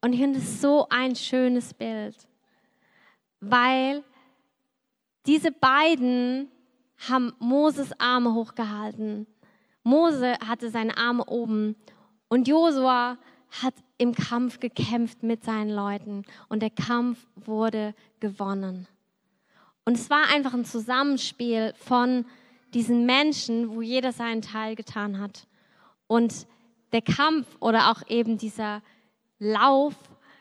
Und 0.00 0.12
ich 0.12 0.20
finde 0.20 0.40
es 0.40 0.60
so 0.60 0.86
ein 0.90 1.14
schönes 1.14 1.72
Bild, 1.72 2.16
weil 3.40 4.02
diese 5.26 5.52
beiden 5.52 6.50
haben 7.08 7.32
Moses 7.38 7.92
Arme 8.00 8.34
hochgehalten. 8.34 9.28
Mose 9.84 10.34
hatte 10.44 10.70
seine 10.70 10.96
Arme 10.96 11.24
oben 11.26 11.76
und 12.28 12.48
Josua 12.48 13.16
hat 13.62 13.74
im 13.98 14.14
Kampf 14.14 14.60
gekämpft 14.60 15.22
mit 15.22 15.44
seinen 15.44 15.70
Leuten 15.70 16.24
und 16.48 16.60
der 16.60 16.70
Kampf 16.70 17.26
wurde 17.36 17.94
gewonnen. 18.20 18.88
Und 19.84 19.94
es 19.94 20.10
war 20.10 20.28
einfach 20.32 20.54
ein 20.54 20.64
Zusammenspiel 20.64 21.74
von 21.76 22.24
diesen 22.72 23.06
Menschen, 23.06 23.74
wo 23.74 23.82
jeder 23.82 24.12
seinen 24.12 24.42
Teil 24.42 24.74
getan 24.74 25.20
hat. 25.20 25.46
Und 26.06 26.46
der 26.92 27.02
Kampf 27.02 27.46
oder 27.60 27.90
auch 27.90 28.02
eben 28.08 28.38
dieser 28.38 28.82
Lauf, 29.38 29.94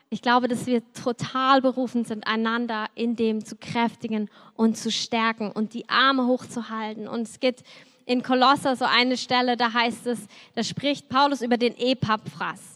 ich 0.09 0.21
glaube, 0.21 0.47
dass 0.47 0.65
wir 0.65 0.81
total 0.93 1.61
berufen 1.61 2.05
sind, 2.05 2.27
einander 2.27 2.87
in 2.95 3.15
dem 3.15 3.43
zu 3.43 3.55
kräftigen 3.55 4.29
und 4.55 4.77
zu 4.77 4.91
stärken 4.91 5.51
und 5.51 5.73
die 5.73 5.89
Arme 5.89 6.27
hochzuhalten. 6.27 7.07
Und 7.07 7.23
es 7.23 7.39
gibt 7.39 7.63
in 8.05 8.21
Kolosser 8.21 8.75
so 8.75 8.85
eine 8.85 9.17
Stelle, 9.17 9.57
da 9.57 9.73
heißt 9.73 10.07
es, 10.07 10.27
da 10.55 10.63
spricht 10.63 11.09
Paulus 11.09 11.41
über 11.41 11.57
den 11.57 11.75
Epaphras, 11.77 12.72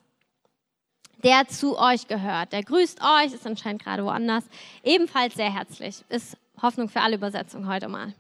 der 1.24 1.47
zu 1.47 1.78
euch 1.78 2.07
gehört. 2.07 2.53
Der 2.53 2.63
grüßt 2.63 3.01
euch, 3.01 3.34
ist 3.34 3.45
anscheinend 3.45 3.84
gerade 3.84 4.03
woanders, 4.03 4.43
ebenfalls 4.84 5.36
sehr 5.36 5.53
herzlich. 5.53 6.03
Ist 6.09 6.38
Hoffnung 6.61 6.89
für 6.89 7.01
alle 7.01 7.15
Übersetzungen 7.15 7.68
heute 7.68 7.88
mal. 7.88 8.13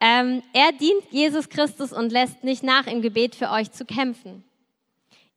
Ähm, 0.00 0.42
er 0.52 0.72
dient 0.72 1.04
Jesus 1.10 1.48
Christus 1.48 1.92
und 1.92 2.12
lässt 2.12 2.44
nicht 2.44 2.62
nach, 2.62 2.86
im 2.86 3.00
Gebet 3.00 3.34
für 3.34 3.50
euch 3.50 3.72
zu 3.72 3.84
kämpfen. 3.84 4.44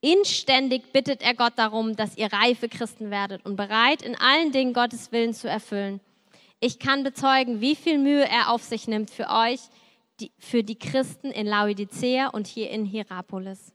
Inständig 0.00 0.92
bittet 0.92 1.22
er 1.22 1.34
Gott 1.34 1.54
darum, 1.56 1.96
dass 1.96 2.16
ihr 2.16 2.32
reife 2.32 2.68
Christen 2.68 3.10
werdet 3.10 3.44
und 3.44 3.56
bereit, 3.56 4.02
in 4.02 4.14
allen 4.14 4.52
Dingen 4.52 4.72
Gottes 4.72 5.10
Willen 5.10 5.34
zu 5.34 5.48
erfüllen. 5.48 6.00
Ich 6.60 6.78
kann 6.78 7.02
bezeugen, 7.02 7.60
wie 7.60 7.74
viel 7.74 7.98
Mühe 7.98 8.28
er 8.28 8.50
auf 8.50 8.62
sich 8.62 8.86
nimmt 8.86 9.10
für 9.10 9.28
euch, 9.28 9.60
die, 10.20 10.32
für 10.38 10.62
die 10.62 10.78
Christen 10.78 11.30
in 11.30 11.46
Laodicea 11.46 12.28
und 12.28 12.46
hier 12.46 12.70
in 12.70 12.84
Hierapolis. 12.84 13.72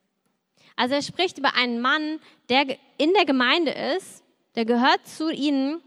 Also 0.76 0.96
er 0.96 1.02
spricht 1.02 1.38
über 1.38 1.56
einen 1.56 1.82
Mann, 1.82 2.20
der 2.50 2.78
in 2.98 3.14
der 3.14 3.26
Gemeinde 3.26 3.72
ist, 3.72 4.24
der 4.56 4.66
gehört 4.66 5.08
zu 5.08 5.32
ihnen 5.32 5.82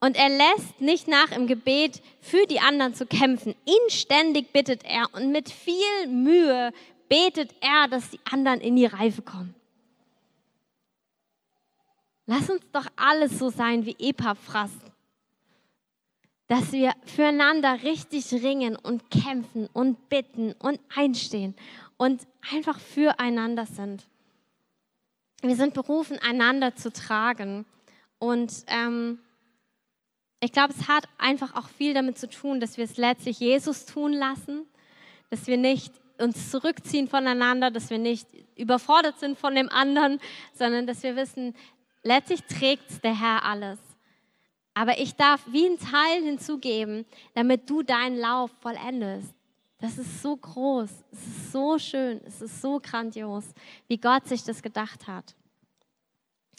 und 0.00 0.16
er 0.16 0.28
lässt 0.28 0.80
nicht 0.80 1.08
nach 1.08 1.32
im 1.32 1.46
Gebet 1.46 2.00
für 2.20 2.46
die 2.46 2.60
anderen 2.60 2.94
zu 2.94 3.06
kämpfen. 3.06 3.54
Inständig 3.84 4.52
bittet 4.52 4.84
er 4.84 5.12
und 5.12 5.32
mit 5.32 5.50
viel 5.50 6.06
Mühe 6.06 6.72
betet 7.08 7.54
er, 7.60 7.88
dass 7.88 8.10
die 8.10 8.20
anderen 8.30 8.60
in 8.60 8.76
die 8.76 8.86
Reife 8.86 9.22
kommen. 9.22 9.54
Lass 12.26 12.50
uns 12.50 12.62
doch 12.72 12.86
alles 12.96 13.38
so 13.38 13.48
sein 13.48 13.86
wie 13.86 13.96
Epaphras, 13.98 14.70
dass 16.46 16.72
wir 16.72 16.92
füreinander 17.06 17.82
richtig 17.82 18.30
ringen 18.32 18.76
und 18.76 19.10
kämpfen 19.10 19.66
und 19.72 20.08
bitten 20.10 20.52
und 20.58 20.78
einstehen 20.94 21.54
und 21.98 22.26
einfach 22.54 22.80
füreinander 22.80 23.66
sind. 23.66 24.06
Wir 25.42 25.56
sind 25.56 25.74
berufen, 25.74 26.18
einander 26.18 26.74
zu 26.74 26.90
tragen. 26.90 27.66
Und 28.18 28.64
ähm, 28.68 29.18
ich 30.40 30.52
glaube, 30.52 30.72
es 30.76 30.88
hat 30.88 31.04
einfach 31.18 31.54
auch 31.54 31.68
viel 31.68 31.94
damit 31.94 32.18
zu 32.18 32.28
tun, 32.28 32.60
dass 32.60 32.76
wir 32.76 32.84
es 32.84 32.96
letztlich 32.96 33.38
Jesus 33.40 33.84
tun 33.84 34.12
lassen, 34.12 34.66
dass 35.30 35.46
wir 35.46 35.58
nicht 35.58 35.92
uns 36.18 36.50
zurückziehen 36.50 37.08
voneinander, 37.08 37.70
dass 37.70 37.90
wir 37.90 37.98
nicht 37.98 38.26
überfordert 38.56 39.20
sind 39.20 39.38
von 39.38 39.54
dem 39.54 39.68
anderen, 39.68 40.20
sondern 40.54 40.86
dass 40.86 41.02
wir 41.02 41.14
wissen, 41.14 41.54
letztlich 42.02 42.42
trägt 42.44 43.04
der 43.04 43.18
Herr 43.18 43.44
alles. 43.44 43.78
Aber 44.74 44.98
ich 44.98 45.14
darf 45.14 45.40
wie 45.50 45.66
ein 45.66 45.78
Teil 45.78 46.22
hinzugeben, 46.22 47.04
damit 47.34 47.68
du 47.68 47.82
deinen 47.82 48.16
Lauf 48.16 48.50
vollendest. 48.60 49.34
Das 49.80 49.96
ist 49.96 50.22
so 50.22 50.36
groß, 50.36 50.90
es 51.12 51.26
ist 51.26 51.52
so 51.52 51.78
schön, 51.78 52.20
es 52.24 52.40
ist 52.40 52.60
so 52.60 52.80
grandios, 52.80 53.44
wie 53.86 53.96
Gott 53.96 54.26
sich 54.26 54.42
das 54.42 54.60
gedacht 54.60 55.06
hat. 55.06 55.36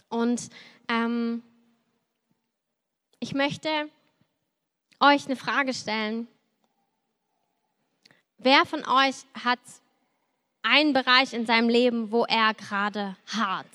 Und 0.08 0.50
ähm, 0.88 1.44
ich 3.20 3.34
möchte 3.34 3.90
euch 5.02 5.26
eine 5.26 5.36
Frage 5.36 5.74
stellen. 5.74 6.28
Wer 8.38 8.66
von 8.66 8.86
euch 8.86 9.26
hat 9.44 9.60
einen 10.62 10.94
Bereich 10.94 11.34
in 11.34 11.46
seinem 11.46 11.68
Leben, 11.68 12.12
wo 12.12 12.24
er 12.24 12.54
gerade 12.54 13.18
hart? 13.28 13.68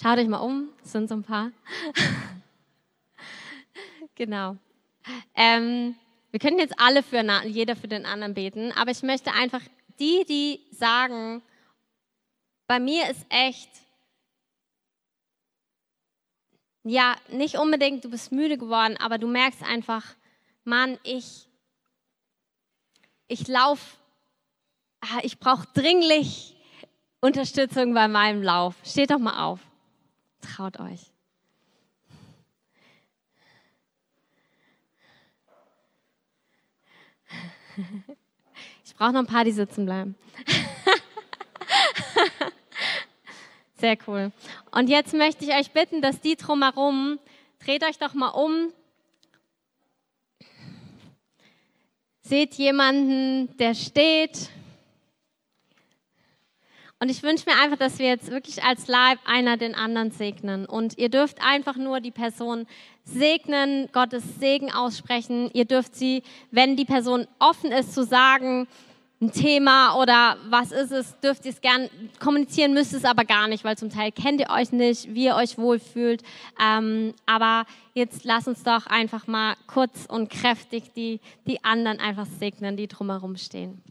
Schaut 0.00 0.18
euch 0.18 0.28
mal 0.28 0.38
um, 0.38 0.68
es 0.84 0.92
sind 0.92 1.08
so 1.08 1.16
ein 1.16 1.24
paar. 1.24 1.50
genau. 4.16 4.56
Ähm, 5.34 5.94
wir 6.32 6.40
können 6.40 6.58
jetzt 6.58 6.74
alle 6.78 7.02
für 7.02 7.22
jeder 7.46 7.76
für 7.76 7.88
den 7.88 8.04
anderen 8.04 8.34
beten, 8.34 8.72
aber 8.72 8.90
ich 8.90 9.02
möchte 9.02 9.32
einfach 9.32 9.62
die, 10.00 10.24
die 10.24 10.60
sagen, 10.72 11.42
bei 12.66 12.80
mir 12.80 13.08
ist 13.08 13.24
echt 13.28 13.70
ja, 16.88 17.16
nicht 17.28 17.58
unbedingt, 17.58 18.04
du 18.04 18.10
bist 18.10 18.30
müde 18.30 18.58
geworden, 18.58 18.96
aber 18.98 19.18
du 19.18 19.26
merkst 19.26 19.62
einfach, 19.64 20.04
Mann, 20.62 20.98
ich, 21.02 21.48
ich 23.26 23.48
laufe, 23.48 23.96
ah, 25.00 25.18
ich 25.22 25.40
brauche 25.40 25.66
dringlich 25.74 26.56
Unterstützung 27.20 27.92
bei 27.92 28.06
meinem 28.06 28.40
Lauf. 28.40 28.76
Steht 28.84 29.10
doch 29.10 29.18
mal 29.18 29.44
auf. 29.44 29.58
Traut 30.40 30.78
euch. 30.78 31.12
Ich 38.84 38.94
brauche 38.94 39.12
noch 39.12 39.20
ein 39.20 39.26
paar, 39.26 39.44
die 39.44 39.52
sitzen 39.52 39.84
bleiben. 39.84 40.14
Sehr 43.74 43.98
cool. 44.06 44.32
Und 44.70 44.88
jetzt 44.88 45.12
möchte 45.12 45.44
ich 45.44 45.52
euch 45.52 45.70
bitten, 45.72 46.00
dass 46.00 46.20
die 46.20 46.36
drumherum, 46.36 47.18
dreht 47.58 47.84
euch 47.84 47.98
doch 47.98 48.14
mal 48.14 48.30
um. 48.30 48.72
Seht 52.22 52.54
jemanden, 52.54 53.54
der 53.58 53.74
steht. 53.74 54.50
Und 56.98 57.10
ich 57.10 57.22
wünsche 57.22 57.44
mir 57.46 57.60
einfach, 57.60 57.76
dass 57.76 57.98
wir 57.98 58.06
jetzt 58.06 58.30
wirklich 58.30 58.64
als 58.64 58.88
Leib 58.88 59.18
einer 59.26 59.58
den 59.58 59.74
anderen 59.74 60.10
segnen. 60.12 60.64
Und 60.64 60.96
ihr 60.96 61.10
dürft 61.10 61.42
einfach 61.42 61.76
nur 61.76 62.00
die 62.00 62.10
Person 62.10 62.66
segnen, 63.04 63.90
Gottes 63.92 64.24
Segen 64.40 64.72
aussprechen. 64.72 65.50
Ihr 65.52 65.66
dürft 65.66 65.94
sie, 65.94 66.22
wenn 66.50 66.74
die 66.74 66.86
Person 66.86 67.26
offen 67.38 67.70
ist, 67.70 67.92
zu 67.92 68.02
sagen, 68.02 68.66
ein 69.20 69.32
Thema 69.32 70.00
oder 70.00 70.36
was 70.48 70.72
ist 70.72 70.90
es, 70.90 71.18
dürft 71.20 71.46
ihr 71.46 71.52
es 71.52 71.62
gern 71.62 71.88
kommunizieren, 72.18 72.74
müsst 72.74 72.92
es 72.92 73.04
aber 73.04 73.24
gar 73.24 73.48
nicht, 73.48 73.64
weil 73.64 73.78
zum 73.78 73.88
Teil 73.88 74.12
kennt 74.12 74.40
ihr 74.40 74.50
euch 74.50 74.72
nicht, 74.72 75.14
wie 75.14 75.24
ihr 75.24 75.36
euch 75.36 75.56
wohlfühlt. 75.56 76.22
Ähm, 76.60 77.14
aber 77.24 77.64
jetzt 77.94 78.24
lasst 78.24 78.48
uns 78.48 78.62
doch 78.62 78.86
einfach 78.86 79.26
mal 79.26 79.54
kurz 79.66 80.06
und 80.06 80.30
kräftig 80.30 80.92
die, 80.94 81.20
die 81.46 81.64
anderen 81.64 81.98
einfach 81.98 82.26
segnen, 82.38 82.76
die 82.76 82.88
drumherum 82.88 83.36
stehen. 83.36 83.82